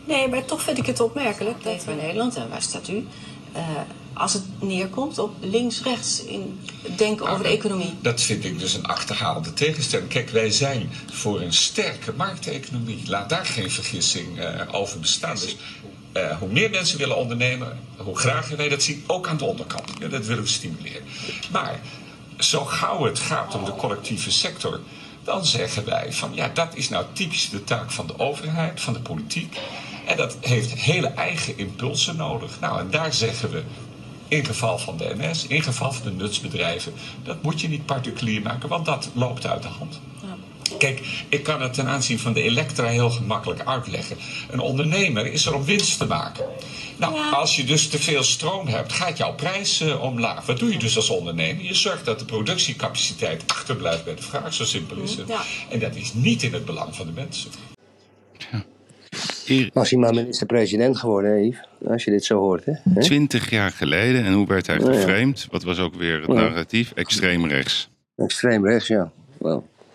[0.06, 1.64] nee, maar toch vind ik het opmerkelijk.
[1.64, 3.06] Leefbaar Nederland, en waar staat u?
[3.52, 3.62] Eh,
[4.16, 7.94] als het neerkomt op links-rechts in het denken over de economie.
[8.02, 10.10] Dat vind ik dus een achterhaalde tegenstelling.
[10.10, 13.02] Kijk, wij zijn voor een sterke markteconomie.
[13.06, 15.36] Laat daar geen vergissing eh, over bestaan.
[15.36, 15.56] Dus
[16.12, 19.92] eh, hoe meer mensen willen ondernemen, hoe graag wij dat zien, ook aan de onderkant.
[20.00, 21.04] Ja, dat willen we stimuleren.
[21.52, 21.80] Maar
[22.38, 24.80] zo gauw het gaat om de collectieve sector,
[25.24, 28.94] dan zeggen wij van ja, dat is nou typisch de taak van de overheid, van
[28.94, 29.58] de politiek.
[30.06, 32.60] En dat heeft hele eigen impulsen nodig.
[32.60, 33.64] Nou, en daar zeggen we,
[34.28, 38.42] in geval van de NS, in geval van de nutsbedrijven, dat moet je niet particulier
[38.42, 40.00] maken, want dat loopt uit de hand.
[40.78, 44.18] Kijk, ik kan het ten aanzien van de Elektra heel gemakkelijk uitleggen.
[44.50, 46.46] Een ondernemer is er om winst te maken.
[46.98, 50.46] Nou, als je dus te veel stroom hebt, gaat jouw prijs uh, omlaag.
[50.46, 51.64] Wat doe je dus als ondernemer?
[51.64, 54.54] Je zorgt dat de productiecapaciteit achterblijft bij de vraag.
[54.54, 55.28] Zo simpel is het.
[55.28, 55.42] Ja.
[55.70, 57.52] En dat is niet in het belang van de mensen.
[59.48, 61.60] Eer- Was hij maar minister-president geworden, Yves?
[61.88, 62.74] Als je dit zo hoort, hè?
[63.02, 64.86] Twintig jaar geleden, en hoe werd hij ja.
[64.94, 65.48] geframed?
[65.52, 66.92] Wat was ook weer het narratief?
[66.92, 67.90] Extreem rechts.
[68.16, 69.12] Extreem rechts, ja.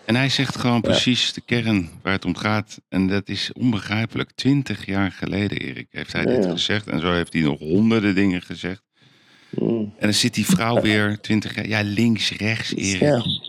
[0.05, 2.81] En hij zegt gewoon precies de kern waar het om gaat.
[2.89, 4.31] En dat is onbegrijpelijk.
[4.35, 6.49] Twintig jaar geleden, Erik, heeft hij dit Ja.
[6.51, 6.87] gezegd.
[6.87, 8.81] En zo heeft hij nog honderden dingen gezegd.
[9.49, 9.77] Mm.
[9.77, 11.67] En dan zit die vrouw weer twintig jaar...
[11.67, 13.01] Ja, links, rechts, Erik.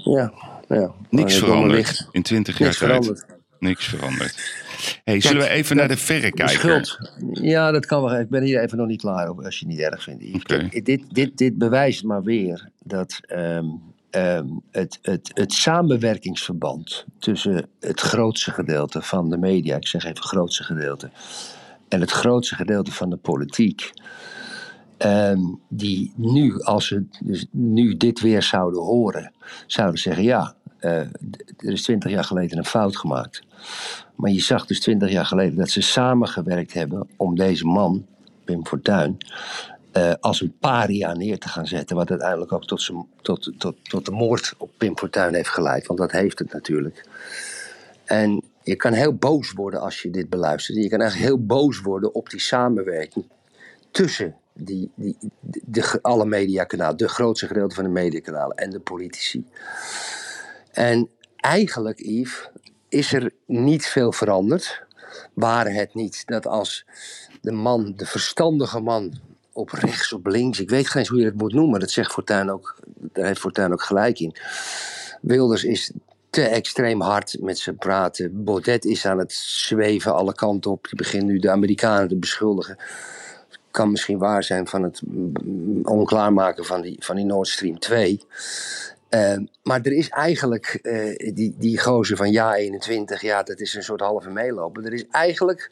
[0.05, 0.33] Ja,
[0.69, 0.93] ja.
[1.11, 2.91] Niks domme veranderd in twintig jaar Niks tijd.
[3.05, 3.32] veranderd.
[3.63, 4.55] Niks veranderd.
[5.05, 6.47] Hey, zullen we even naar de verrekijker?
[6.47, 6.99] De schuld.
[7.33, 8.19] Ja, dat kan wel.
[8.19, 10.43] Ik ben hier even nog niet klaar over, als je het niet erg vindt.
[10.43, 13.67] Kijk, dit, dit, dit bewijst maar weer dat ehm,
[14.11, 20.23] ehm, het, het, het samenwerkingsverband tussen het grootste gedeelte van de media, ik zeg even
[20.23, 21.11] grootste gedeelte,
[21.89, 23.93] en het grootste gedeelte van de politiek,
[24.97, 29.33] ehm, die nu, als ze dus nu dit weer zouden horen,
[29.67, 30.99] zouden zeggen: ja, eh,
[31.57, 33.43] er is twintig jaar geleden een fout gemaakt.
[34.17, 38.07] Maar je zag dus twintig jaar geleden dat ze samengewerkt hebben om deze man,
[38.45, 39.19] Pim Fortuyn,
[39.93, 41.97] eh, als een paria neer te gaan zetten.
[41.97, 45.87] Wat uiteindelijk ook tot, zijn, tot, tot, tot de moord op Pim Fortuyn heeft geleid.
[45.87, 47.05] Want dat heeft het natuurlijk.
[48.05, 50.79] En je kan heel boos worden als je dit beluistert.
[50.79, 53.25] Je kan echt heel boos worden op die samenwerking
[53.91, 59.45] tussen die, die, de- alle mediakanalen, de grootste gedeelte van de mediakanalen en de politici.
[60.71, 62.49] En eigenlijk, Yves,
[62.93, 64.83] is er niet veel veranderd.
[65.35, 66.87] Waren het niet dat als
[67.41, 69.21] de man, de verstandige man,
[69.53, 72.13] op rechts, op links, ik weet geen eens hoe je het moet noemen, dat zegt
[72.13, 74.37] Fortuyn ook, daar heeft Fortuyn ook gelijk in.
[75.21, 75.93] Wilders is
[76.31, 78.45] te extreem hard met zijn praten.
[78.45, 80.85] Baudet is aan het zweven alle kanten op.
[80.85, 82.77] Die begint nu de Amerikanen te beschuldigen.
[83.71, 88.21] Kan misschien waar zijn van het mm, onklaarmaken van die, van die Nord Stream 2.
[89.13, 93.75] Eh, maar er is eigenlijk eh, die, die gozer van ja 21, ja, dat is
[93.75, 94.85] een soort halve meeloper.
[94.85, 95.71] Er is eigenlijk,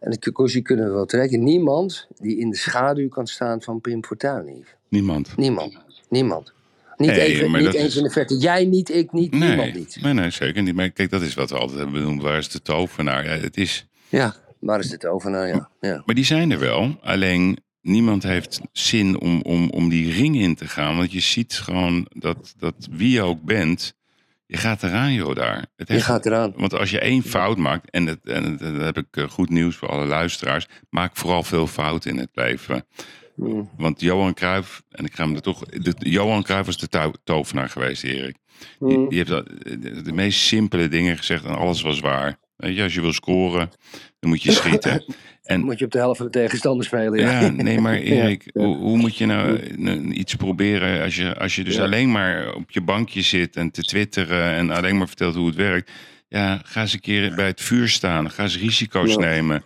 [0.00, 3.80] en de conclusie kunnen we wel trekken, niemand die in de schaduw kan staan van
[3.80, 4.64] Pim Fortuyn.
[4.88, 5.36] Niemand.
[5.36, 5.76] Niemand.
[6.08, 6.52] Niemand.
[6.96, 8.36] Niet, even, niet eens is- in de verte.
[8.38, 9.98] Jij niet, ik niet, niemand Nee, niet.
[10.02, 10.74] nee, nee, zeker niet.
[10.74, 12.22] Maar kijk, dat is wat we altijd hebben benoemd.
[12.22, 13.24] Waar is de tovenaar?
[13.24, 13.86] Ja, het is...
[14.08, 15.30] Ja, waar is het over?
[15.30, 15.70] Nou ja.
[15.80, 16.02] ja.
[16.06, 16.96] Maar die zijn er wel.
[17.02, 20.96] Alleen niemand heeft zin om, om, om die ring in te gaan.
[20.96, 23.94] Want je ziet gewoon dat, dat wie je ook bent,
[24.46, 25.66] je gaat eraan joh daar.
[25.76, 26.52] Het Je gaat eraan.
[26.56, 29.76] Want als je één fout maakt, en, het, en dan heb ik eh, goed nieuws
[29.76, 32.84] voor alle luisteraars, maak vooral veel fouten in het leven.
[33.36, 33.70] Mm.
[33.76, 35.64] Want Johan Cruijff, en ik ga hem er toch.
[35.64, 38.36] De, Johan Cruijff was de to- tovenaar geweest, Erik.
[38.78, 39.08] Die, Mm.
[39.08, 42.38] die heeft dat- de, de meest simpele dingen gezegd en alles was waar.
[42.56, 43.70] Weet je, als je wil scoren,
[44.18, 45.04] dan moet je schieten.
[45.50, 47.20] En Moet je op de helft van de tegenstander spelen.
[47.20, 48.64] ja, nee, maar Erik, Ja.
[48.64, 51.82] Hoe, hoe moet je nou eh, iets proberen als je, als je dus Ja.
[51.82, 55.56] alleen maar op je bankje zit en te twitteren en alleen maar vertelt hoe het
[55.56, 55.90] werkt?
[56.28, 58.30] Ja, ga eens een keer bij het vuur staan.
[58.30, 59.62] Ga eens risico's nemen.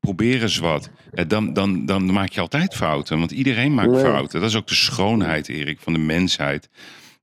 [0.00, 0.90] Probeer eens wat.
[1.12, 4.40] Ja, dan, dan, dan maak je altijd fouten, want iedereen maakt fouten.
[4.40, 6.68] Dat is ook de schoonheid, Erik, van de mensheid.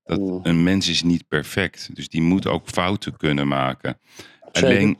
[0.05, 1.89] Dat een mens is niet perfect.
[1.93, 3.97] Dus die moet ook fouten kunnen maken.
[4.51, 4.97] Alleen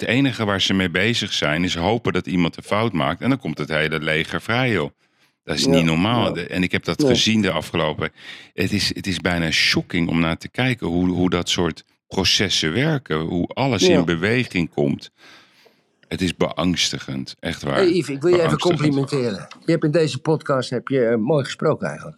[0.00, 3.20] het enige waar ze mee bezig zijn is hopen dat iemand een fout maakt.
[3.20, 4.90] En dan komt het hele leger vrij, joh.
[5.44, 6.38] Dat is Ja, niet normaal.
[6.38, 6.42] ja.
[6.44, 7.08] En ik heb dat Nee.
[7.08, 8.10] gezien de afgelopen.
[8.54, 12.72] Het is, het is bijna shocking om naar te kijken hoe, hoe dat soort processen
[12.72, 13.18] werken.
[13.20, 13.98] Hoe alles Ja.
[13.98, 15.10] in beweging komt.
[16.08, 17.74] Het is beangstigend, echt waar.
[17.74, 19.46] Hey Yves, ik wil je even complimenteren.
[19.64, 22.16] Je hebt in deze podcast heb je, eh, mooi gesproken eigenlijk.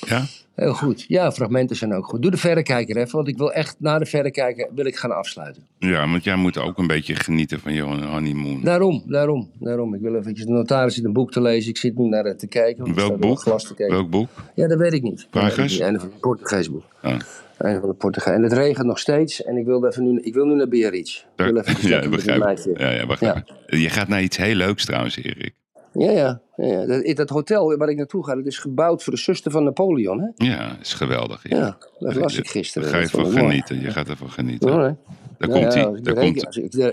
[0.00, 0.26] Ja?
[0.56, 1.04] Heel goed.
[1.08, 2.22] Ja, fragmenten zijn ook goed.
[2.22, 5.66] Doe de verrekijker even, want ik wil echt na de verrekijker wil ik gaan afsluiten.
[5.78, 8.60] ja, want jij moet ook een beetje genieten van jouw honeymoon.
[8.62, 9.94] Daarom, daarom, daarom.
[9.94, 11.70] Ik wil eventjes de notaris zit een boek te lezen.
[11.70, 12.94] Ik zit nu naar het te kijken.
[12.94, 13.40] Welk boek?
[13.40, 13.96] Glas te kijken.
[13.96, 14.28] Welk boek?
[14.54, 15.28] Ja, dat weet ik niet.
[15.32, 15.80] Niet.
[15.80, 16.84] Een van de Portugees boek.
[17.02, 17.18] Ah.
[17.58, 18.34] Van de Portugees.
[18.34, 19.42] En het regent nog steeds.
[19.42, 21.24] En ik wil, even nu, ik wil nu naar Biarritz.
[21.36, 22.58] Ik wil even Ja, begrijp.
[22.76, 23.44] Ja, ja, wacht Ja.
[23.66, 25.54] Je gaat naar iets heel leuks trouwens, Erik.
[25.98, 26.40] Ja, ja.
[26.56, 26.86] ja, ja.
[26.86, 30.20] Dat, dat hotel waar ik naartoe ga, dat is gebouwd voor de zuster van Napoleon.
[30.20, 30.46] Hè?
[30.46, 31.44] Ja, is geweldig.
[31.44, 31.58] Erik.
[31.58, 32.90] Ja, dat las ik gisteren.
[32.90, 33.80] Daar ga je van genieten.
[33.80, 34.70] Je gaat ervan genieten.
[34.70, 34.96] Alright.
[35.38, 36.00] Daar Nou komt ja, hij.
[36.02, 36.92] Daar komt, ja,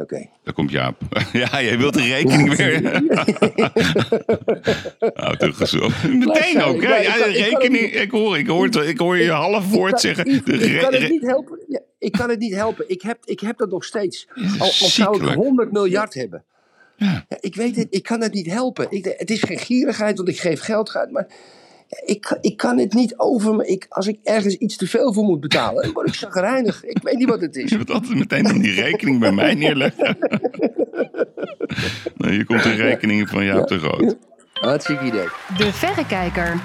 [0.00, 0.28] Oké.
[0.44, 0.96] daar komt Jaap.
[1.32, 2.82] Ja, jij wilt de rekening weer.
[5.14, 6.08] Nou, toch gezocht.
[6.08, 6.96] Meteen ook, hè?
[6.96, 7.92] Ja, de rekening.
[7.92, 10.26] Ik hoor, ik, hoor, ik hoor je half woord zeggen.
[10.26, 11.60] Ik, kan het niet helpen.
[11.68, 12.84] Ja, ik kan het niet helpen.
[12.88, 14.28] Ik heb, ik heb dat nog steeds.
[14.34, 15.34] Al, al zou ik ziekelijk.
[15.34, 16.44] 100 miljard hebben.
[17.04, 17.24] Ja.
[17.28, 18.86] Ja, ik weet het, ik kan het niet helpen.
[18.90, 21.10] Ik, het is geen gierigheid, want ik geef geld uit.
[21.10, 21.26] Maar
[22.04, 23.66] ik, ik kan het niet over me.
[23.66, 26.84] Ik, als ik ergens iets te veel voor moet betalen, dan word ik chagrijnig.
[26.84, 27.70] Ik weet niet wat het is.
[27.70, 30.16] Je moet altijd meteen dan die rekening bij mij neerleggen.
[32.16, 34.16] nou, hier komt de rekening van Jaap de Groot.
[34.52, 35.26] Hartstikke idee.
[35.56, 36.60] De Verrekijker.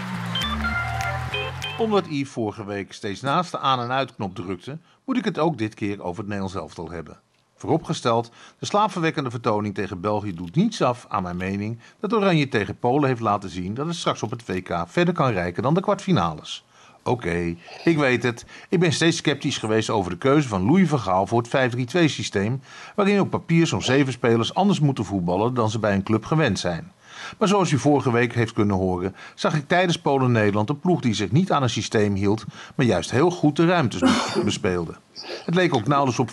[1.78, 5.58] Omdat Yves vorige week steeds naast de aan- en uitknop drukte, moet ik het ook
[5.58, 7.20] dit keer over het Nederlands elftal hebben.
[7.58, 12.80] Vooropgesteld, de slaapverwekkende vertoning tegen België doet niets af aan mijn mening dat Oranje tegen
[12.80, 15.82] Polen heeft laten zien dat het straks op het WK verder kan reiken dan de
[15.82, 16.66] kwartfinales.
[17.04, 18.46] Oké, ik weet het.
[18.70, 21.80] Ik ben steeds sceptisch geweest over de keuze van Louis van Gaal voor het 5-3-2
[22.06, 22.62] systeem,
[22.96, 26.60] waarin op papier zo'n zeven spelers anders moeten voetballen dan ze bij een club gewend
[26.60, 26.92] zijn.
[27.38, 31.14] Maar zoals u vorige week heeft kunnen horen, zag ik tijdens Polen-Nederland een ploeg die
[31.14, 34.96] zich niet aan een systeem hield, maar juist heel goed de ruimtes be- bespeelde.
[35.46, 36.30] Het leek ook nauwelijks op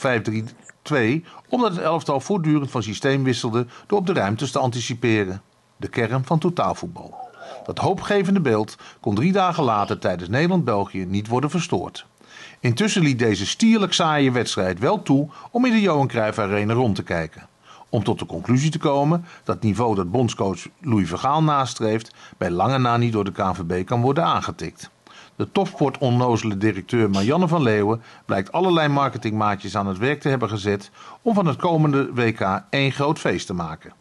[0.93, 5.43] 5-3-2, omdat het elftal voortdurend van systeem wisselde door op de ruimtes te anticiperen.
[5.77, 7.25] De kern van totaalvoetbal.
[7.65, 12.07] Dat hoopgevende beeld kon drie dagen later tijdens Nederland-België niet worden verstoord.
[12.61, 16.95] Intussen liet deze stierlijk saaie wedstrijd wel toe om in de Johan Cruijff Arena rond
[16.95, 17.49] te kijken.
[17.89, 22.51] Om tot de conclusie te komen dat het niveau dat bondscoach Louis Vergaal nastreeft bij
[22.51, 24.91] lange na niet door de KNVB kan worden aangetikt.
[25.37, 30.49] De topsport onnozele directeur Marianne van Leeuwen blijkt allerlei marketingmaatjes aan het werk te hebben
[30.49, 30.91] gezet
[31.23, 33.93] om van het komende WK één groot feest te maken.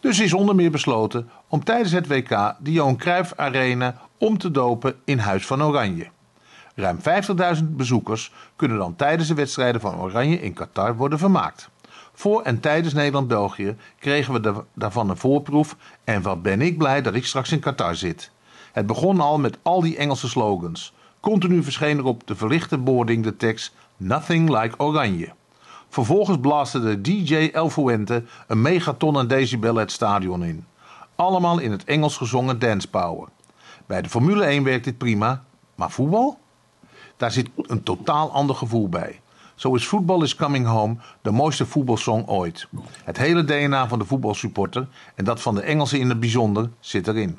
[0.00, 4.50] Dus is onder meer besloten om tijdens het WK de Johan Cruijff Arena om te
[4.50, 6.06] dopen in Huis van Oranje.
[6.74, 6.98] Ruim
[7.58, 11.70] 50.000 bezoekers kunnen dan tijdens de wedstrijden van Oranje in Qatar worden vermaakt.
[12.12, 17.02] Voor en tijdens Nederland-België kregen we da- daarvan een voorproef en wat ben ik blij
[17.02, 18.30] dat ik straks in Qatar zit.
[18.72, 20.92] Het begon al met al die Engelse slogans.
[21.20, 25.32] Continu verscheen er op de verlichte boarding de tekst Nothing like Oranje.
[25.88, 30.66] Vervolgens blaste de DJ El Fuente een megaton aan decibel het stadion in.
[31.14, 33.28] Allemaal in het Engels gezongen dance power.
[33.86, 35.44] Bij de Formule 1 werkt dit prima,
[35.74, 36.38] maar voetbal?
[37.16, 39.20] Daar zit een totaal ander gevoel bij.
[39.54, 42.68] Zo is Football is Coming Home de mooiste voetbalsong ooit.
[43.04, 47.08] Het hele DNA van de voetbalsupporter, en dat van de Engelsen in het bijzonder, zit
[47.08, 47.38] erin.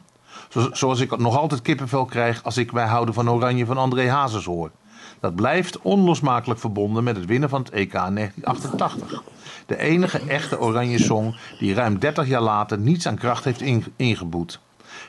[0.51, 4.09] Zo- Zoals ik nog altijd kippenvel krijg als ik Wij houden van Oranje van André
[4.09, 4.71] Hazes hoor.
[5.19, 9.23] Dat blijft onlosmakelijk verbonden met het winnen van het EK in 1988.
[9.65, 13.91] De enige echte Oranje song die ruim 30 jaar later niets aan kracht heeft inge-
[13.95, 14.59] ingeboet.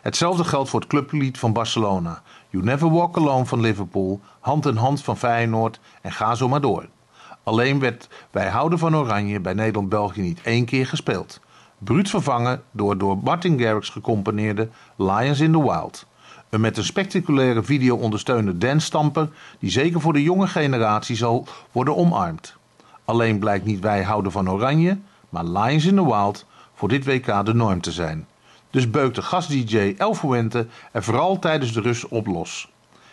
[0.02, 2.22] Hetzelfde geldt voor het clublied van Barcelona.
[2.50, 6.60] You Never Walk Alone van Liverpool, Hand in Hand van Feyenoord en ga zo maar
[6.60, 6.86] door.
[7.42, 11.40] Alleen werd Wij houden van Oranje bij Nederland-België niet één keer gespeeld.
[11.84, 16.06] Bruut vervangen door door Martin Garrix gecomponeerde Lions in the Wild.
[16.48, 19.28] Een met een spectaculaire video ondersteunde danstamper
[19.58, 22.56] die zeker voor de jonge generatie zal worden omarmd.
[23.04, 24.98] Alleen blijkt niet Wij houden van Oranje,
[25.28, 28.26] maar Lions in the Wild voor dit WK de norm te zijn.
[28.70, 32.70] Dus beukte gast-DJ El Fuente er vooral tijdens de rust op los.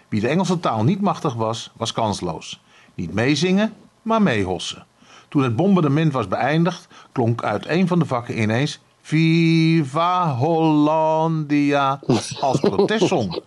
[0.08, 2.62] Wie de Engelse taal niet machtig was, was kansloos.
[2.96, 4.86] Niet meezingen, maar meehossen.
[5.30, 12.00] Toen het bombardement was beëindigd, klonk uit een van de vakken ineens Viva Hollandia
[12.40, 13.42] als protestsong.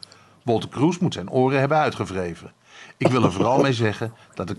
[0.45, 2.53] Wolter Kroes moet zijn oren hebben uitgewreven.
[2.97, 4.57] Ik wil er vooral mee zeggen dat de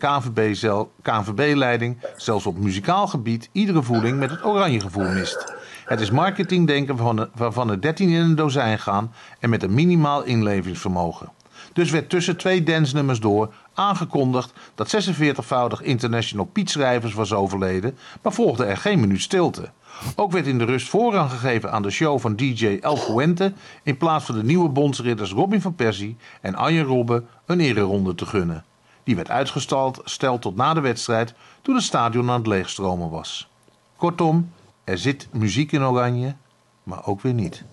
[1.01, 5.53] KNVB-leiding zelfs op muzikaal gebied iedere voeling met het oranje gevoel mist.
[5.85, 9.73] Het is marketingdenken van de- waarvan er 13 in een dozijn gaan en met een
[9.73, 11.29] minimaal inlevingsvermogen.
[11.73, 18.33] Dus werd tussen twee dansnummers door aangekondigd dat 46-voudig international Piet Schrijvers was overleden, maar
[18.33, 19.71] volgde er geen minuut stilte.
[20.15, 23.97] Ook werd in de rust voorrang gegeven aan de show van DJ El Fuente in
[23.97, 28.63] plaats van de nieuwe bondsridders Robin van Persie en Arjen Robben een ereronde te gunnen.
[29.03, 33.49] Die werd uitgesteld steld tot na de wedstrijd toen het stadion aan het leegstromen was.
[33.95, 34.51] Kortom,
[34.83, 36.35] er zit muziek in oranje,
[36.83, 37.63] maar ook weer niet.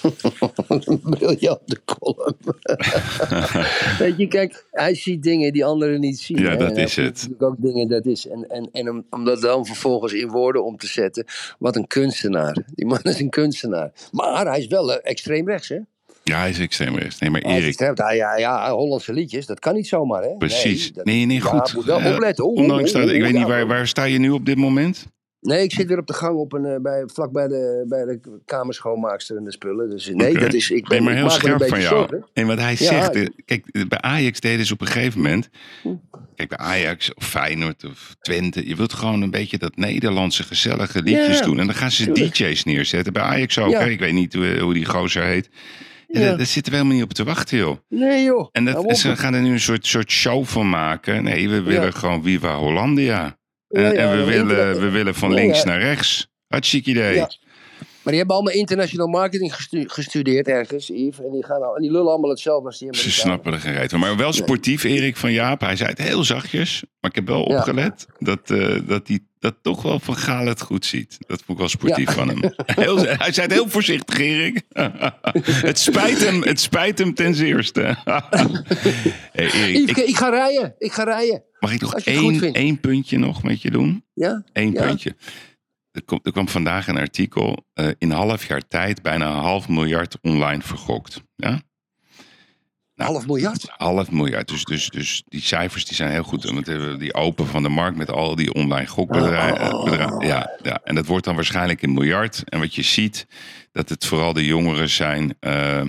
[1.10, 2.36] Briljante column.
[3.98, 6.38] Weet je, kijk, hij ziet dingen die anderen niet zien.
[6.38, 6.56] Ja, hè.
[6.56, 7.28] dat En is het.
[7.38, 8.28] ook dingen, dat is.
[8.28, 11.24] En, en, en om, om dat dan vervolgens in woorden om te zetten.
[11.58, 12.56] Wat een kunstenaar.
[12.74, 13.92] Die man is een kunstenaar.
[14.12, 15.78] Maar hij is wel eh, extreem rechts, hè?
[16.22, 17.18] Ja, hij is extreem rechts.
[17.18, 20.36] Nee, maar Erik, ja, ja, ja, Hollandse liedjes, dat kan niet zomaar, hè?
[20.36, 20.92] precies.
[21.02, 21.74] Nee, nee, ja, goed.
[21.74, 22.44] moet wel opletten.
[22.44, 23.46] Ondanks dat, ik weet niet, ja.
[23.46, 25.06] waar, waar sta je nu op dit moment?
[25.46, 28.04] Nee, ik zit weer op de gang op een, eh, bij, vlak bij de, bij
[28.04, 29.90] de kamerschoonmaakster en de spullen.
[29.90, 30.40] Dus nee, Oké.
[30.40, 31.96] dat is, ik Nee, ben maar heel scherp van beetje jou.
[31.96, 32.24] zorgen.
[32.32, 35.48] En wat hij Ja, zegt, eh, kijk, bij Ajax deden ze op een gegeven moment.
[36.34, 41.02] Kijk, bij Ajax of Feyenoord of Twente, je wilt gewoon een beetje dat Nederlandse gezellige
[41.02, 41.58] liedjes Ja, doen.
[41.58, 42.34] En dan gaan ze tuurlijk.
[42.34, 43.12] DJ's neerzetten.
[43.12, 45.48] Bij Ajax ook, ik weet niet hoe, hoe die gozer heet.
[46.08, 46.20] Ja.
[46.20, 47.76] Daar, daar zitten we helemaal niet op te wachten, joh.
[47.88, 48.48] Nee joh.
[48.52, 51.24] En dat, ze gaan er nu een soort, soort show van maken.
[51.24, 53.35] Nee, we willen gewoon Viva Hollandia.
[53.68, 56.28] En, Ja, ja, en we, willen, we willen van Ja, links naar rechts.
[56.48, 57.16] Hartstikke idee.
[58.02, 61.24] Maar die hebben allemaal international marketing gestu- gestudeerd ergens, Yves.
[61.24, 63.20] En die, gaan al, en die lullen allemaal hetzelfde als die Ze Amerikanen.
[63.26, 64.00] snappen er geen reet van.
[64.00, 65.60] Maar wel sportief, Erik van Jaap.
[65.60, 66.84] Hij zei het heel zachtjes.
[67.00, 67.56] Maar ik heb wel Ja.
[67.56, 71.16] opgelet dat, eh, dat hij dat toch wel van Gaal het goed ziet.
[71.18, 72.12] Dat vond ik wel sportief Ja.
[72.12, 72.40] van hem.
[72.84, 74.60] Heel, hij zei het heel voorzichtig, Erik.
[75.70, 77.80] het, spijt hem, het spijt hem ten zeerste.
[78.04, 80.74] hey, Erik, Yves, ik, ik, ga rijden.
[80.78, 81.42] Ik ga rijden.
[81.60, 84.04] Mag ik nog één, puntje nog met je doen?
[84.14, 84.42] Ja?
[84.52, 84.86] Eén Ja.
[84.86, 85.16] puntje.
[85.90, 87.64] Er, kom- er kwam vandaag een artikel.
[87.72, 91.22] eh, in een half jaar tijd bijna een half miljard online vergokt.
[91.36, 91.60] Ja?
[92.94, 93.66] Nou, Half miljard?
[93.76, 94.48] Half miljard.
[94.48, 96.44] Dus, dus, dus die cijfers die zijn heel goed.
[96.44, 99.74] Want hebben die open van de markt met al die online gokbedrijven.
[99.74, 99.84] Oh.
[99.84, 100.26] bedrijven.
[100.26, 102.42] Ja, ja, en dat wordt dan waarschijnlijk in miljard.
[102.48, 103.26] En wat je ziet,
[103.72, 105.36] dat het vooral de jongeren zijn.
[105.40, 105.82] eh,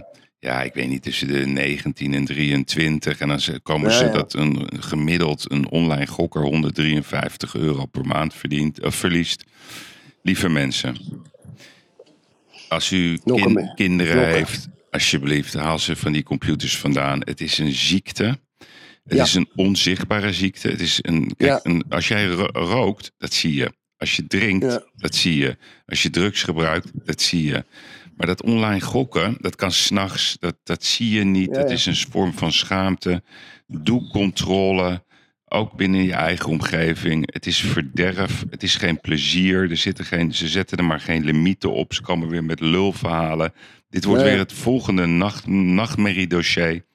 [0.47, 3.19] ja, ik weet niet, tussen de 19 en 23.
[3.19, 4.11] En dan komen Ja, ze ja.
[4.11, 9.43] dat een gemiddeld een online gokker 153 euro per maand verdient, of verliest.
[10.21, 10.95] Lieve mensen,
[12.69, 17.19] als u kin- kinderen heeft, alsjeblieft, haal ze van die computers vandaan.
[17.23, 18.39] Het is een ziekte.
[19.03, 19.23] Het Ja.
[19.23, 20.67] is een onzichtbare ziekte.
[20.69, 23.71] Het is een, kijk, een, als jij ro- rookt, dat zie je.
[23.97, 25.57] Als je drinkt, dat zie je.
[25.85, 27.65] Als je drugs gebruikt, dat zie je.
[28.18, 31.49] Maar dat online gokken, dat kan s'nachts, dat, dat zie je niet.
[31.49, 31.76] Ja, Dat ja.
[31.76, 33.23] is een vorm van schaamte.
[33.68, 35.03] Doe controle,
[35.45, 37.34] ook binnen je eigen omgeving.
[37.34, 39.69] Het is verderf, het is geen plezier.
[39.69, 41.94] Er zitten geen, ze zetten er maar geen limieten op.
[41.94, 43.53] Ze komen weer met lulverhalen.
[43.89, 44.31] Dit wordt Nee.
[44.31, 46.85] weer het volgende nacht, nachtmerriedossier.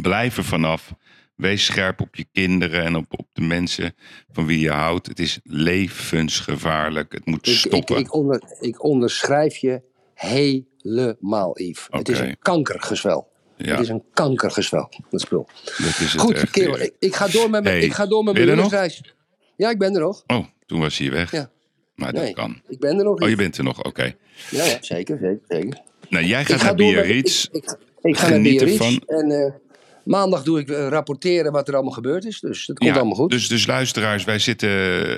[0.00, 0.94] Blijf er vanaf.
[1.36, 3.94] Wees scherp op je kinderen en op, op de mensen
[4.32, 5.06] van wie je houdt.
[5.06, 7.12] Het is levensgevaarlijk.
[7.12, 7.96] Het moet Ik, ik, stoppen.
[7.98, 9.82] ik, onder, ik onderschrijf je
[10.16, 11.86] helemaal, Yves.
[11.90, 13.28] Het is een kankergezwel.
[13.56, 15.48] ja, Het is een kankergezwel, dat spul.
[15.64, 18.24] dat is het Goed, kerel, ik, ik ga door met mijn, Hey, ik ga door
[18.24, 19.14] met mijn huwelijksreis.
[19.56, 20.22] Ja, ik ben er nog.
[20.26, 21.30] Oh, toen was hij weg.
[21.30, 21.50] Ja.
[21.94, 22.62] Maar dat Nee, kan.
[22.68, 23.20] ik ben er nog.
[23.20, 24.14] Oh, je bent er nog, oké.
[24.50, 25.80] Ja, ja, zeker, zeker, zeker.
[26.08, 27.44] Nou, jij Ik gaat ga naar met- Biarritz.
[27.44, 29.02] Ik, ik, ik ga naar Geniet Biarritz ervan.
[29.06, 29.52] en eh,
[30.06, 32.40] maandag doe ik eh, rapporteren wat er allemaal gebeurd is.
[32.40, 33.30] Dus dat komt allemaal goed.
[33.30, 34.70] Dus, dus luisteraars, wij zitten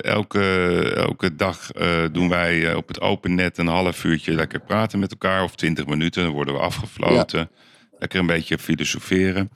[0.03, 4.59] elke, elke dag eh, doen wij eh, op het open net een half uurtje lekker
[4.59, 5.43] praten met elkaar.
[5.43, 7.49] Of twintig minuten, dan worden we afgefloten.
[7.99, 9.49] Lekker een beetje filosoferen.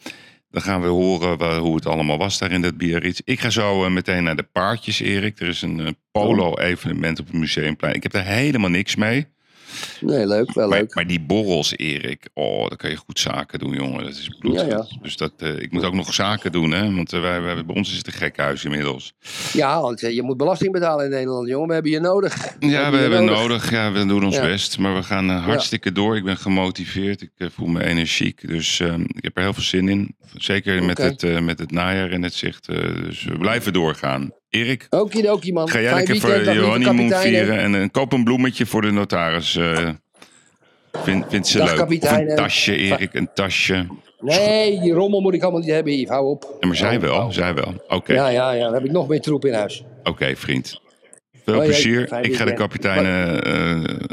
[0.54, 3.20] Dan gaan we horen hoe het allemaal was daar in dat Biarritz.
[3.24, 5.40] Ik ga zo eh, meteen naar de paardjes, Erik.
[5.40, 7.96] Er is een eh, polo-evenement op het Museumplein.
[7.96, 9.28] Ik heb daar helemaal niks mee.
[10.02, 10.96] Nee, leuk, wel Maar, leuk.
[10.96, 14.04] maar die borrels, Erik, oh, daar kan je goed zaken doen, jongen.
[14.04, 14.60] Dat is bloed.
[14.60, 14.86] Ja, ja.
[15.02, 16.94] Dus dat, eh, ik moet ook nog zaken doen, hè?
[16.96, 19.14] Want eh, wij, wij, bij ons is het een gek huis inmiddels.
[19.54, 21.68] Ja, want eh, je moet belasting betalen in Nederland, jongen.
[21.68, 22.56] We hebben je nodig.
[22.60, 23.72] Ja, we hebben nodig.
[23.72, 24.42] Ja, we doen ons Ja.
[24.42, 24.78] best.
[24.78, 26.18] Maar we gaan hartstikke door.
[26.18, 27.22] Ik ben gemotiveerd.
[27.22, 28.48] Ik voel me energiek.
[28.48, 30.16] Dus eh, ik heb er heel veel zin in.
[30.34, 32.66] Zeker met, het, met het najaar in het zicht.
[32.66, 34.32] dus we blijven doorgaan.
[34.54, 35.70] Erik, Okidoki, man.
[35.70, 37.58] ga jij lekker voor je honeymoon vieren.
[37.60, 39.56] En eh, koop een bloemetje voor de notaris.
[39.56, 39.90] eh
[41.04, 42.04] vind, vindt ze Dag, leuk.
[42.04, 43.14] Een tasje, Erik.
[43.14, 43.88] Een tasje.
[44.20, 46.10] Nee, die rommel moet ik allemaal niet hebben, Yves.
[46.10, 46.58] Hou op.
[46.60, 47.16] Ja, maar zij wel.
[47.16, 47.30] oh.
[47.30, 47.84] Zij wel.
[47.88, 48.64] Oké, Ja, ja, ja.
[48.64, 49.84] Dan heb ik nog meer troep in huis.
[50.04, 50.82] Oké, vriend.
[51.46, 52.08] Veel plezier.
[52.08, 53.34] Fijn Ik ga de kapitein eh,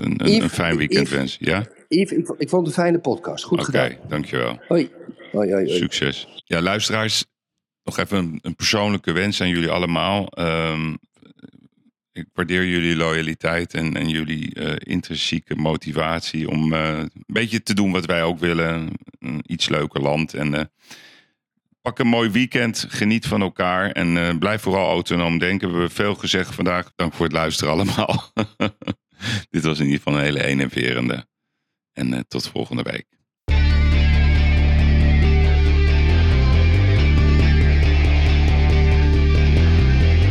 [0.04, 1.16] een, een, fijn weekend Yves.
[1.18, 1.38] wensen.
[1.46, 1.66] Ja?
[1.88, 3.44] Yves, ik, ik vond het een fijne podcast.
[3.44, 3.90] Goed Oké, gedaan.
[4.08, 4.58] dankjewel.
[4.68, 4.90] Hoi.
[5.32, 5.68] Hoi, hoi, hoi.
[5.78, 6.42] Succes.
[6.44, 7.24] Ja, luisteraars,
[7.84, 10.28] nog even een, een persoonlijke wens aan jullie allemaal.
[10.28, 10.94] Ehm,
[12.12, 17.74] ik waardeer jullie loyaliteit en, en jullie eh, intrinsieke motivatie om eh, een beetje te
[17.74, 18.90] doen wat wij ook willen.
[19.18, 20.34] Een iets leuker land.
[20.34, 20.64] En eh,
[21.80, 25.68] pak een mooi weekend, geniet van elkaar en blijf vooral autonoom denken.
[25.68, 26.92] We hebben veel gezegd vandaag.
[26.96, 28.32] Dank voor het luisteren allemaal.
[29.50, 31.28] Dit was in ieder geval een hele enerverende.
[31.92, 33.19] En tot volgende week.